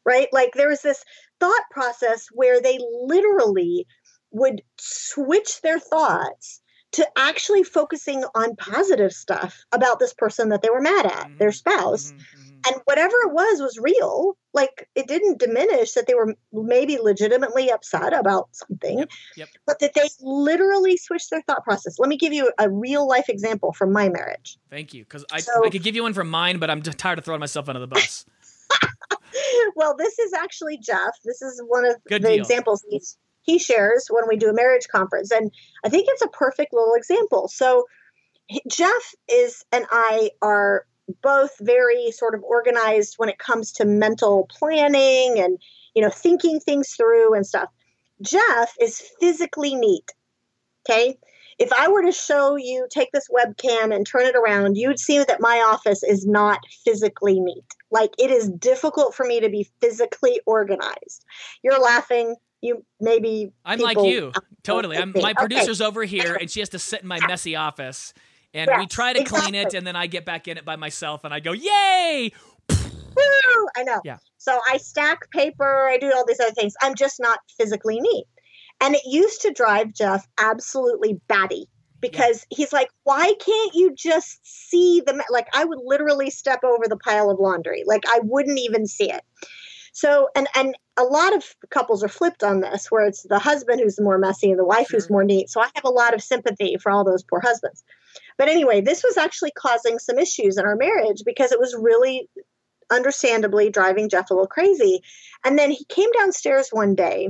Right? 0.06 0.28
Like 0.32 0.54
there 0.54 0.70
was 0.70 0.82
this 0.82 1.04
thought 1.40 1.64
process 1.72 2.28
where 2.32 2.62
they 2.62 2.80
literally 3.02 3.88
would 4.32 4.62
switch 4.78 5.62
their 5.62 5.80
thoughts 5.80 6.62
to 6.96 7.08
actually 7.18 7.64
focusing 7.64 8.24
on 8.36 8.56
positive 8.56 9.14
stuff 9.14 9.66
about 9.72 10.00
this 10.00 10.14
person 10.14 10.50
that 10.50 10.62
they 10.62 10.70
were 10.70 10.82
mad 10.82 11.06
at, 11.06 11.28
mm-hmm. 11.28 11.38
their 11.38 11.52
spouse. 11.52 12.12
Mm-hmm. 12.12 12.18
mm-hmm 12.18 12.46
and 12.68 12.82
whatever 12.86 13.16
it 13.26 13.34
was 13.34 13.60
was 13.62 13.78
real 13.80 14.38
like 14.54 14.88
it 14.96 15.08
didn't 15.08 15.40
diminish 15.40 15.94
that 15.94 16.08
they 16.08 16.16
were 16.16 16.36
maybe 16.52 16.98
legitimately 16.98 17.70
upset 17.70 18.14
about 18.14 18.50
something 18.52 19.00
yep, 19.00 19.10
yep. 19.36 19.50
but 19.66 19.80
that 19.80 19.94
they 19.94 20.08
literally 20.22 20.98
switched 20.98 21.30
their 21.30 21.42
thought 21.44 21.64
process 21.64 22.00
let 22.00 22.10
me 22.10 22.18
give 22.18 22.34
you 22.34 22.52
a 22.60 22.70
real 22.70 23.08
life 23.08 23.30
example 23.30 23.74
from 23.74 23.92
my 23.92 24.10
marriage 24.10 24.58
thank 24.70 24.94
you 24.94 25.04
because 25.04 25.26
I, 25.32 25.40
so, 25.40 25.66
I 25.66 25.70
could 25.70 25.84
give 25.84 25.96
you 25.96 26.04
one 26.04 26.14
from 26.14 26.30
mine 26.30 26.58
but 26.60 26.70
i'm 26.70 26.82
tired 26.82 27.20
of 27.20 27.26
throwing 27.26 27.40
myself 27.40 27.70
under 27.70 27.80
the 27.80 27.88
bus 27.88 28.26
well 29.76 29.96
this 29.96 30.18
is 30.20 30.34
actually 30.34 30.78
jeff 30.78 31.14
this 31.24 31.42
is 31.42 31.62
one 31.68 31.86
of 31.86 31.96
Good 32.08 32.24
the 32.24 32.30
deal. 32.30 32.38
examples 32.38 32.84
he's, 32.90 33.18
he 33.46 33.60
shares 33.60 34.08
when 34.10 34.28
we 34.28 34.36
do 34.36 34.50
a 34.50 34.54
marriage 34.54 34.88
conference 34.92 35.32
and 35.32 35.52
i 35.86 35.90
think 35.90 36.08
it's 36.10 36.22
a 36.22 36.28
perfect 36.30 36.74
little 36.74 36.94
example. 36.96 37.48
So 37.48 37.86
jeff 38.70 39.16
is 39.28 39.64
and 39.72 39.86
i 39.90 40.30
are 40.42 40.86
both 41.22 41.52
very 41.62 42.12
sort 42.12 42.36
of 42.36 42.44
organized 42.44 43.16
when 43.18 43.30
it 43.30 43.40
comes 43.40 43.72
to 43.72 43.86
mental 43.86 44.48
planning 44.50 45.40
and 45.40 45.60
you 45.94 46.02
know 46.02 46.10
thinking 46.10 46.60
things 46.60 46.94
through 46.94 47.34
and 47.34 47.46
stuff. 47.46 47.70
Jeff 48.22 48.74
is 48.80 49.02
physically 49.20 49.76
neat 49.76 50.12
okay? 50.88 51.18
If 51.58 51.72
i 51.74 51.88
were 51.88 52.04
to 52.04 52.12
show 52.12 52.56
you 52.56 52.88
take 52.90 53.12
this 53.12 53.28
webcam 53.30 53.96
and 53.96 54.06
turn 54.06 54.26
it 54.26 54.36
around 54.36 54.78
you'd 54.78 55.00
see 55.00 55.18
that 55.20 55.42
my 55.42 55.58
office 55.58 56.04
is 56.04 56.26
not 56.26 56.60
physically 56.84 57.40
neat. 57.40 57.66
Like 57.92 58.12
it 58.18 58.32
is 58.32 58.50
difficult 58.50 59.16
for 59.16 59.26
me 59.26 59.40
to 59.40 59.50
be 59.50 59.70
physically 59.82 60.40
organized. 60.46 61.26
You're 61.64 61.80
laughing 61.80 62.36
you 62.62 62.84
maybe 63.00 63.52
i'm 63.64 63.80
like 63.80 63.98
you 63.98 64.32
totally 64.64 64.98
I'm, 64.98 65.14
my 65.16 65.34
producer's 65.38 65.82
okay. 65.82 65.88
over 65.88 66.04
here 66.04 66.36
and 66.36 66.50
she 66.50 66.62
has 66.62 66.70
to 66.70 66.80
sit 66.80 67.02
in 67.02 67.08
my 67.08 67.20
messy 67.28 67.56
office 67.56 68.14
and 68.56 68.72
we 68.78 68.88
try 68.88 69.14
to 69.14 69.20
exactly. 69.20 69.52
clean 69.52 69.56
it, 69.56 69.74
and 69.74 69.86
then 69.86 69.96
I 69.96 70.08
get 70.08 70.26
back 70.26 70.48
in 70.48 70.58
it 70.58 70.66
by 70.66 70.78
myself, 70.78 71.26
and 71.26 71.34
I 71.34 71.42
go, 71.42 71.52
"Yay!" 71.52 72.32
Woo! 72.70 73.68
I 73.78 73.84
know. 73.84 74.02
Yeah. 74.04 74.18
So 74.38 74.60
I 74.68 74.78
stack 74.78 75.30
paper. 75.32 75.88
I 75.88 75.98
do 75.98 76.12
all 76.16 76.26
these 76.26 76.40
other 76.40 76.54
things. 76.54 76.74
I'm 76.82 76.96
just 76.96 77.20
not 77.20 77.40
physically 77.58 78.00
neat, 78.00 78.26
and 78.82 78.96
it 78.96 79.02
used 79.06 79.42
to 79.42 79.52
drive 79.52 79.94
Jeff 79.94 80.26
absolutely 80.38 81.20
batty 81.28 81.68
because 82.00 82.46
yeah. 82.50 82.58
he's 82.58 82.74
like, 82.74 82.88
"Why 83.04 83.34
can't 83.46 83.76
you 83.76 83.94
just 83.94 84.40
see 84.44 85.02
the 85.06 85.22
like?" 85.30 85.48
I 85.54 85.66
would 85.66 85.80
literally 85.84 86.30
step 86.30 86.64
over 86.64 86.86
the 86.88 86.98
pile 86.98 87.30
of 87.30 87.40
laundry, 87.40 87.84
like 87.86 88.04
I 88.08 88.22
wouldn't 88.24 88.60
even 88.60 88.88
see 88.88 89.12
it. 89.12 89.24
So, 89.92 90.30
and 90.36 90.48
and 90.56 90.76
a 90.98 91.04
lot 91.04 91.36
of 91.36 91.44
couples 91.70 92.04
are 92.04 92.10
flipped 92.10 92.44
on 92.44 92.62
this, 92.62 92.90
where 92.90 93.06
it's 93.06 93.24
the 93.24 93.40
husband 93.40 93.82
who's 93.82 94.00
more 94.00 94.18
messy 94.18 94.50
and 94.50 94.60
the 94.60 94.66
wife 94.66 94.88
sure. 94.88 95.00
who's 95.00 95.10
more 95.10 95.24
neat. 95.24 95.50
So 95.50 95.62
I 95.62 95.70
have 95.76 95.84
a 95.84 95.90
lot 95.90 96.14
of 96.14 96.24
sympathy 96.24 96.78
for 96.78 96.92
all 96.92 97.04
those 97.04 97.24
poor 97.24 97.42
husbands. 97.42 97.84
But 98.38 98.50
anyway, 98.50 98.82
this 98.82 99.04
was 99.04 99.18
actually 99.18 99.52
causing 99.52 100.00
some 100.00 100.18
issues 100.18 100.58
in 100.58 100.66
our 100.66 100.76
marriage 100.76 101.24
because 101.26 101.52
it 101.52 101.60
was 101.60 101.76
really 101.78 102.30
understandably 102.92 103.70
driving 103.70 104.10
Jeff 104.10 104.30
a 104.30 104.34
little 104.34 104.48
crazy. 104.48 105.02
And 105.44 105.58
then 105.60 105.72
he 105.72 105.86
came 105.86 106.12
downstairs 106.12 106.70
one 106.72 106.96
day 106.96 107.30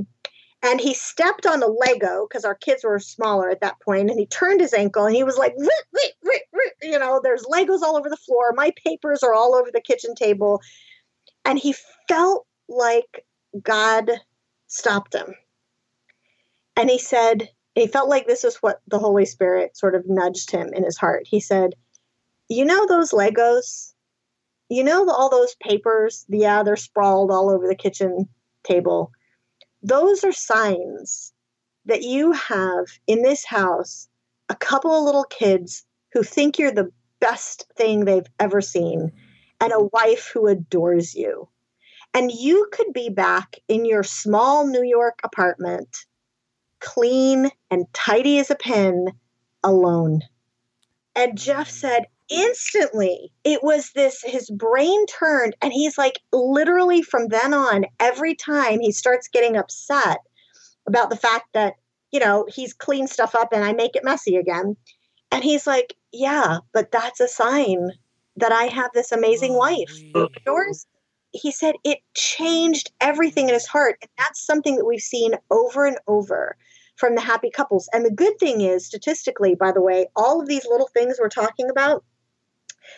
and 0.62 0.80
he 0.80 0.94
stepped 0.94 1.46
on 1.46 1.62
a 1.62 1.66
Lego 1.66 2.26
because 2.28 2.44
our 2.44 2.54
kids 2.54 2.84
were 2.84 2.98
smaller 2.98 3.50
at 3.50 3.60
that 3.60 3.80
point, 3.80 4.10
and 4.10 4.18
he 4.18 4.26
turned 4.26 4.60
his 4.60 4.72
ankle 4.72 5.04
and 5.04 5.14
he 5.14 5.22
was 5.22 5.36
like, 5.36 5.54
you 6.82 6.98
know, 6.98 7.20
there's 7.22 7.44
Legos 7.44 7.82
all 7.82 7.96
over 7.96 8.08
the 8.08 8.16
floor. 8.16 8.52
My 8.54 8.72
papers 8.84 9.22
are 9.22 9.34
all 9.34 9.54
over 9.54 9.70
the 9.72 9.80
kitchen 9.80 10.14
table. 10.14 10.60
And 11.44 11.58
he 11.58 11.74
felt 12.08 12.46
like 12.68 13.24
God 13.62 14.10
stopped 14.66 15.14
him. 15.14 15.34
And 16.76 16.90
he 16.90 16.98
said, 16.98 17.48
he 17.76 17.86
felt 17.86 18.08
like 18.08 18.26
this 18.26 18.42
is 18.42 18.56
what 18.56 18.80
the 18.88 18.98
Holy 18.98 19.26
Spirit 19.26 19.76
sort 19.76 19.94
of 19.94 20.08
nudged 20.08 20.50
him 20.50 20.72
in 20.72 20.82
his 20.82 20.96
heart. 20.96 21.24
He 21.26 21.40
said, 21.40 21.74
You 22.48 22.64
know 22.64 22.86
those 22.86 23.12
Legos? 23.12 23.92
You 24.70 24.82
know 24.82 25.08
all 25.10 25.28
those 25.28 25.54
papers? 25.56 26.24
Yeah, 26.28 26.62
they're 26.62 26.76
sprawled 26.76 27.30
all 27.30 27.50
over 27.50 27.68
the 27.68 27.76
kitchen 27.76 28.28
table. 28.64 29.12
Those 29.82 30.24
are 30.24 30.32
signs 30.32 31.34
that 31.84 32.02
you 32.02 32.32
have 32.32 32.86
in 33.06 33.22
this 33.22 33.44
house 33.44 34.08
a 34.48 34.56
couple 34.56 34.96
of 34.96 35.04
little 35.04 35.24
kids 35.24 35.84
who 36.12 36.22
think 36.22 36.58
you're 36.58 36.72
the 36.72 36.90
best 37.20 37.66
thing 37.76 38.04
they've 38.04 38.28
ever 38.40 38.60
seen 38.60 39.12
and 39.60 39.72
a 39.72 39.84
wife 39.92 40.30
who 40.32 40.46
adores 40.46 41.14
you. 41.14 41.48
And 42.16 42.32
you 42.32 42.66
could 42.72 42.94
be 42.94 43.10
back 43.10 43.56
in 43.68 43.84
your 43.84 44.02
small 44.02 44.66
New 44.66 44.82
York 44.82 45.20
apartment, 45.22 46.06
clean 46.80 47.50
and 47.70 47.84
tidy 47.92 48.38
as 48.38 48.50
a 48.50 48.54
pin, 48.54 49.12
alone. 49.62 50.22
And 51.14 51.36
Jeff 51.36 51.68
said, 51.68 52.06
instantly, 52.30 53.32
it 53.44 53.62
was 53.62 53.90
this 53.94 54.22
his 54.24 54.48
brain 54.48 55.04
turned, 55.04 55.56
and 55.60 55.74
he's 55.74 55.98
like, 55.98 56.18
literally 56.32 57.02
from 57.02 57.28
then 57.28 57.52
on, 57.52 57.84
every 58.00 58.34
time 58.34 58.80
he 58.80 58.92
starts 58.92 59.28
getting 59.28 59.58
upset 59.58 60.20
about 60.88 61.10
the 61.10 61.16
fact 61.16 61.52
that, 61.52 61.74
you 62.12 62.20
know, 62.20 62.46
he's 62.48 62.72
cleaned 62.72 63.10
stuff 63.10 63.34
up 63.34 63.52
and 63.52 63.62
I 63.62 63.74
make 63.74 63.94
it 63.94 64.04
messy 64.04 64.36
again. 64.36 64.74
And 65.30 65.44
he's 65.44 65.66
like, 65.66 65.94
yeah, 66.12 66.60
but 66.72 66.90
that's 66.92 67.20
a 67.20 67.28
sign 67.28 67.90
that 68.36 68.52
I 68.52 68.64
have 68.64 68.90
this 68.94 69.12
amazing 69.12 69.52
oh, 69.52 69.58
wife. 69.58 70.00
Yours, 70.46 70.86
he 71.32 71.50
said 71.50 71.74
it 71.84 71.98
changed 72.14 72.92
everything 73.00 73.48
in 73.48 73.54
his 73.54 73.66
heart. 73.66 73.98
And 74.02 74.10
that's 74.18 74.44
something 74.44 74.76
that 74.76 74.84
we've 74.84 75.00
seen 75.00 75.34
over 75.50 75.86
and 75.86 75.98
over 76.06 76.56
from 76.96 77.14
the 77.14 77.20
happy 77.20 77.50
couples. 77.50 77.88
And 77.92 78.04
the 78.04 78.10
good 78.10 78.38
thing 78.38 78.60
is, 78.62 78.86
statistically, 78.86 79.54
by 79.54 79.72
the 79.72 79.82
way, 79.82 80.06
all 80.16 80.40
of 80.40 80.48
these 80.48 80.66
little 80.66 80.88
things 80.88 81.18
we're 81.20 81.28
talking 81.28 81.68
about, 81.70 82.04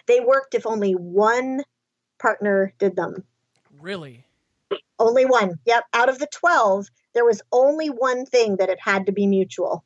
they 0.07 0.21
worked 0.21 0.55
if 0.55 0.67
only 0.67 0.93
one 0.93 1.63
partner 2.19 2.73
did 2.79 2.97
them. 2.97 3.25
Really? 3.81 4.25
Only 4.99 5.25
one. 5.25 5.59
Yep. 5.67 5.85
Out 5.93 6.09
of 6.09 6.19
the 6.19 6.29
12, 6.31 6.89
there 7.15 7.25
was 7.25 7.43
only 7.53 7.89
one 7.89 8.27
thing 8.27 8.57
that 8.57 8.69
it 8.69 8.79
had 8.81 9.07
to 9.07 9.13
be 9.13 9.27
mutual. 9.27 9.85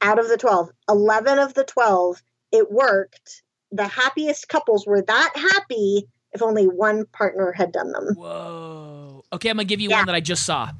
Out 0.00 0.18
of 0.18 0.28
the 0.28 0.36
12, 0.36 0.70
11 0.88 1.38
of 1.38 1.54
the 1.54 1.64
12, 1.64 2.22
it 2.52 2.70
worked 2.70 3.42
the 3.72 3.88
happiest 3.88 4.48
couples 4.48 4.86
were 4.86 5.02
that 5.02 5.32
happy 5.34 6.08
if 6.36 6.42
only 6.42 6.66
one 6.66 7.06
partner 7.06 7.52
had 7.52 7.72
done 7.72 7.90
them. 7.92 8.14
Whoa. 8.14 9.24
Okay, 9.32 9.50
I'm 9.50 9.56
going 9.56 9.66
to 9.66 9.68
give 9.68 9.80
you 9.80 9.90
yeah. 9.90 9.96
one 9.96 10.06
that 10.06 10.14
I 10.14 10.20
just 10.20 10.44
saw. 10.44 10.70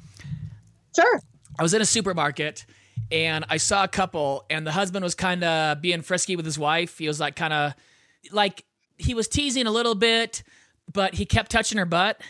Sure. 0.94 1.20
I 1.58 1.62
was 1.62 1.74
in 1.74 1.80
a 1.80 1.86
supermarket 1.86 2.66
and 3.10 3.44
I 3.48 3.56
saw 3.56 3.84
a 3.84 3.88
couple, 3.88 4.44
and 4.50 4.66
the 4.66 4.72
husband 4.72 5.02
was 5.02 5.14
kind 5.14 5.42
of 5.42 5.80
being 5.80 6.02
frisky 6.02 6.36
with 6.36 6.44
his 6.44 6.58
wife. 6.58 6.98
He 6.98 7.08
was 7.08 7.18
like, 7.18 7.36
kind 7.36 7.52
of 7.52 7.74
like, 8.30 8.64
he 8.98 9.14
was 9.14 9.28
teasing 9.28 9.66
a 9.66 9.70
little 9.70 9.94
bit, 9.94 10.42
but 10.92 11.14
he 11.14 11.24
kept 11.24 11.50
touching 11.50 11.78
her 11.78 11.86
butt. 11.86 12.20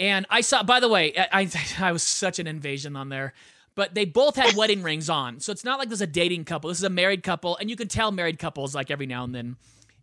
And 0.00 0.26
I 0.28 0.40
saw, 0.40 0.62
by 0.62 0.80
the 0.80 0.88
way, 0.88 1.14
I, 1.16 1.42
I, 1.42 1.50
I 1.88 1.92
was 1.92 2.02
such 2.02 2.38
an 2.38 2.46
invasion 2.46 2.96
on 2.96 3.08
there 3.08 3.32
but 3.76 3.94
they 3.94 4.06
both 4.06 4.34
had 4.34 4.56
wedding 4.56 4.82
rings 4.82 5.10
on. 5.10 5.38
So 5.38 5.52
it's 5.52 5.62
not 5.62 5.78
like 5.78 5.88
there's 5.88 6.00
a 6.00 6.06
dating 6.06 6.46
couple. 6.46 6.68
This 6.68 6.78
is 6.78 6.84
a 6.84 6.90
married 6.90 7.22
couple, 7.22 7.56
and 7.58 7.70
you 7.70 7.76
can 7.76 7.86
tell 7.86 8.10
married 8.10 8.40
couples 8.40 8.74
like 8.74 8.90
every 8.90 9.06
now 9.06 9.22
and 9.22 9.34
then. 9.34 9.56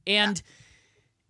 And 0.08 0.38
yeah. 0.38 0.54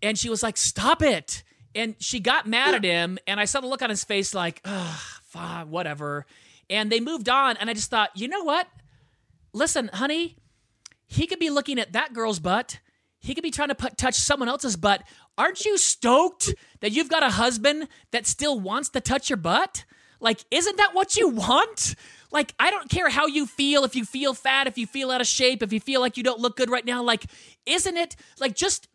And 0.03 0.19
she 0.19 0.29
was 0.29 0.43
like, 0.43 0.57
"Stop 0.57 1.01
it!" 1.01 1.43
And 1.73 1.95
she 1.97 2.19
got 2.19 2.45
mad 2.45 2.75
at 2.75 2.83
him, 2.83 3.17
and 3.25 3.39
I 3.39 3.45
saw 3.45 3.61
the 3.61 3.67
look 3.67 3.81
on 3.81 3.89
his 3.89 4.03
face 4.03 4.35
like, 4.35 4.61
"Ugh, 4.63 5.67
whatever." 5.67 6.27
And 6.69 6.91
they 6.91 6.99
moved 6.99 7.29
on, 7.29 7.57
and 7.57 7.69
I 7.69 7.73
just 7.73 7.89
thought, 7.89 8.11
you 8.15 8.27
know 8.27 8.43
what? 8.43 8.67
Listen, 9.53 9.89
honey, 9.93 10.37
he 11.07 11.27
could 11.27 11.39
be 11.39 11.49
looking 11.49 11.79
at 11.79 11.93
that 11.93 12.13
girl's 12.13 12.39
butt. 12.39 12.79
He 13.19 13.35
could 13.35 13.43
be 13.43 13.51
trying 13.51 13.69
to 13.69 13.75
put, 13.75 13.97
touch 13.97 14.15
someone 14.15 14.49
else's 14.49 14.75
butt. 14.75 15.03
Aren't 15.37 15.65
you 15.65 15.77
stoked 15.77 16.53
that 16.81 16.91
you've 16.91 17.09
got 17.09 17.23
a 17.23 17.29
husband 17.29 17.87
that 18.11 18.25
still 18.25 18.59
wants 18.59 18.89
to 18.89 19.01
touch 19.01 19.29
your 19.29 19.37
butt? 19.37 19.85
Like, 20.19 20.45
isn't 20.51 20.77
that 20.77 20.93
what 20.93 21.15
you 21.15 21.29
want? 21.29 21.95
Like, 22.31 22.53
I 22.59 22.71
don't 22.71 22.89
care 22.89 23.09
how 23.09 23.27
you 23.27 23.45
feel, 23.45 23.83
if 23.83 23.95
you 23.95 24.05
feel 24.05 24.33
fat, 24.33 24.67
if 24.67 24.77
you 24.77 24.87
feel 24.87 25.11
out 25.11 25.21
of 25.21 25.27
shape, 25.27 25.61
if 25.61 25.71
you 25.71 25.79
feel 25.79 26.01
like 26.01 26.17
you 26.17 26.23
don't 26.23 26.39
look 26.39 26.55
good 26.55 26.69
right 26.69 26.85
now. 26.85 27.03
Like, 27.03 27.25
isn't 27.65 27.97
it 27.97 28.15
like 28.39 28.55
just 28.55 28.87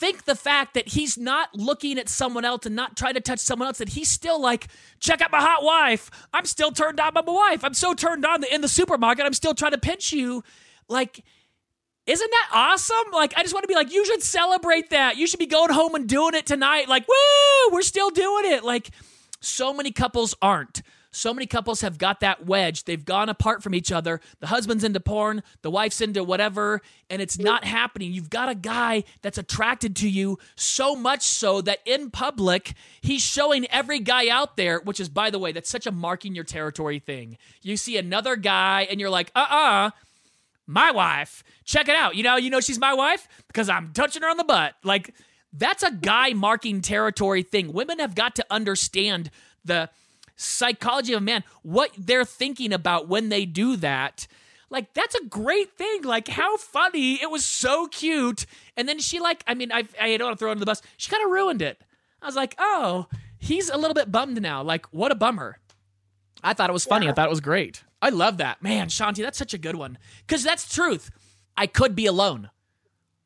think 0.00 0.24
the 0.24 0.34
fact 0.34 0.72
that 0.74 0.88
he's 0.88 1.18
not 1.18 1.54
looking 1.54 1.98
at 1.98 2.08
someone 2.08 2.44
else 2.44 2.64
and 2.64 2.74
not 2.74 2.96
trying 2.96 3.14
to 3.14 3.20
touch 3.20 3.38
someone 3.38 3.68
else, 3.68 3.78
that 3.78 3.90
he's 3.90 4.08
still 4.08 4.40
like, 4.40 4.68
check 4.98 5.20
out 5.20 5.30
my 5.30 5.40
hot 5.40 5.62
wife. 5.62 6.10
I'm 6.32 6.46
still 6.46 6.72
turned 6.72 6.98
on 6.98 7.12
by 7.12 7.20
my 7.20 7.32
wife. 7.32 7.62
I'm 7.62 7.74
so 7.74 7.92
turned 7.92 8.24
on 8.24 8.42
in 8.44 8.62
the 8.62 8.68
supermarket. 8.68 9.26
I'm 9.26 9.34
still 9.34 9.54
trying 9.54 9.72
to 9.72 9.78
pinch 9.78 10.10
you. 10.10 10.42
Like, 10.88 11.22
isn't 12.06 12.30
that 12.30 12.48
awesome? 12.52 13.12
Like, 13.12 13.34
I 13.36 13.42
just 13.42 13.52
want 13.52 13.64
to 13.64 13.68
be 13.68 13.74
like, 13.74 13.92
you 13.92 14.06
should 14.06 14.22
celebrate 14.22 14.88
that. 14.90 15.18
You 15.18 15.26
should 15.26 15.38
be 15.38 15.46
going 15.46 15.70
home 15.70 15.94
and 15.94 16.08
doing 16.08 16.34
it 16.34 16.46
tonight. 16.46 16.88
Like, 16.88 17.06
woo, 17.06 17.72
we're 17.72 17.82
still 17.82 18.10
doing 18.10 18.46
it. 18.46 18.64
Like, 18.64 18.90
so 19.40 19.74
many 19.74 19.92
couples 19.92 20.34
aren't. 20.40 20.82
So 21.10 21.34
many 21.34 21.46
couples 21.46 21.80
have 21.80 21.98
got 21.98 22.20
that 22.20 22.46
wedge. 22.46 22.84
They've 22.84 23.04
gone 23.04 23.28
apart 23.28 23.62
from 23.62 23.74
each 23.74 23.90
other. 23.90 24.20
The 24.38 24.46
husband's 24.46 24.84
into 24.84 25.00
porn, 25.00 25.42
the 25.62 25.70
wife's 25.70 26.00
into 26.00 26.22
whatever, 26.22 26.82
and 27.08 27.20
it's 27.20 27.38
not 27.38 27.64
happening. 27.64 28.12
You've 28.12 28.30
got 28.30 28.48
a 28.48 28.54
guy 28.54 29.04
that's 29.22 29.38
attracted 29.38 29.96
to 29.96 30.08
you 30.08 30.38
so 30.54 30.94
much 30.94 31.22
so 31.22 31.60
that 31.62 31.80
in 31.84 32.10
public, 32.10 32.74
he's 33.00 33.22
showing 33.22 33.66
every 33.70 33.98
guy 33.98 34.28
out 34.28 34.56
there, 34.56 34.80
which 34.80 35.00
is, 35.00 35.08
by 35.08 35.30
the 35.30 35.38
way, 35.38 35.50
that's 35.52 35.70
such 35.70 35.86
a 35.86 35.92
marking 35.92 36.34
your 36.34 36.44
territory 36.44 37.00
thing. 37.00 37.38
You 37.62 37.76
see 37.76 37.96
another 37.96 38.36
guy 38.36 38.86
and 38.88 39.00
you're 39.00 39.10
like, 39.10 39.32
uh 39.34 39.46
uh-uh, 39.50 39.86
uh, 39.86 39.90
my 40.66 40.92
wife. 40.92 41.42
Check 41.64 41.88
it 41.88 41.96
out. 41.96 42.14
You 42.14 42.22
know, 42.22 42.36
you 42.36 42.50
know 42.50 42.60
she's 42.60 42.78
my 42.78 42.94
wife 42.94 43.26
because 43.48 43.68
I'm 43.68 43.92
touching 43.92 44.22
her 44.22 44.28
on 44.28 44.36
the 44.36 44.44
butt. 44.44 44.74
Like, 44.84 45.12
that's 45.52 45.82
a 45.82 45.90
guy 45.90 46.32
marking 46.32 46.80
territory 46.80 47.42
thing. 47.42 47.72
Women 47.72 47.98
have 47.98 48.14
got 48.14 48.36
to 48.36 48.46
understand 48.50 49.30
the 49.64 49.90
psychology 50.40 51.12
of 51.12 51.18
a 51.18 51.24
man, 51.24 51.44
what 51.62 51.90
they're 51.96 52.24
thinking 52.24 52.72
about 52.72 53.08
when 53.08 53.28
they 53.28 53.44
do 53.44 53.76
that. 53.76 54.26
Like 54.70 54.94
that's 54.94 55.14
a 55.14 55.24
great 55.26 55.76
thing. 55.76 56.02
Like 56.02 56.28
how 56.28 56.56
funny! 56.56 57.14
It 57.20 57.30
was 57.30 57.44
so 57.44 57.86
cute. 57.88 58.46
And 58.76 58.88
then 58.88 59.00
she 59.00 59.18
like, 59.18 59.42
I 59.46 59.54
mean, 59.54 59.72
I 59.72 59.84
I 60.00 60.16
don't 60.16 60.28
want 60.28 60.38
to 60.38 60.42
throw 60.42 60.48
it 60.48 60.52
under 60.52 60.60
the 60.60 60.66
bus. 60.66 60.80
She 60.96 61.10
kind 61.10 61.24
of 61.24 61.30
ruined 61.30 61.60
it. 61.60 61.80
I 62.22 62.26
was 62.26 62.36
like, 62.36 62.54
oh, 62.58 63.06
he's 63.38 63.68
a 63.68 63.76
little 63.76 63.94
bit 63.94 64.12
bummed 64.12 64.40
now. 64.40 64.62
Like 64.62 64.86
what 64.92 65.10
a 65.10 65.16
bummer. 65.16 65.58
I 66.42 66.54
thought 66.54 66.70
it 66.70 66.72
was 66.72 66.84
funny. 66.84 67.06
Yeah. 67.06 67.12
I 67.12 67.14
thought 67.14 67.26
it 67.26 67.30
was 67.30 67.40
great. 67.40 67.82
I 68.00 68.08
love 68.10 68.38
that. 68.38 68.62
Man, 68.62 68.88
Shaunti, 68.88 69.22
that's 69.22 69.36
such 69.38 69.52
a 69.52 69.58
good 69.58 69.76
one. 69.76 69.98
Because 70.26 70.42
that's 70.42 70.72
truth. 70.72 71.10
I 71.56 71.66
could 71.66 71.94
be 71.94 72.06
alone, 72.06 72.48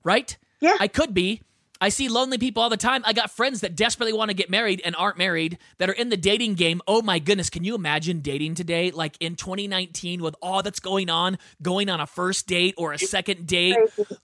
right? 0.02 0.36
Yeah. 0.60 0.76
I 0.80 0.88
could 0.88 1.14
be. 1.14 1.42
I 1.84 1.90
see 1.90 2.08
lonely 2.08 2.38
people 2.38 2.62
all 2.62 2.70
the 2.70 2.78
time. 2.78 3.02
I 3.04 3.12
got 3.12 3.30
friends 3.30 3.60
that 3.60 3.76
desperately 3.76 4.14
want 4.14 4.30
to 4.30 4.34
get 4.34 4.48
married 4.48 4.80
and 4.86 4.96
aren't 4.96 5.18
married 5.18 5.58
that 5.76 5.90
are 5.90 5.92
in 5.92 6.08
the 6.08 6.16
dating 6.16 6.54
game. 6.54 6.80
Oh 6.88 7.02
my 7.02 7.18
goodness, 7.18 7.50
can 7.50 7.62
you 7.62 7.74
imagine 7.74 8.20
dating 8.20 8.54
today? 8.54 8.90
Like 8.90 9.18
in 9.20 9.36
2019 9.36 10.22
with 10.22 10.34
all 10.40 10.62
that's 10.62 10.80
going 10.80 11.10
on, 11.10 11.36
going 11.60 11.90
on 11.90 12.00
a 12.00 12.06
first 12.06 12.46
date 12.46 12.74
or 12.78 12.94
a 12.94 12.98
second 12.98 13.46
date. 13.46 13.76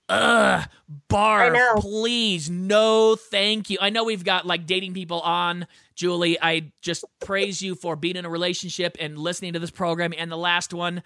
Ugh, 0.08 0.68
bar, 1.08 1.76
please. 1.80 2.48
No, 2.48 3.14
thank 3.14 3.68
you. 3.68 3.76
I 3.78 3.90
know 3.90 4.04
we've 4.04 4.24
got 4.24 4.46
like 4.46 4.64
dating 4.64 4.94
people 4.94 5.20
on. 5.20 5.66
Julie, 5.94 6.40
I 6.40 6.72
just 6.80 7.04
praise 7.20 7.60
you 7.60 7.74
for 7.74 7.94
being 7.94 8.16
in 8.16 8.24
a 8.24 8.30
relationship 8.30 8.96
and 8.98 9.18
listening 9.18 9.52
to 9.52 9.58
this 9.58 9.70
program 9.70 10.14
and 10.16 10.32
the 10.32 10.38
last 10.38 10.72
one. 10.72 11.02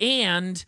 And 0.00 0.64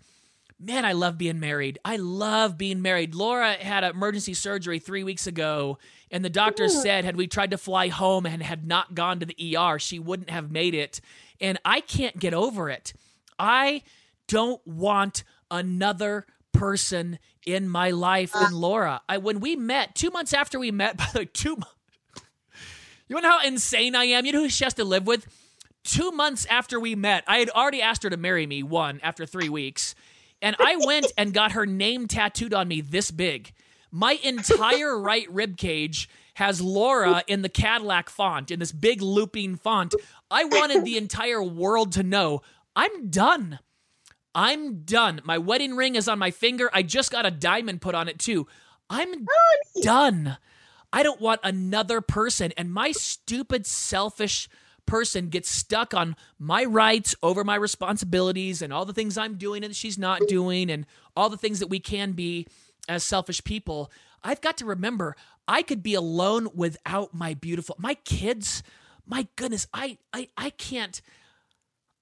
man, 0.61 0.85
I 0.85 0.93
love 0.93 1.17
being 1.17 1.41
married. 1.41 1.79
I 1.85 1.97
love 1.97 2.59
being 2.59 2.83
married. 2.83 3.15
Laura 3.15 3.55
had 3.55 3.83
emergency 3.83 4.35
surgery 4.35 4.79
three 4.79 5.03
weeks 5.03 5.27
ago, 5.27 5.79
and 6.11 6.25
the 6.25 6.31
doctor 6.31 6.69
said, 6.69 7.05
had 7.05 7.17
we 7.17 7.27
tried 7.27 7.51
to 7.53 7.59
fly 7.59 7.89
home 7.89 8.27
and 8.27 8.43
had 8.43 8.67
not 8.67 8.95
gone 8.95 9.21
to 9.21 9.27
the 9.27 9.57
ER, 9.57 9.79
she 9.79 9.99
wouldn't 9.99 10.31
have 10.31 10.51
made 10.51 10.75
it. 10.75 11.01
And 11.41 11.59
I 11.65 11.81
can't 11.81 12.19
get 12.19 12.35
over 12.35 12.69
it. 12.69 12.93
I 13.39 13.83
don't 14.29 14.65
want 14.67 15.25
another 15.51 16.27
person 16.53 17.19
in 17.47 17.69
my 17.69 17.91
life 17.91 18.33
than 18.33 18.53
Laura. 18.53 19.01
I 19.09 19.19
when 19.19 19.41
we 19.41 19.57
met 19.57 19.95
two 19.95 20.11
months 20.11 20.33
after 20.35 20.59
we 20.59 20.71
met, 20.71 20.97
by 20.99 21.09
the 21.13 21.21
way, 21.21 21.25
two. 21.33 21.57
You 23.09 23.21
know 23.21 23.29
how 23.29 23.45
insane 23.45 23.97
I 23.97 24.05
am. 24.05 24.25
You 24.25 24.33
know 24.33 24.43
who 24.43 24.49
she 24.49 24.65
has 24.65 24.75
to 24.75 24.85
live 24.85 25.07
with. 25.07 25.27
Two 25.83 26.13
months 26.13 26.47
after 26.47 26.79
we 26.79 26.95
met, 26.95 27.25
I 27.27 27.39
had 27.39 27.51
already 27.51 27.83
asked 27.83 28.03
her 28.05 28.11
to 28.11 28.17
marry 28.17 28.47
me. 28.47 28.63
One 28.63 29.01
after 29.03 29.27
three 29.27 29.49
weeks, 29.49 29.95
and 30.43 30.57
I 30.59 30.77
went 30.77 31.13
and 31.17 31.35
got 31.35 31.53
her 31.53 31.67
name 31.67 32.07
tattooed 32.07 32.55
on 32.55 32.69
me 32.69 32.81
this 32.81 33.11
big. 33.11 33.53
My 33.91 34.19
entire 34.23 34.99
right 34.99 35.31
rib 35.31 35.57
cage 35.57 36.09
has 36.35 36.61
Laura 36.61 37.23
in 37.27 37.43
the 37.43 37.49
Cadillac 37.49 38.09
font, 38.09 38.51
in 38.51 38.61
this 38.61 38.73
big 38.73 39.03
looping 39.03 39.57
font. 39.57 39.95
I 40.31 40.45
wanted 40.45 40.85
the 40.85 40.97
entire 40.97 41.43
world 41.43 41.93
to 41.93 42.03
know 42.03 42.43
I'm 42.75 43.09
done. 43.11 43.59
I'm 44.35 44.83
done. 44.83 45.21
My 45.25 45.39
wedding 45.39 45.75
ring 45.75 45.97
is 45.97 46.09
on 46.09 46.19
my 46.19 46.31
finger. 46.31 46.71
I 46.73 46.83
just 46.83 47.11
got 47.11 47.27
a 47.27 47.31
diamond 47.31 47.81
put 47.81 47.95
on 47.95 48.09
it 48.09 48.19
too. 48.19 48.47
I'm 48.89 49.27
oh, 49.29 49.83
done. 49.83 50.39
I 50.93 51.03
don't 51.03 51.21
want 51.21 51.41
another 51.43 52.01
person. 52.01 52.53
And 52.57 52.73
my 52.73 52.93
stupid, 52.93 53.67
selfish 53.67 54.49
person 54.91 55.29
gets 55.29 55.49
stuck 55.49 55.95
on 55.95 56.17
my 56.37 56.65
rights 56.65 57.15
over 57.23 57.45
my 57.45 57.55
responsibilities 57.55 58.61
and 58.61 58.73
all 58.73 58.85
the 58.85 58.93
things 58.93 59.17
I'm 59.17 59.37
doing 59.37 59.63
and 59.63 59.75
she's 59.75 59.97
not 59.97 60.21
doing 60.27 60.69
and 60.69 60.85
all 61.17 61.31
the 61.31 61.37
things 61.37 61.61
that 61.61 61.69
we 61.69 61.79
can 61.79 62.11
be 62.11 62.49
as 62.89 63.05
selfish 63.05 63.45
people, 63.45 63.93
I've 64.25 64.41
got 64.41 64.57
to 64.59 64.65
remember 64.65 65.15
I 65.47 65.63
could 65.63 65.85
be 65.85 65.95
alone 65.95 66.49
without 66.57 67.15
my 67.15 67.35
beautiful 67.35 67.77
my 67.79 67.95
kids. 67.95 68.65
My 69.07 69.29
goodness, 69.37 69.69
I 69.73 69.99
I 70.13 70.29
I 70.37 70.51
can't 70.51 71.01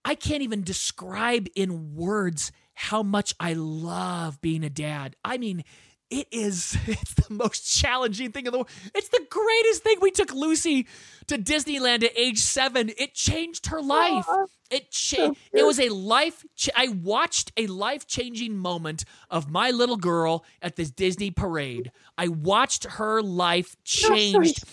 I 0.02 0.14
can't 0.14 0.42
even 0.42 0.62
describe 0.62 1.46
in 1.54 1.94
words 1.94 2.52
how 2.72 3.02
much 3.02 3.34
I 3.38 3.52
love 3.52 4.40
being 4.40 4.64
a 4.64 4.70
dad. 4.70 5.14
I 5.22 5.36
mean, 5.36 5.62
it 6.10 6.26
is 6.30 6.76
it's 6.86 7.14
the 7.14 7.32
most 7.32 7.78
challenging 7.78 8.32
thing 8.32 8.46
in 8.46 8.52
the 8.52 8.58
world. 8.58 8.70
It's 8.94 9.08
the 9.08 9.26
greatest 9.28 9.82
thing. 9.82 9.98
We 10.00 10.10
took 10.10 10.32
Lucy 10.32 10.86
to 11.26 11.36
Disneyland 11.38 12.02
at 12.04 12.16
age 12.16 12.38
7. 12.38 12.90
It 12.96 13.14
changed 13.14 13.66
her 13.66 13.80
life. 13.82 14.26
It 14.70 14.90
cha- 14.90 15.16
it 15.52 15.64
was 15.66 15.80
a 15.80 15.88
life 15.88 16.44
ch- 16.56 16.70
I 16.76 16.88
watched 16.88 17.52
a 17.56 17.66
life-changing 17.66 18.56
moment 18.56 19.04
of 19.30 19.50
my 19.50 19.70
little 19.70 19.96
girl 19.96 20.44
at 20.60 20.76
this 20.76 20.90
Disney 20.90 21.30
parade. 21.30 21.90
I 22.18 22.28
watched 22.28 22.84
her 22.84 23.22
life 23.22 23.76
changed. 23.84 24.64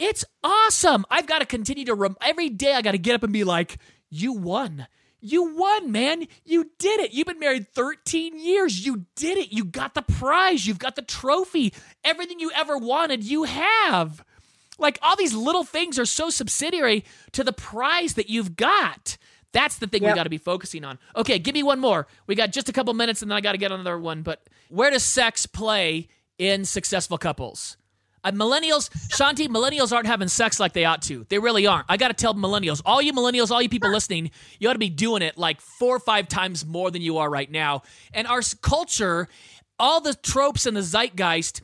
It's 0.00 0.24
awesome. 0.42 1.04
I've 1.10 1.26
got 1.26 1.38
to 1.38 1.46
continue 1.46 1.84
to 1.84 1.94
rem- 1.94 2.16
every 2.20 2.48
day 2.50 2.74
I 2.74 2.82
got 2.82 2.92
to 2.92 2.98
get 2.98 3.14
up 3.14 3.22
and 3.22 3.32
be 3.32 3.44
like, 3.44 3.78
"You 4.10 4.32
won." 4.32 4.88
You 5.24 5.54
won, 5.54 5.90
man. 5.90 6.26
You 6.44 6.70
did 6.78 7.00
it. 7.00 7.12
You've 7.12 7.26
been 7.26 7.38
married 7.38 7.72
13 7.72 8.38
years. 8.38 8.84
You 8.84 9.06
did 9.16 9.38
it. 9.38 9.52
You 9.52 9.64
got 9.64 9.94
the 9.94 10.02
prize. 10.02 10.66
You've 10.66 10.78
got 10.78 10.96
the 10.96 11.02
trophy. 11.02 11.72
Everything 12.04 12.40
you 12.40 12.50
ever 12.54 12.76
wanted, 12.76 13.24
you 13.24 13.44
have. 13.44 14.22
Like 14.78 14.98
all 15.00 15.16
these 15.16 15.32
little 15.32 15.64
things 15.64 15.98
are 15.98 16.04
so 16.04 16.28
subsidiary 16.28 17.04
to 17.32 17.42
the 17.42 17.54
prize 17.54 18.14
that 18.14 18.28
you've 18.28 18.54
got. 18.54 19.16
That's 19.52 19.78
the 19.78 19.86
thing 19.86 20.02
yep. 20.02 20.12
we 20.12 20.16
got 20.16 20.24
to 20.24 20.30
be 20.30 20.36
focusing 20.36 20.84
on. 20.84 20.98
Okay, 21.16 21.38
give 21.38 21.54
me 21.54 21.62
one 21.62 21.80
more. 21.80 22.06
We 22.26 22.34
got 22.34 22.52
just 22.52 22.68
a 22.68 22.72
couple 22.72 22.92
minutes 22.92 23.22
and 23.22 23.30
then 23.30 23.38
I 23.38 23.40
got 23.40 23.52
to 23.52 23.58
get 23.58 23.72
another 23.72 23.98
one. 23.98 24.22
But 24.22 24.46
where 24.68 24.90
does 24.90 25.04
sex 25.04 25.46
play 25.46 26.08
in 26.38 26.66
successful 26.66 27.16
couples? 27.16 27.78
Uh, 28.24 28.32
millennials, 28.32 28.88
Shaunti, 29.10 29.48
millennials 29.48 29.92
aren't 29.92 30.06
having 30.06 30.28
sex 30.28 30.58
like 30.58 30.72
they 30.72 30.86
ought 30.86 31.02
to. 31.02 31.26
They 31.28 31.38
really 31.38 31.66
aren't. 31.66 31.84
I 31.90 31.98
got 31.98 32.08
to 32.08 32.14
tell 32.14 32.34
millennials, 32.34 32.80
all 32.86 33.02
you 33.02 33.12
millennials, 33.12 33.50
all 33.50 33.60
you 33.60 33.68
people 33.68 33.90
listening, 33.90 34.30
you 34.58 34.68
ought 34.68 34.72
to 34.72 34.78
be 34.78 34.88
doing 34.88 35.20
it 35.20 35.36
like 35.36 35.60
four 35.60 35.94
or 35.94 36.00
five 36.00 36.26
times 36.26 36.64
more 36.64 36.90
than 36.90 37.02
you 37.02 37.18
are 37.18 37.28
right 37.28 37.50
now. 37.50 37.82
And 38.14 38.26
our 38.26 38.40
culture, 38.62 39.28
all 39.78 40.00
the 40.00 40.14
tropes 40.14 40.64
and 40.64 40.74
the 40.74 40.82
zeitgeist, 40.82 41.60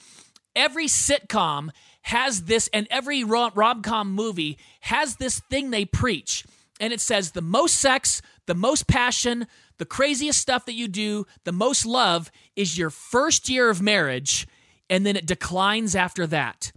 every 0.55 0.87
sitcom 0.87 1.71
has 2.03 2.43
this, 2.43 2.69
and 2.73 2.87
every 2.91 3.25
rom 3.25 3.83
com 3.83 4.13
movie 4.13 4.59
has 4.81 5.17
this 5.17 5.41
thing 5.51 5.71
they 5.71 5.87
preach. 5.87 6.45
And 6.79 6.93
it 6.93 7.01
says 7.01 7.33
the 7.33 7.43
most 7.43 7.77
sex, 7.77 8.21
the 8.47 8.55
most 8.55 8.87
passion, 8.87 9.47
the 9.79 9.85
craziest 9.87 10.39
stuff 10.39 10.67
that 10.67 10.75
you 10.75 10.89
do, 10.89 11.27
the 11.45 11.53
most 11.53 11.87
love 11.87 12.31
is 12.55 12.77
your 12.77 12.91
first 12.91 13.49
year 13.49 13.71
of 13.71 13.81
marriage 13.81 14.47
and 14.91 15.07
then 15.07 15.16
it 15.16 15.24
declines 15.24 15.95
after 15.97 16.26
that. 16.26 16.72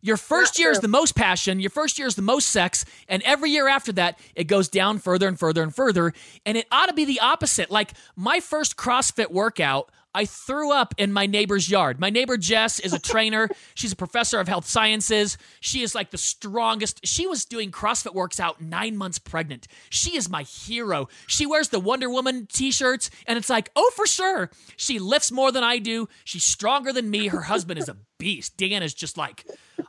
Your 0.00 0.16
first 0.16 0.58
year 0.58 0.70
is 0.70 0.78
the 0.78 0.88
most 0.88 1.16
passion, 1.16 1.58
your 1.58 1.70
first 1.70 1.98
year 1.98 2.06
is 2.06 2.14
the 2.14 2.22
most 2.22 2.50
sex, 2.50 2.84
and 3.08 3.22
every 3.24 3.50
year 3.50 3.66
after 3.66 3.90
that, 3.92 4.18
it 4.36 4.44
goes 4.44 4.68
down 4.68 4.98
further 4.98 5.26
and 5.26 5.36
further 5.36 5.64
and 5.64 5.74
further. 5.74 6.12
And 6.44 6.56
it 6.56 6.66
ought 6.70 6.86
to 6.86 6.92
be 6.92 7.04
the 7.04 7.18
opposite. 7.18 7.72
Like 7.72 7.92
my 8.14 8.38
first 8.38 8.76
CrossFit 8.76 9.32
workout, 9.32 9.90
I 10.16 10.24
threw 10.24 10.72
up 10.72 10.94
in 10.96 11.12
my 11.12 11.26
neighbor's 11.26 11.70
yard. 11.70 12.00
My 12.00 12.08
neighbor 12.08 12.38
Jess 12.38 12.80
is 12.80 12.94
a 12.94 12.98
trainer. 12.98 13.50
She's 13.74 13.92
a 13.92 13.96
professor 13.96 14.40
of 14.40 14.48
health 14.48 14.66
sciences. 14.66 15.36
She 15.60 15.82
is 15.82 15.94
like 15.94 16.10
the 16.10 16.16
strongest. 16.16 17.06
She 17.06 17.26
was 17.26 17.44
doing 17.44 17.70
CrossFit 17.70 18.14
works 18.14 18.40
out 18.40 18.62
nine 18.62 18.96
months 18.96 19.18
pregnant. 19.18 19.68
She 19.90 20.16
is 20.16 20.30
my 20.30 20.44
hero. 20.44 21.08
She 21.26 21.44
wears 21.44 21.68
the 21.68 21.80
Wonder 21.80 22.08
Woman 22.08 22.48
t 22.50 22.70
shirts, 22.70 23.10
and 23.26 23.36
it's 23.36 23.50
like, 23.50 23.68
oh, 23.76 23.90
for 23.94 24.06
sure. 24.06 24.50
She 24.78 24.98
lifts 24.98 25.30
more 25.30 25.52
than 25.52 25.62
I 25.62 25.78
do. 25.78 26.08
She's 26.24 26.44
stronger 26.44 26.94
than 26.94 27.10
me. 27.10 27.28
Her 27.28 27.42
husband 27.42 27.78
is 27.78 27.90
a 27.90 27.98
beast. 28.18 28.56
Dan 28.56 28.82
is 28.82 28.94
just 28.94 29.18
like, 29.18 29.44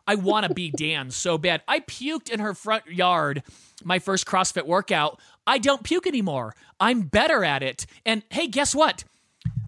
I 0.06 0.16
want 0.16 0.46
to 0.46 0.54
be 0.54 0.72
Dan 0.72 1.10
so 1.10 1.38
bad. 1.38 1.62
I 1.70 1.80
puked 1.80 2.30
in 2.30 2.42
her 2.42 2.54
front 2.54 2.86
yard 2.88 3.44
my 3.82 4.00
first 4.00 4.26
CrossFit 4.26 4.66
workout. 4.66 5.22
I 5.46 5.58
don't 5.58 5.84
puke 5.84 6.06
anymore. 6.06 6.54
I'm 6.82 7.04
better 7.04 7.46
at 7.46 7.64
it. 7.64 7.86
And 8.06 8.24
hey, 8.30 8.48
guess 8.48 8.76
what? 8.76 9.06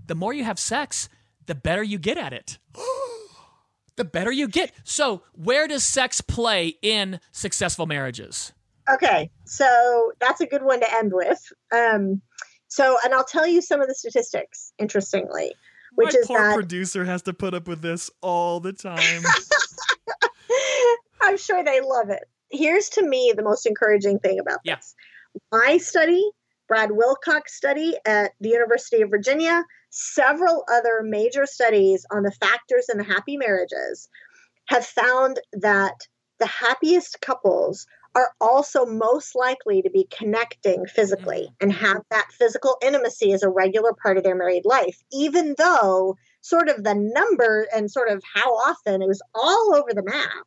The 0.09 0.15
more 0.15 0.33
you 0.33 0.43
have 0.43 0.59
sex, 0.59 1.07
the 1.45 1.53
better 1.53 1.83
you 1.83 1.99
get 1.99 2.17
at 2.17 2.33
it. 2.33 2.57
the 3.95 4.03
better 4.03 4.31
you 4.31 4.47
get. 4.47 4.73
So, 4.83 5.21
where 5.33 5.67
does 5.67 5.85
sex 5.85 6.19
play 6.19 6.77
in 6.81 7.19
successful 7.31 7.85
marriages? 7.85 8.51
Okay, 8.91 9.29
so 9.45 10.11
that's 10.19 10.41
a 10.41 10.47
good 10.47 10.63
one 10.63 10.79
to 10.79 10.93
end 10.95 11.13
with. 11.13 11.39
Um, 11.71 12.21
so, 12.69 12.97
and 13.05 13.13
I'll 13.13 13.23
tell 13.23 13.45
you 13.45 13.61
some 13.61 13.81
of 13.81 13.87
the 13.87 13.93
statistics, 13.93 14.73
interestingly, 14.79 15.53
which 15.93 16.13
My 16.13 16.19
is 16.19 16.27
poor 16.27 16.39
that 16.39 16.55
producer 16.55 17.05
has 17.05 17.21
to 17.23 17.33
put 17.33 17.53
up 17.53 17.67
with 17.67 17.81
this 17.81 18.09
all 18.21 18.59
the 18.59 18.73
time. 18.73 18.97
I'm 21.21 21.37
sure 21.37 21.63
they 21.63 21.81
love 21.81 22.09
it. 22.09 22.23
Here's 22.49 22.89
to 22.89 23.07
me 23.07 23.31
the 23.37 23.43
most 23.43 23.67
encouraging 23.67 24.17
thing 24.17 24.39
about 24.39 24.57
yeah. 24.63 24.77
this. 24.77 24.95
My 25.51 25.77
study, 25.77 26.27
Brad 26.67 26.89
Wilcox 26.89 27.53
study 27.53 27.95
at 28.07 28.31
the 28.41 28.49
University 28.49 29.03
of 29.03 29.11
Virginia, 29.11 29.63
several 29.89 30.63
other 30.71 31.01
major 31.03 31.45
studies 31.45 32.05
on 32.11 32.23
the 32.23 32.31
factors 32.31 32.87
in 32.93 32.99
happy 32.99 33.37
marriages 33.37 34.07
have 34.67 34.85
found 34.85 35.39
that 35.53 35.95
the 36.39 36.45
happiest 36.45 37.19
couples 37.21 37.85
are 38.15 38.31
also 38.41 38.85
most 38.85 39.35
likely 39.35 39.81
to 39.81 39.89
be 39.89 40.07
connecting 40.15 40.85
physically 40.85 41.43
mm-hmm. 41.43 41.53
and 41.61 41.73
have 41.73 42.01
that 42.09 42.27
physical 42.31 42.77
intimacy 42.81 43.33
as 43.33 43.43
a 43.43 43.49
regular 43.49 43.93
part 44.01 44.17
of 44.17 44.23
their 44.23 44.35
married 44.35 44.65
life, 44.65 44.97
even 45.11 45.55
though 45.57 46.15
sort 46.41 46.69
of 46.69 46.83
the 46.83 46.95
number 46.95 47.67
and 47.75 47.91
sort 47.91 48.09
of 48.09 48.23
how 48.33 48.51
often 48.51 49.01
it 49.01 49.07
was 49.07 49.21
all 49.35 49.75
over 49.75 49.93
the 49.93 50.03
map. 50.03 50.45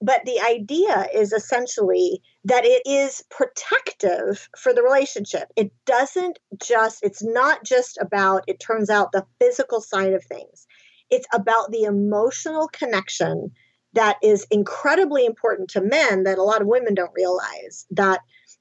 But 0.00 0.22
the 0.24 0.40
idea 0.40 1.06
is 1.14 1.32
essentially 1.32 2.20
that 2.44 2.64
it 2.64 2.82
is 2.84 3.24
protective 3.30 4.48
for 4.58 4.74
the 4.74 4.82
relationship. 4.82 5.48
It 5.56 5.72
doesn't 5.86 6.38
just, 6.62 7.02
it's 7.02 7.22
not 7.22 7.64
just 7.64 7.98
about, 8.00 8.44
it 8.46 8.60
turns 8.60 8.90
out, 8.90 9.12
the 9.12 9.26
physical 9.40 9.80
side 9.80 10.12
of 10.12 10.24
things. 10.24 10.66
It's 11.10 11.26
about 11.32 11.70
the 11.70 11.84
emotional 11.84 12.68
connection 12.68 13.50
that 13.94 14.18
is 14.22 14.46
incredibly 14.50 15.24
important 15.24 15.70
to 15.70 15.80
men 15.80 16.24
that 16.24 16.38
a 16.38 16.42
lot 16.42 16.60
of 16.60 16.66
women 16.66 16.94
don't 16.94 17.12
realize 17.14 17.86
that 17.90 18.20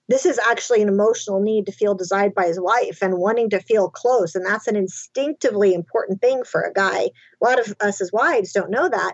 this 0.10 0.26
is 0.26 0.40
actually 0.40 0.82
an 0.82 0.90
emotional 0.90 1.42
need 1.42 1.66
to 1.66 1.72
feel 1.72 1.96
desired 1.96 2.36
by 2.36 2.46
his 2.46 2.60
wife 2.60 3.00
and 3.02 3.18
wanting 3.18 3.50
to 3.50 3.60
feel 3.60 3.90
close 3.90 4.36
and 4.36 4.46
that's 4.46 4.68
an 4.68 4.76
instinctively 4.76 5.74
important 5.74 6.22
thing 6.22 6.44
for 6.44 6.62
a 6.62 6.74
guy 6.74 7.10
a 7.42 7.46
lot 7.46 7.60
of 7.60 7.74
us 7.80 8.02
as 8.02 8.12
wives 8.12 8.52
don't 8.52 8.70
know 8.70 8.88
that 8.88 9.14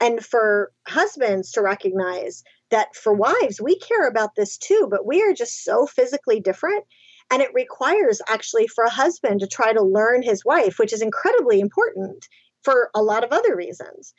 and 0.00 0.24
for 0.24 0.72
husbands 0.86 1.52
to 1.52 1.62
recognize 1.62 2.42
that 2.70 2.94
for 2.94 3.12
wives, 3.12 3.60
we 3.60 3.78
care 3.78 4.06
about 4.06 4.34
this 4.36 4.56
too, 4.56 4.88
but 4.90 5.06
we 5.06 5.22
are 5.22 5.32
just 5.32 5.64
so 5.64 5.86
physically 5.86 6.40
different. 6.40 6.84
And 7.30 7.42
it 7.42 7.52
requires 7.54 8.22
actually 8.28 8.66
for 8.68 8.84
a 8.84 8.90
husband 8.90 9.40
to 9.40 9.46
try 9.46 9.72
to 9.72 9.82
learn 9.82 10.22
his 10.22 10.44
wife, 10.44 10.78
which 10.78 10.92
is 10.92 11.02
incredibly 11.02 11.60
important 11.60 12.26
for 12.62 12.90
a 12.94 13.02
lot 13.02 13.24
of 13.24 13.32
other 13.32 13.54
reasons. 13.54 14.14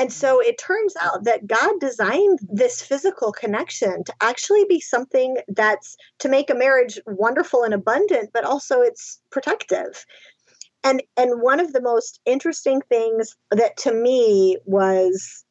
And 0.00 0.12
so 0.12 0.40
it 0.40 0.58
turns 0.58 0.94
out 1.00 1.24
that 1.24 1.46
God 1.46 1.80
designed 1.80 2.38
this 2.42 2.80
physical 2.80 3.32
connection 3.32 4.04
to 4.04 4.14
actually 4.20 4.64
be 4.68 4.80
something 4.80 5.38
that's 5.48 5.96
to 6.20 6.28
make 6.28 6.50
a 6.50 6.54
marriage 6.54 7.00
wonderful 7.06 7.64
and 7.64 7.74
abundant, 7.74 8.30
but 8.32 8.44
also 8.44 8.80
it's 8.80 9.20
protective 9.30 10.04
and 10.84 11.02
and 11.16 11.40
one 11.42 11.60
of 11.60 11.72
the 11.72 11.82
most 11.82 12.20
interesting 12.24 12.80
things 12.88 13.34
that 13.50 13.76
to 13.78 13.92
me 13.92 14.56
was 14.64 15.44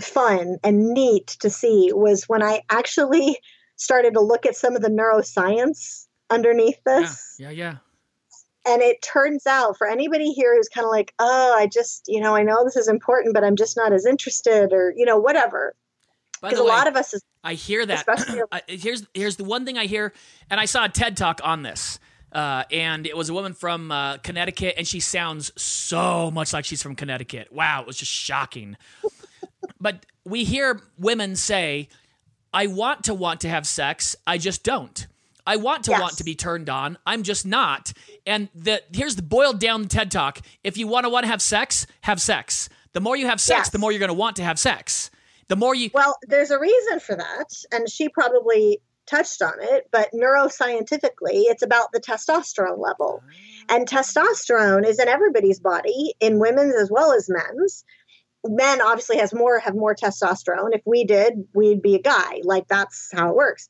fun 0.00 0.58
and 0.64 0.92
neat 0.92 1.26
to 1.40 1.50
see 1.50 1.90
was 1.92 2.24
when 2.24 2.42
I 2.42 2.62
actually 2.70 3.38
started 3.76 4.14
to 4.14 4.20
look 4.20 4.46
at 4.46 4.56
some 4.56 4.76
of 4.76 4.82
the 4.82 4.88
neuroscience 4.88 6.06
underneath 6.30 6.82
this. 6.84 7.36
Yeah, 7.38 7.50
yeah, 7.50 7.56
yeah. 7.56 7.76
And 8.66 8.80
it 8.80 9.02
turns 9.02 9.46
out 9.46 9.76
for 9.76 9.86
anybody 9.86 10.32
here 10.32 10.56
who's 10.56 10.68
kind 10.68 10.86
of 10.86 10.90
like, 10.90 11.12
oh, 11.18 11.54
I 11.58 11.66
just, 11.66 12.04
you 12.08 12.20
know, 12.20 12.34
I 12.34 12.42
know 12.42 12.64
this 12.64 12.76
is 12.76 12.88
important, 12.88 13.34
but 13.34 13.44
I'm 13.44 13.56
just 13.56 13.76
not 13.76 13.92
as 13.92 14.06
interested 14.06 14.72
or, 14.72 14.94
you 14.96 15.04
know, 15.04 15.18
whatever. 15.18 15.74
Because 16.40 16.58
a 16.58 16.64
lot 16.64 16.86
of 16.86 16.96
us 16.96 17.14
is, 17.14 17.22
I 17.42 17.54
hear 17.54 17.84
that. 17.86 18.06
here's 18.68 19.06
here's 19.14 19.36
the 19.36 19.44
one 19.44 19.64
thing 19.64 19.78
I 19.78 19.86
hear, 19.86 20.12
and 20.50 20.60
I 20.60 20.66
saw 20.66 20.84
a 20.84 20.88
TED 20.88 21.16
talk 21.16 21.40
on 21.42 21.62
this. 21.62 21.98
Uh, 22.32 22.64
and 22.72 23.06
it 23.06 23.16
was 23.16 23.28
a 23.28 23.34
woman 23.34 23.54
from 23.54 23.92
uh, 23.92 24.16
Connecticut, 24.18 24.74
and 24.76 24.86
she 24.86 24.98
sounds 24.98 25.52
so 25.60 26.30
much 26.32 26.52
like 26.52 26.64
she's 26.64 26.82
from 26.82 26.96
Connecticut. 26.96 27.52
Wow, 27.52 27.82
it 27.82 27.86
was 27.86 27.96
just 27.96 28.10
shocking. 28.10 28.76
But 29.84 30.06
we 30.24 30.44
hear 30.44 30.80
women 30.96 31.36
say, 31.36 31.90
I 32.54 32.68
want 32.68 33.04
to 33.04 33.12
want 33.12 33.42
to 33.42 33.50
have 33.50 33.66
sex, 33.66 34.16
I 34.26 34.38
just 34.38 34.64
don't. 34.64 35.06
I 35.46 35.56
want 35.56 35.84
to 35.84 35.90
yes. 35.90 36.00
want 36.00 36.16
to 36.16 36.24
be 36.24 36.34
turned 36.34 36.70
on. 36.70 36.96
I'm 37.06 37.22
just 37.22 37.44
not. 37.44 37.92
And 38.26 38.48
the 38.54 38.82
here's 38.94 39.14
the 39.14 39.22
boiled 39.22 39.60
down 39.60 39.86
TED 39.88 40.10
talk. 40.10 40.40
If 40.64 40.78
you 40.78 40.88
want 40.88 41.04
to 41.04 41.10
want 41.10 41.24
to 41.24 41.30
have 41.30 41.42
sex, 41.42 41.86
have 42.00 42.18
sex. 42.18 42.70
The 42.94 43.02
more 43.02 43.14
you 43.14 43.26
have 43.26 43.42
sex, 43.42 43.66
yes. 43.66 43.70
the 43.70 43.78
more 43.78 43.92
you're 43.92 43.98
going 43.98 44.08
to 44.08 44.14
want 44.14 44.36
to 44.36 44.42
have 44.42 44.58
sex. 44.58 45.10
The 45.48 45.56
more 45.56 45.74
you 45.74 45.90
Well, 45.92 46.16
there's 46.22 46.50
a 46.50 46.58
reason 46.58 47.00
for 47.00 47.16
that, 47.16 47.50
and 47.70 47.86
she 47.90 48.08
probably 48.08 48.80
touched 49.04 49.42
on 49.42 49.54
it, 49.60 49.86
but 49.92 50.10
neuroscientifically, 50.14 51.44
it's 51.50 51.62
about 51.62 51.92
the 51.92 52.00
testosterone 52.00 52.78
level. 52.78 53.22
And 53.68 53.86
testosterone 53.86 54.86
is 54.86 54.98
in 54.98 55.08
everybody's 55.08 55.60
body, 55.60 56.14
in 56.20 56.38
women's 56.38 56.74
as 56.74 56.90
well 56.90 57.12
as 57.12 57.28
men's. 57.28 57.84
Men 58.44 58.80
obviously 58.82 59.18
has 59.18 59.32
more 59.32 59.58
have 59.58 59.74
more 59.74 59.94
testosterone. 59.94 60.74
If 60.74 60.82
we 60.84 61.04
did, 61.04 61.34
we'd 61.54 61.82
be 61.82 61.94
a 61.94 62.02
guy. 62.02 62.40
Like 62.42 62.68
that's 62.68 63.10
how 63.12 63.30
it 63.30 63.36
works. 63.36 63.68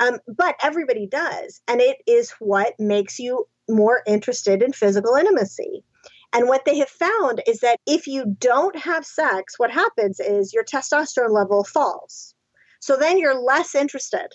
Um, 0.00 0.18
but 0.26 0.56
everybody 0.62 1.06
does, 1.06 1.60
and 1.68 1.80
it 1.80 1.98
is 2.06 2.32
what 2.40 2.74
makes 2.78 3.18
you 3.18 3.46
more 3.68 4.02
interested 4.06 4.62
in 4.62 4.72
physical 4.72 5.14
intimacy. 5.14 5.84
And 6.32 6.48
what 6.48 6.64
they 6.64 6.78
have 6.78 6.88
found 6.88 7.42
is 7.46 7.60
that 7.60 7.78
if 7.86 8.08
you 8.08 8.36
don't 8.40 8.76
have 8.76 9.06
sex, 9.06 9.54
what 9.56 9.70
happens 9.70 10.18
is 10.18 10.52
your 10.52 10.64
testosterone 10.64 11.30
level 11.30 11.62
falls. 11.62 12.34
So 12.80 12.96
then 12.96 13.18
you're 13.18 13.40
less 13.40 13.76
interested. 13.76 14.28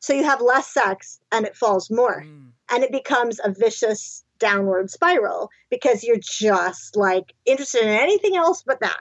So 0.00 0.14
you 0.14 0.24
have 0.24 0.40
less 0.40 0.72
sex 0.72 1.20
and 1.30 1.44
it 1.44 1.56
falls 1.56 1.90
more. 1.90 2.22
Mm. 2.22 2.52
And 2.70 2.82
it 2.82 2.92
becomes 2.92 3.40
a 3.42 3.52
vicious 3.52 4.24
downward 4.38 4.90
spiral 4.90 5.50
because 5.70 6.02
you're 6.02 6.18
just 6.18 6.96
like 6.96 7.34
interested 7.44 7.82
in 7.82 7.88
anything 7.88 8.36
else 8.36 8.62
but 8.66 8.80
that. 8.80 9.00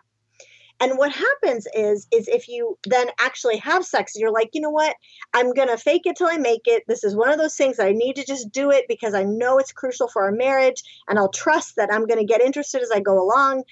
And 0.80 0.98
what 0.98 1.12
happens 1.12 1.68
is 1.74 2.08
is 2.12 2.28
if 2.28 2.48
you 2.48 2.78
then 2.86 3.08
actually 3.20 3.58
have 3.58 3.86
sex, 3.86 4.14
you're 4.16 4.32
like, 4.32 4.50
you 4.54 4.62
know 4.62 4.70
what? 4.70 4.96
I'm 5.34 5.54
gonna 5.54 5.78
fake 5.78 6.04
it 6.06 6.16
till 6.18 6.28
I 6.28 6.38
make 6.38 6.62
it. 6.66 6.84
This 6.88 7.04
is 7.04 7.16
one 7.16 7.30
of 7.30 7.40
those 7.40 7.56
things 7.56 7.80
I 7.80 7.94
need 7.94 8.18
to 8.18 8.26
just 8.26 8.52
do 8.52 8.70
it 8.72 8.86
because 8.88 9.14
I 9.14 9.24
know 9.24 9.58
it's 9.58 9.72
crucial 9.72 10.08
for 10.08 10.24
our 10.24 10.32
marriage, 10.32 10.84
and 11.08 11.18
I'll 11.18 11.30
trust 11.30 11.78
that 11.78 11.92
I'm 11.92 12.06
gonna 12.06 12.24
get 12.24 12.42
interested 12.42 12.82
as 12.82 12.92
I 12.92 13.00
go 13.00 13.20
along. 13.22 13.64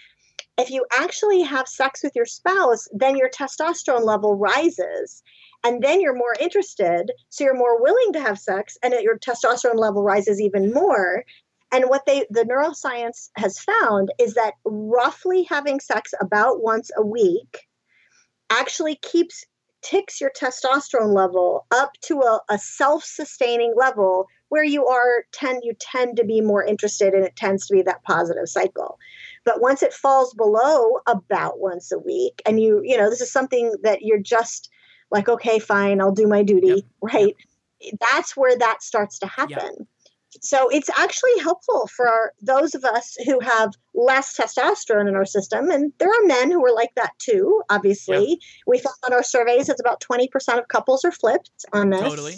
If 0.58 0.72
you 0.72 0.86
actually 0.98 1.42
have 1.42 1.68
sex 1.68 2.02
with 2.02 2.16
your 2.16 2.26
spouse, 2.26 2.88
then 2.92 3.18
your 3.18 3.30
testosterone 3.30 4.06
level 4.06 4.36
rises. 4.36 5.22
And 5.64 5.82
then 5.82 6.00
you're 6.00 6.16
more 6.16 6.36
interested, 6.40 7.12
so 7.30 7.44
you're 7.44 7.58
more 7.58 7.82
willing 7.82 8.14
to 8.14 8.22
have 8.22 8.40
sex, 8.40 8.78
and 8.84 8.94
your 9.02 9.18
testosterone 9.18 9.80
level 9.80 10.04
rises 10.04 10.40
even 10.40 10.72
more. 10.74 11.24
And 11.76 11.90
what 11.90 12.06
they 12.06 12.26
the 12.30 12.46
neuroscience 12.46 13.30
has 13.36 13.60
found 13.60 14.10
is 14.18 14.36
that 14.36 14.54
roughly 14.64 15.44
having 15.44 15.82
sex 15.82 16.14
about 16.22 16.64
once 16.64 16.90
a 16.96 17.06
week 17.06 17.68
actually 18.50 18.96
keeps 18.96 19.44
ticks 19.82 20.22
your 20.22 20.32
testosterone 20.32 21.14
level 21.14 21.68
up 21.72 21.92
to 22.04 22.22
a, 22.22 22.40
a 22.50 22.58
self-sustaining 22.58 23.74
level 23.76 24.26
where 24.48 24.64
you 24.64 24.88
are 24.88 25.26
tend 25.34 25.64
you 25.66 25.74
tend 25.78 26.16
to 26.16 26.24
be 26.24 26.40
more 26.40 26.64
interested 26.64 27.14
and 27.14 27.26
it 27.26 27.36
tends 27.36 27.68
to 27.68 27.74
be 27.74 27.82
that 27.82 28.04
positive 28.04 28.48
cycle. 28.48 28.98
But 29.44 29.60
once 29.60 29.84
it 29.84 29.94
falls 29.94 30.34
below 30.34 31.00
about 31.08 31.60
once 31.60 31.92
a 31.92 32.00
week 32.00 32.42
and 32.46 32.58
you 32.62 32.84
you 32.86 32.96
know 32.96 33.10
this 33.10 33.20
is 33.20 33.34
something 33.34 33.76
that 33.84 34.02
you're 34.02 34.18
just 34.22 34.70
like 35.12 35.28
okay 35.28 35.60
fine 35.60 36.00
i'll 36.00 36.14
do 36.14 36.26
my 36.28 36.42
duty 36.42 36.68
Yep. 36.68 36.86
right? 37.02 37.36
That's 38.00 38.38
where 38.38 38.58
that 38.58 38.82
starts 38.82 39.20
to 39.20 39.28
happen 39.28 39.88
so 40.42 40.70
it's 40.70 40.90
actually 40.90 41.38
helpful 41.40 41.88
for 41.88 42.08
our, 42.08 42.34
those 42.42 42.76
of 42.76 42.84
us 42.84 43.16
who 43.26 43.40
have 43.40 43.74
less 43.94 44.38
testosterone 44.38 45.08
in 45.08 45.16
our 45.16 45.26
system 45.26 45.70
and 45.70 45.94
there 46.00 46.10
are 46.10 46.26
men 46.26 46.52
who 46.52 46.66
are 46.66 46.74
like 46.74 46.94
that 46.96 47.12
too 47.20 47.62
obviously. 47.70 48.40
We 48.68 48.80
found 48.80 48.96
on 49.06 49.14
our 49.14 49.24
surveys 49.24 49.70
it's 49.70 49.80
about 49.80 50.02
20% 50.02 50.30
of 50.60 50.68
couples 50.68 51.06
are 51.06 51.12
flipped 51.12 51.66
on 51.74 51.90
this. 51.90 52.02
Totally. 52.02 52.36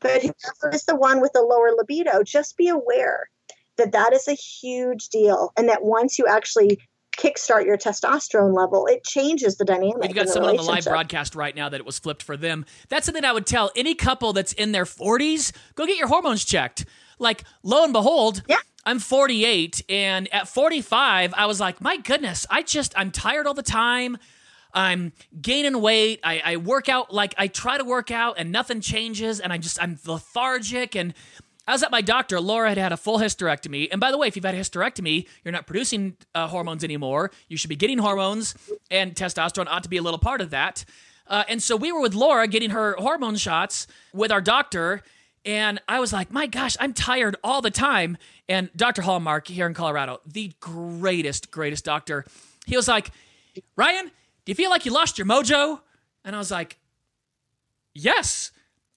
but 0.00 0.22
whoever 0.22 0.74
is 0.74 0.84
the 0.84 0.96
one 0.96 1.20
with 1.20 1.32
the 1.32 1.42
lower 1.42 1.70
libido 1.76 2.22
just 2.22 2.56
be 2.56 2.68
aware 2.68 3.28
that 3.76 3.92
that 3.92 4.12
is 4.12 4.28
a 4.28 4.34
huge 4.34 5.08
deal 5.08 5.52
and 5.56 5.68
that 5.68 5.82
once 5.82 6.18
you 6.18 6.26
actually 6.26 6.78
kickstart 7.16 7.64
your 7.66 7.76
testosterone 7.76 8.54
level 8.56 8.86
it 8.86 9.04
changes 9.04 9.56
the 9.56 9.64
dynamic 9.64 10.00
We've 10.00 10.14
got 10.14 10.28
someone 10.28 10.50
on 10.50 10.56
the 10.56 10.62
live 10.62 10.84
broadcast 10.84 11.34
right 11.34 11.54
now 11.54 11.68
that 11.68 11.78
it 11.80 11.86
was 11.86 11.98
flipped 11.98 12.22
for 12.22 12.36
them. 12.36 12.64
That's 12.88 13.06
something 13.06 13.24
I 13.24 13.32
would 13.32 13.46
tell 13.46 13.70
any 13.76 13.94
couple 13.94 14.32
that's 14.32 14.52
in 14.52 14.72
their 14.72 14.84
40s 14.84 15.52
go 15.74 15.86
get 15.86 15.96
your 15.98 16.08
hormones 16.08 16.44
checked. 16.44 16.84
Like, 17.18 17.44
lo 17.62 17.84
and 17.84 17.92
behold, 17.92 18.42
Yeah. 18.48 18.56
I'm 18.86 18.98
48, 18.98 19.82
and 19.90 20.32
at 20.32 20.48
45, 20.48 21.34
I 21.36 21.44
was 21.44 21.60
like, 21.60 21.82
my 21.82 21.98
goodness, 21.98 22.46
I 22.48 22.62
just, 22.62 22.94
I'm 22.96 23.10
tired 23.10 23.46
all 23.46 23.52
the 23.52 23.62
time. 23.62 24.16
I'm 24.72 25.12
gaining 25.38 25.82
weight. 25.82 26.20
I, 26.24 26.40
I 26.42 26.56
work 26.56 26.88
out, 26.88 27.12
like, 27.12 27.34
I 27.36 27.48
try 27.48 27.76
to 27.76 27.84
work 27.84 28.10
out, 28.10 28.36
and 28.38 28.50
nothing 28.50 28.80
changes, 28.80 29.38
and 29.38 29.52
I 29.52 29.58
just, 29.58 29.82
I'm 29.82 29.98
lethargic. 30.06 30.94
And 30.96 31.12
I 31.70 31.72
was 31.72 31.84
at 31.84 31.92
my 31.92 32.00
doctor. 32.00 32.40
Laura 32.40 32.68
had 32.68 32.78
had 32.78 32.90
a 32.90 32.96
full 32.96 33.18
hysterectomy. 33.18 33.88
And 33.92 34.00
by 34.00 34.10
the 34.10 34.18
way, 34.18 34.26
if 34.26 34.34
you've 34.34 34.44
had 34.44 34.56
a 34.56 34.58
hysterectomy, 34.58 35.28
you're 35.44 35.52
not 35.52 35.68
producing 35.68 36.16
uh, 36.34 36.48
hormones 36.48 36.82
anymore. 36.82 37.30
You 37.48 37.56
should 37.56 37.68
be 37.68 37.76
getting 37.76 37.98
hormones, 37.98 38.56
and 38.90 39.14
testosterone 39.14 39.68
ought 39.68 39.84
to 39.84 39.88
be 39.88 39.96
a 39.96 40.02
little 40.02 40.18
part 40.18 40.40
of 40.40 40.50
that. 40.50 40.84
Uh, 41.28 41.44
and 41.48 41.62
so 41.62 41.76
we 41.76 41.92
were 41.92 42.00
with 42.00 42.12
Laura 42.12 42.48
getting 42.48 42.70
her 42.70 42.96
hormone 42.98 43.36
shots 43.36 43.86
with 44.12 44.32
our 44.32 44.40
doctor. 44.40 45.04
And 45.44 45.80
I 45.88 46.00
was 46.00 46.12
like, 46.12 46.32
my 46.32 46.48
gosh, 46.48 46.76
I'm 46.80 46.92
tired 46.92 47.36
all 47.44 47.62
the 47.62 47.70
time. 47.70 48.18
And 48.48 48.68
Dr. 48.74 49.02
Hallmark 49.02 49.46
here 49.46 49.68
in 49.68 49.74
Colorado, 49.74 50.20
the 50.26 50.52
greatest, 50.58 51.52
greatest 51.52 51.84
doctor, 51.84 52.24
he 52.66 52.74
was 52.74 52.88
like, 52.88 53.12
Ryan, 53.76 54.06
do 54.06 54.50
you 54.50 54.56
feel 54.56 54.70
like 54.70 54.84
you 54.84 54.92
lost 54.92 55.18
your 55.18 55.26
mojo? 55.28 55.80
And 56.24 56.34
I 56.34 56.38
was 56.40 56.50
like, 56.50 56.78
yes. 57.94 58.50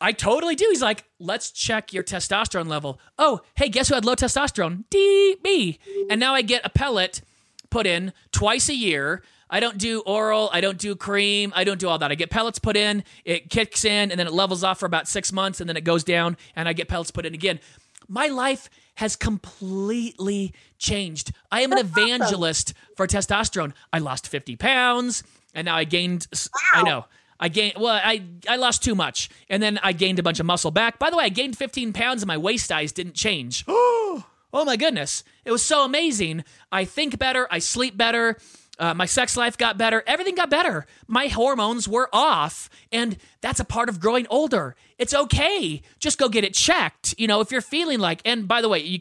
I 0.04 0.12
totally 0.12 0.56
do. 0.56 0.68
He's 0.70 0.82
like, 0.82 1.06
let's 1.18 1.49
check 1.49 1.93
your 1.93 2.04
testosterone 2.04 2.68
level. 2.68 2.99
Oh, 3.18 3.39
hey, 3.56 3.70
guess 3.70 3.88
who 3.88 3.95
had 3.95 4.04
low 4.04 4.16
testosterone? 4.16 4.84
D 4.89 5.38
me. 5.45 5.80
And 6.10 6.20
now 6.20 6.36
I 6.36 6.41
get 6.41 6.66
a 6.66 6.70
pellet 6.70 7.22
put 7.70 7.88
in 7.88 8.12
twice 8.34 8.68
a 8.68 8.76
year. 8.76 9.24
I 9.49 9.62
don't 9.62 9.78
do 9.78 10.01
oral, 10.01 10.49
I 10.51 10.60
don't 10.60 10.78
do 10.78 10.95
cream, 10.95 11.54
I 11.56 11.64
don't 11.64 11.80
do 11.80 11.88
all 11.88 11.97
that. 11.99 12.12
I 12.12 12.16
get 12.16 12.30
pellets 12.32 12.60
put 12.60 12.76
in, 12.76 13.04
it 13.24 13.49
kicks 13.49 13.86
in, 13.86 14.12
and 14.12 14.20
then 14.20 14.28
it 14.28 14.34
levels 14.34 14.64
off 14.64 14.80
for 14.80 14.88
about 14.88 15.08
six 15.08 15.32
months, 15.32 15.62
and 15.62 15.70
then 15.70 15.78
it 15.78 15.84
goes 15.84 16.04
down, 16.04 16.38
and 16.56 16.68
I 16.68 16.74
get 16.74 16.88
pellets 16.89 17.12
put 17.12 17.26
in 17.26 17.34
again. 17.34 17.60
My 18.08 18.28
life 18.28 18.70
has 18.95 19.16
completely 19.16 20.54
changed. 20.80 21.32
I 21.51 21.62
am 21.62 21.72
an 21.72 21.78
evangelist 21.78 22.74
for 22.97 23.08
testosterone. 23.08 23.74
I 23.93 23.99
lost 23.99 24.28
50 24.28 24.56
pounds, 24.56 25.24
and 25.54 25.66
now 25.66 25.76
I 25.76 25.84
gained, 25.84 26.28
I 26.74 26.82
know. 26.82 27.06
I 27.40 27.50
gained 27.50 27.76
well, 27.78 28.00
I 28.04 28.24
I 28.48 28.56
lost 28.56 28.84
too 28.84 28.96
much, 28.96 29.30
and 29.50 29.62
then 29.62 29.80
I 29.84 29.94
gained 29.94 30.20
a 30.20 30.24
bunch 30.24 30.40
of 30.40 30.46
muscle 30.46 30.72
back. 30.72 31.00
By 31.00 31.10
the 31.10 31.18
way, 31.18 31.26
I 31.26 31.30
gained 31.30 31.58
15 31.58 31.94
pounds, 31.94 32.22
and 32.22 32.28
my 32.28 32.38
waist 32.38 32.68
size 32.68 32.92
didn't 32.92 33.16
change. 33.16 33.66
Oh, 34.16 34.26
oh 34.62 34.66
my 34.66 34.76
goodness, 34.76 35.24
it 35.46 35.52
was 35.52 35.66
so 35.66 35.84
amazing. 35.84 36.44
I 36.72 36.86
think 36.86 37.18
better, 37.18 37.48
I 37.50 37.58
sleep 37.58 37.98
better, 37.98 38.38
uh, 38.80 38.94
my 38.94 39.06
sex 39.06 39.38
life 39.38 39.58
got 39.58 39.78
better, 39.78 40.04
everything 40.08 40.36
got 40.36 40.50
better. 40.50 40.86
My 41.08 41.28
hormones 41.28 41.88
were 41.88 42.10
off, 42.14 42.70
and 42.92 43.18
that's 43.42 43.60
a 43.60 43.66
part 43.66 43.90
of 43.90 44.00
growing 44.00 44.26
older. 44.30 44.76
It's 44.98 45.14
okay, 45.14 45.82
just 46.00 46.18
go 46.18 46.28
get 46.30 46.44
it 46.44 46.54
checked. 46.54 47.16
You 47.18 47.28
know, 47.28 47.42
if 47.42 47.52
you're 47.52 47.62
feeling 47.62 48.00
like, 48.00 48.22
and 48.26 48.48
by 48.48 48.62
the 48.62 48.70
way, 48.70 48.80
you, 48.80 49.00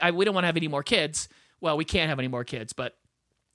I, 0.00 0.10
we 0.10 0.24
don't 0.24 0.34
want 0.34 0.44
to 0.44 0.46
have 0.46 0.56
any 0.56 0.68
more 0.68 0.82
kids. 0.82 1.28
Well, 1.60 1.76
we 1.76 1.84
can't 1.84 2.08
have 2.08 2.18
any 2.18 2.28
more 2.28 2.44
kids, 2.44 2.72
but 2.72 2.96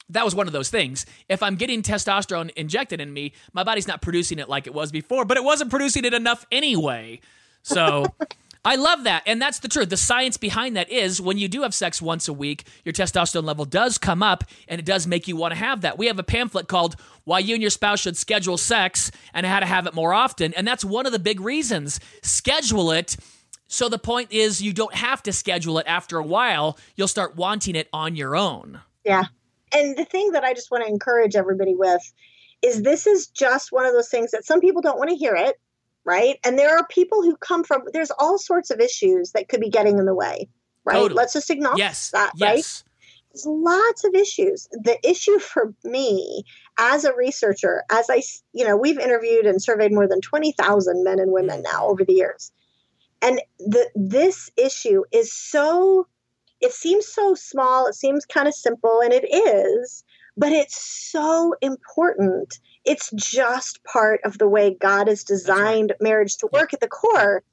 that 0.09 0.23
was 0.23 0.35
one 0.35 0.47
of 0.47 0.53
those 0.53 0.69
things. 0.69 1.05
If 1.29 1.41
I'm 1.41 1.55
getting 1.55 1.81
testosterone 1.81 2.51
injected 2.51 3.01
in 3.01 3.11
me, 3.11 3.33
my 3.53 3.63
body's 3.63 3.87
not 3.87 4.01
producing 4.01 4.39
it 4.39 4.49
like 4.49 4.67
it 4.67 4.73
was 4.73 4.91
before, 4.91 5.25
but 5.25 5.37
it 5.37 5.43
wasn't 5.43 5.69
producing 5.71 6.05
it 6.05 6.13
enough 6.13 6.45
anyway. 6.51 7.19
So 7.63 8.05
I 8.65 8.75
love 8.75 9.03
that. 9.03 9.23
And 9.25 9.41
that's 9.41 9.59
the 9.59 9.67
truth. 9.67 9.89
The 9.89 9.97
science 9.97 10.37
behind 10.37 10.75
that 10.75 10.89
is 10.89 11.21
when 11.21 11.37
you 11.37 11.47
do 11.47 11.61
have 11.61 11.73
sex 11.73 12.01
once 12.01 12.27
a 12.27 12.33
week, 12.33 12.65
your 12.83 12.93
testosterone 12.93 13.43
level 13.43 13.65
does 13.65 13.97
come 13.97 14.23
up 14.23 14.43
and 14.67 14.79
it 14.79 14.85
does 14.85 15.05
make 15.05 15.27
you 15.27 15.35
want 15.35 15.53
to 15.53 15.59
have 15.59 15.81
that. 15.81 15.97
We 15.97 16.07
have 16.07 16.17
a 16.17 16.23
pamphlet 16.23 16.67
called 16.67 16.95
Why 17.25 17.39
You 17.39 17.53
and 17.53 17.61
Your 17.61 17.69
Spouse 17.69 17.99
Should 17.99 18.17
Schedule 18.17 18.57
Sex 18.57 19.11
and 19.33 19.45
How 19.45 19.59
to 19.59 19.67
Have 19.67 19.85
It 19.85 19.93
More 19.93 20.13
Often. 20.13 20.53
And 20.55 20.67
that's 20.67 20.83
one 20.83 21.05
of 21.05 21.11
the 21.11 21.19
big 21.19 21.39
reasons. 21.39 21.99
Schedule 22.23 22.91
it. 22.91 23.17
So 23.67 23.89
the 23.89 23.99
point 23.99 24.31
is, 24.31 24.61
you 24.61 24.73
don't 24.73 24.93
have 24.93 25.23
to 25.23 25.33
schedule 25.33 25.79
it 25.79 25.87
after 25.87 26.17
a 26.17 26.23
while. 26.23 26.77
You'll 26.95 27.07
start 27.07 27.35
wanting 27.35 27.75
it 27.75 27.87
on 27.91 28.15
your 28.15 28.35
own. 28.35 28.81
Yeah. 29.03 29.25
And 29.75 29.97
the 29.97 30.05
thing 30.05 30.31
that 30.31 30.43
I 30.43 30.53
just 30.53 30.71
want 30.71 30.85
to 30.85 30.89
encourage 30.89 31.35
everybody 31.35 31.75
with 31.75 32.01
is 32.61 32.81
this 32.81 33.05
is 33.05 33.27
just 33.27 33.71
one 33.71 33.85
of 33.85 33.91
those 33.91 34.09
things 34.09 34.31
that 34.31 34.45
some 34.45 34.61
people 34.61 34.81
don't 34.81 34.97
want 34.97 35.09
to 35.09 35.15
hear 35.15 35.35
it, 35.35 35.59
right? 36.05 36.37
And 36.45 36.57
there 36.57 36.77
are 36.77 36.87
people 36.87 37.21
who 37.21 37.35
come 37.35 37.63
from 37.63 37.81
there's 37.91 38.11
all 38.17 38.37
sorts 38.37 38.71
of 38.71 38.79
issues 38.79 39.31
that 39.33 39.49
could 39.49 39.59
be 39.59 39.69
getting 39.69 39.99
in 39.99 40.05
the 40.05 40.15
way, 40.15 40.47
right? 40.85 40.95
Totally. 40.95 41.17
Let's 41.17 41.33
just 41.33 41.49
acknowledge 41.49 41.79
Yes. 41.79 42.11
that, 42.11 42.31
right? 42.39 42.57
yes. 42.57 42.83
There's 43.33 43.45
lots 43.45 44.05
of 44.05 44.15
issues. 44.15 44.69
The 44.71 44.97
issue 45.07 45.39
for 45.39 45.73
me 45.83 46.45
as 46.79 47.03
a 47.03 47.13
researcher, 47.13 47.83
as 47.91 48.09
I, 48.09 48.21
you 48.53 48.65
know, 48.65 48.77
we've 48.77 48.97
interviewed 48.97 49.45
and 49.45 49.61
surveyed 49.61 49.91
more 49.91 50.07
than 50.07 50.21
20,000 50.21 51.03
men 51.03 51.19
and 51.19 51.33
women 51.33 51.59
mm. 51.59 51.63
now 51.63 51.87
over 51.87 52.05
the 52.05 52.13
years. 52.13 52.53
And 53.21 53.41
the 53.59 53.89
this 53.95 54.51
issue 54.55 55.03
is 55.11 55.33
so 55.33 56.07
it 56.61 56.71
seems 56.71 57.07
so 57.07 57.35
small, 57.35 57.87
it 57.87 57.95
seems 57.95 58.25
kind 58.25 58.47
of 58.47 58.53
simple 58.53 59.01
and 59.01 59.13
it 59.13 59.25
is, 59.33 60.03
but 60.37 60.51
it's 60.51 61.11
so 61.11 61.53
important. 61.61 62.59
It's 62.85 63.11
just 63.11 63.83
part 63.83 64.21
of 64.23 64.37
the 64.37 64.47
way 64.47 64.75
God 64.79 65.07
has 65.07 65.23
designed 65.23 65.93
marriage 65.99 66.37
to 66.37 66.49
work 66.51 66.73
at 66.73 66.79
the 66.79 66.87
core. 66.87 67.43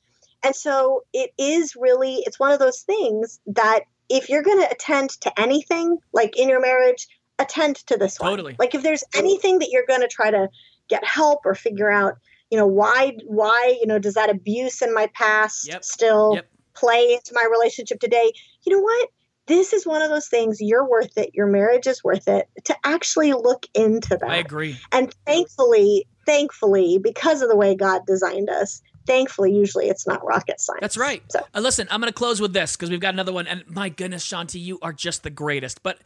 And 0.42 0.54
so 0.54 1.04
it 1.12 1.30
is 1.38 1.76
really 1.76 2.16
it's 2.26 2.40
one 2.40 2.50
of 2.50 2.58
those 2.58 2.80
things 2.80 3.40
that 3.46 3.80
if 4.08 4.28
you're 4.28 4.42
going 4.42 4.60
to 4.60 4.70
attend 4.70 5.10
to 5.20 5.40
anything 5.40 5.98
like 6.12 6.36
in 6.36 6.48
your 6.48 6.60
marriage 6.60 7.06
attend 7.38 7.76
to 7.86 7.96
this 7.96 8.18
one. 8.18 8.30
Totally. 8.30 8.56
Like 8.58 8.74
if 8.74 8.82
there's 8.82 9.04
anything 9.14 9.58
that 9.60 9.70
you're 9.70 9.86
going 9.86 10.00
to 10.00 10.08
try 10.08 10.30
to 10.30 10.48
get 10.88 11.04
help 11.04 11.40
or 11.44 11.54
figure 11.54 11.90
out, 11.90 12.14
you 12.50 12.58
know, 12.58 12.66
why 12.66 13.16
why, 13.26 13.76
you 13.80 13.86
know, 13.86 13.98
does 13.98 14.14
that 14.14 14.30
abuse 14.30 14.82
in 14.82 14.92
my 14.92 15.08
past 15.14 15.68
Yep. 15.68 15.84
still 15.84 16.34
Yep. 16.34 16.48
Play 16.74 17.14
into 17.14 17.32
my 17.34 17.46
relationship 17.50 18.00
today? 18.00 18.32
You 18.64 18.76
know 18.76 18.82
what? 18.82 19.08
This 19.46 19.72
is 19.72 19.86
one 19.86 20.02
of 20.02 20.10
those 20.10 20.28
things 20.28 20.60
you're 20.60 20.88
worth 20.88 21.18
it. 21.18 21.30
Your 21.34 21.46
marriage 21.46 21.86
is 21.86 22.02
worth 22.04 22.28
it 22.28 22.48
to 22.64 22.76
actually 22.84 23.32
look 23.32 23.66
into 23.74 24.16
that. 24.16 24.30
I 24.30 24.36
agree. 24.36 24.76
And 24.92 25.12
thankfully, 25.26 26.06
thankfully, 26.26 26.98
because 26.98 27.42
of 27.42 27.48
the 27.48 27.56
way 27.56 27.74
God 27.74 28.02
designed 28.06 28.48
us, 28.48 28.80
thankfully, 29.06 29.52
usually 29.52 29.88
it's 29.88 30.06
not 30.06 30.24
rocket 30.24 30.60
science. 30.60 30.80
That's 30.80 30.96
right. 30.96 31.22
So 31.30 31.40
Uh, 31.54 31.60
listen, 31.60 31.88
I'm 31.90 32.00
going 32.00 32.12
to 32.12 32.16
close 32.16 32.40
with 32.40 32.52
this 32.52 32.76
because 32.76 32.90
we've 32.90 33.00
got 33.00 33.14
another 33.14 33.32
one. 33.32 33.46
And 33.46 33.64
my 33.68 33.88
goodness, 33.88 34.24
Shaunti, 34.26 34.60
you 34.60 34.78
are 34.80 34.92
just 34.92 35.22
the 35.22 35.30
greatest. 35.30 35.82
But 35.82 35.98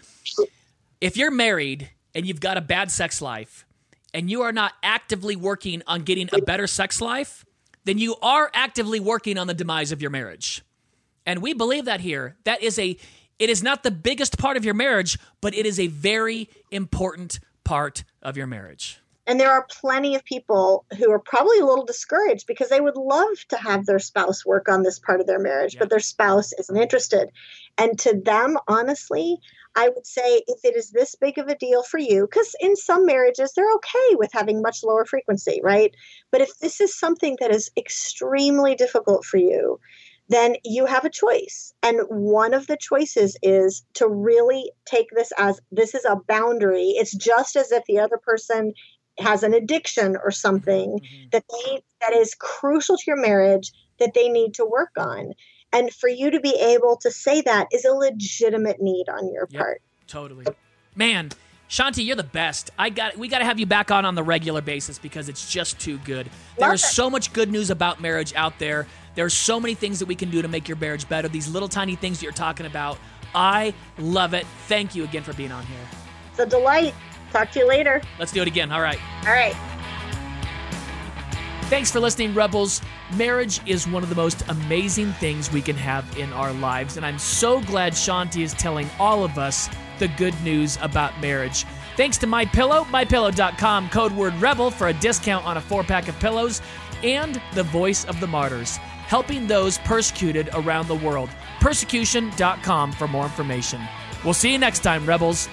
if 1.01 1.17
you're 1.17 1.31
married 1.31 1.91
and 2.15 2.27
you've 2.27 2.41
got 2.41 2.57
a 2.57 2.63
bad 2.63 2.91
sex 2.91 3.21
life 3.21 3.67
and 4.15 4.31
you 4.31 4.43
are 4.43 4.53
not 4.53 4.73
actively 4.83 5.37
working 5.37 5.83
on 5.87 6.03
getting 6.03 6.31
a 6.33 6.41
better 6.41 6.67
sex 6.67 7.01
life, 7.01 7.45
then 7.87 7.99
you 7.99 8.17
are 8.21 8.51
actively 8.53 9.01
working 9.01 9.39
on 9.39 9.47
the 9.47 9.55
demise 9.55 9.93
of 9.93 10.03
your 10.03 10.11
marriage. 10.11 10.63
And 11.25 11.41
we 11.41 11.55
believe 11.55 11.87
that 11.87 12.01
here. 12.01 12.37
That 12.45 12.63
is 12.63 12.79
a 12.79 12.97
it 13.39 13.51
is 13.51 13.63
not 13.63 13.83
the 13.83 13.91
biggest 13.91 14.39
part 14.39 14.57
of 14.57 14.65
your 14.65 14.75
marriage, 14.75 15.19
but 15.41 15.55
it 15.55 15.67
is 15.67 15.79
a 15.79 15.89
very 15.89 16.49
important 16.71 17.39
part 17.65 18.05
of 18.23 18.37
your 18.37 18.47
marriage. 18.47 18.99
And 19.27 19.39
there 19.39 19.51
are 19.51 19.67
plenty 19.69 20.15
of 20.15 20.25
people 20.25 20.85
who 20.97 21.11
are 21.11 21.19
probably 21.19 21.59
a 21.59 21.67
little 21.67 21.85
discouraged 21.85 22.47
because 22.47 22.69
they 22.69 22.81
would 22.81 22.97
love 22.97 23.37
to 23.49 23.57
have 23.57 23.85
their 23.85 23.99
spouse 23.99 24.47
work 24.47 24.69
on 24.69 24.83
this 24.85 24.99
part 24.99 25.21
of 25.21 25.27
their 25.27 25.41
marriage, 25.41 25.75
Yeah. 25.75 25.81
but 25.81 25.91
their 25.91 26.01
spouse 26.01 26.53
isn't 26.59 26.77
interested. 26.77 27.31
And 27.77 27.99
to 27.99 28.19
them, 28.19 28.57
honestly, 28.69 29.39
I 29.77 29.91
would 29.91 30.07
say 30.07 30.43
if 30.47 30.65
it 30.65 30.75
is 30.75 30.91
this 30.91 31.15
big 31.15 31.39
of 31.39 31.49
a 31.49 31.55
deal 31.55 31.83
for 31.83 31.99
you, 31.99 32.27
because 32.27 32.55
in 32.61 32.77
some 32.77 33.05
marriages, 33.05 33.53
they're 33.55 33.75
okay 33.75 34.17
with 34.17 34.31
having 34.33 34.63
much 34.63 34.83
lower 34.83 35.05
frequency, 35.05 35.61
right? 35.63 35.95
But 36.33 36.41
if 36.41 36.59
this 36.59 36.81
is 36.81 36.99
something 36.99 37.37
that 37.41 37.51
is 37.51 37.71
extremely 37.77 38.75
difficult 38.75 39.25
for 39.25 39.37
you, 39.37 39.79
then 40.29 40.57
you 40.65 40.87
have 40.87 41.05
a 41.05 41.11
choice. 41.11 41.73
And 41.83 42.01
one 42.09 42.55
of 42.55 42.67
the 42.67 42.79
choices 42.81 43.37
is 43.43 43.85
to 43.95 44.09
really 44.09 44.73
take 44.87 45.07
this 45.15 45.31
as 45.39 45.61
this 45.71 45.95
is 45.95 46.05
a 46.05 46.21
boundary. 46.27 46.95
It's 46.97 47.15
just 47.15 47.55
as 47.55 47.71
if 47.71 47.85
the 47.85 48.01
other 48.01 48.19
person 48.19 48.73
has 49.19 49.43
an 49.43 49.55
addiction 49.55 50.17
or 50.23 50.31
something 50.31 50.99
mm-hmm. 50.99 51.29
that 51.33 51.45
they 51.51 51.83
that 52.01 52.13
is 52.13 52.35
crucial 52.35 52.97
to 52.97 53.05
your 53.07 53.21
marriage 53.21 53.73
that 53.99 54.13
they 54.15 54.29
need 54.29 54.55
to 54.55 54.65
work 54.65 54.91
on. 54.99 55.33
And 55.77 55.93
for 55.93 56.09
you 56.09 56.31
to 56.31 56.41
be 56.41 56.55
able 56.59 56.97
to 57.03 57.11
say 57.11 57.43
that 57.43 57.67
is 57.71 57.85
a 57.85 57.93
legitimate 57.93 58.81
need 58.81 59.09
on 59.11 59.31
your 59.33 59.47
Yep. 59.51 59.61
part. 59.61 59.83
Totally. 60.07 60.47
Man, 60.95 61.31
Shaunti, 61.69 62.05
you're 62.05 62.17
the 62.17 62.23
best. 62.23 62.71
I 62.79 62.89
got 62.89 63.19
we 63.19 63.29
got 63.29 63.41
to 63.41 63.45
have 63.45 63.61
you 63.61 63.67
back 63.67 63.91
on 63.91 64.05
on 64.07 64.15
the 64.15 64.23
regular 64.23 64.63
basis 64.63 64.99
because 64.99 65.29
it's 65.29 65.51
just 65.51 65.79
too 65.79 65.99
good. 65.99 66.31
There's 66.59 66.83
so 66.83 67.11
much 67.11 67.33
good 67.35 67.51
news 67.51 67.71
about 67.71 68.01
marriage 68.01 68.33
out 68.35 68.59
there. 68.59 68.87
There's 69.17 69.35
so 69.35 69.61
many 69.61 69.75
things 69.75 69.99
that 69.99 70.07
we 70.07 70.15
can 70.15 70.31
do 70.31 70.41
to 70.41 70.49
make 70.49 70.69
your 70.69 70.79
marriage 70.79 71.09
better. 71.09 71.29
These 71.29 71.49
little 71.49 71.69
tiny 71.69 71.97
things 71.97 72.19
that 72.19 72.25
you're 72.25 72.33
talking 72.33 72.67
about. 72.67 72.99
I 73.35 73.75
love 73.99 74.33
it. 74.33 74.47
Thank 74.67 74.95
you 74.95 75.05
again 75.05 75.23
for 75.23 75.35
being 75.35 75.53
on 75.53 75.67
here. 75.67 75.77
It's 76.31 76.39
a 76.39 76.47
delight. 76.47 76.95
Talk 77.33 77.51
to 77.53 77.59
you 77.59 77.69
later. 77.69 78.01
Let's 78.19 78.33
do 78.33 78.41
it 78.41 78.49
again. 78.49 78.73
All 78.73 78.81
right. 78.81 78.99
All 79.27 79.33
right. 79.33 79.55
Thanks 81.69 81.91
for 81.91 81.99
listening, 81.99 82.33
Rebels. 82.33 82.81
Marriage 83.17 83.61
is 83.67 83.89
one 83.89 84.05
of 84.05 84.09
the 84.09 84.15
most 84.15 84.45
amazing 84.49 85.13
things 85.15 85.51
we 85.51 85.61
can 85.61 85.75
have 85.75 86.17
in 86.17 86.33
our 86.33 86.53
lives, 86.53 86.97
and 86.97 87.05
I'm 87.05 87.19
so 87.19 87.61
glad 87.63 87.93
Shaunti 87.93 88.43
is 88.43 88.55
telling 88.55 88.89
all 89.01 89.25
of 89.25 89.37
us 89.37 89.69
the 89.99 90.07
good 90.07 90.41
news 90.45 90.79
about 90.81 91.21
marriage. 91.21 91.65
Thanks 91.97 92.19
to 92.19 92.29
My 92.29 92.45
Pillow, 92.45 92.85
mypillow.com, 92.85 93.89
code 93.89 94.13
word 94.13 94.35
rebel 94.35 94.71
for 94.71 94.89
a 94.89 94.93
discount 94.93 95.45
on 95.45 95.57
a 95.57 95.61
four 95.61 95.83
pack 95.83 96.07
of 96.07 96.17
pillows, 96.21 96.63
and 97.03 97.43
the 97.55 97.65
Voice 97.65 98.05
of 98.05 98.21
the 98.21 98.29
Martyrs, 98.29 98.77
helping 98.77 99.49
those 99.49 99.79
persecuted 99.79 100.49
around 100.55 100.87
the 100.87 100.95
world. 100.95 101.31
Persecution.com 101.59 102.93
for 102.93 103.09
more 103.09 103.25
information. 103.25 103.83
We'll 104.25 104.35
see 104.35 104.53
you 104.53 104.59
next 104.59 104.85
time, 104.85 105.05
Rebels. 105.05 105.49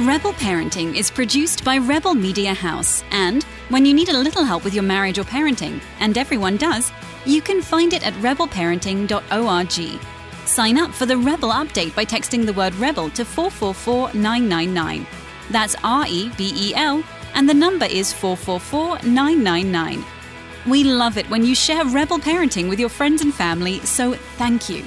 Rebel 0.00 0.34
Parenting 0.34 0.94
is 0.94 1.10
produced 1.10 1.64
by 1.64 1.78
Rebel 1.78 2.12
Media 2.14 2.52
House, 2.52 3.02
and 3.12 3.44
when 3.70 3.86
you 3.86 3.94
need 3.94 4.10
a 4.10 4.18
little 4.18 4.44
help 4.44 4.62
with 4.62 4.74
your 4.74 4.82
marriage 4.82 5.18
or 5.18 5.24
parenting, 5.24 5.80
and 6.00 6.18
everyone 6.18 6.58
does, 6.58 6.92
you 7.24 7.40
can 7.40 7.62
find 7.62 7.94
it 7.94 8.06
at 8.06 8.12
rebelparenting.org. 8.14 10.00
Sign 10.44 10.76
up 10.76 10.92
for 10.92 11.06
the 11.06 11.16
Rebel 11.16 11.48
update 11.48 11.94
by 11.94 12.04
texting 12.04 12.44
the 12.44 12.52
word 12.52 12.74
Rebel 12.74 13.08
to 13.08 13.24
444999. 13.24 15.06
That's 15.50 15.76
R 15.82 16.04
E 16.06 16.30
B 16.36 16.52
E 16.54 16.74
L, 16.74 17.02
and 17.34 17.48
the 17.48 17.54
number 17.54 17.86
is 17.86 18.12
444999. 18.12 20.04
We 20.66 20.84
love 20.84 21.16
it 21.16 21.30
when 21.30 21.42
you 21.42 21.54
share 21.54 21.86
Rebel 21.86 22.18
Parenting 22.18 22.68
with 22.68 22.78
your 22.78 22.90
friends 22.90 23.22
and 23.22 23.32
family, 23.32 23.80
so 23.80 24.12
thank 24.36 24.68
you. 24.68 24.84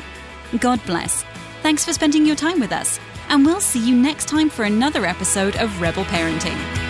God 0.60 0.80
bless. 0.86 1.26
Thanks 1.64 1.84
for 1.84 1.94
spending 1.94 2.28
your 2.28 2.36
time 2.36 2.60
with 2.60 2.72
us, 2.72 3.00
and 3.30 3.46
we'll 3.46 3.62
see 3.62 3.80
you 3.80 3.96
next 3.96 4.28
time 4.28 4.50
for 4.50 4.66
another 4.66 5.06
episode 5.06 5.56
of 5.56 5.80
Rebel 5.80 6.04
Parenting. 6.06 6.89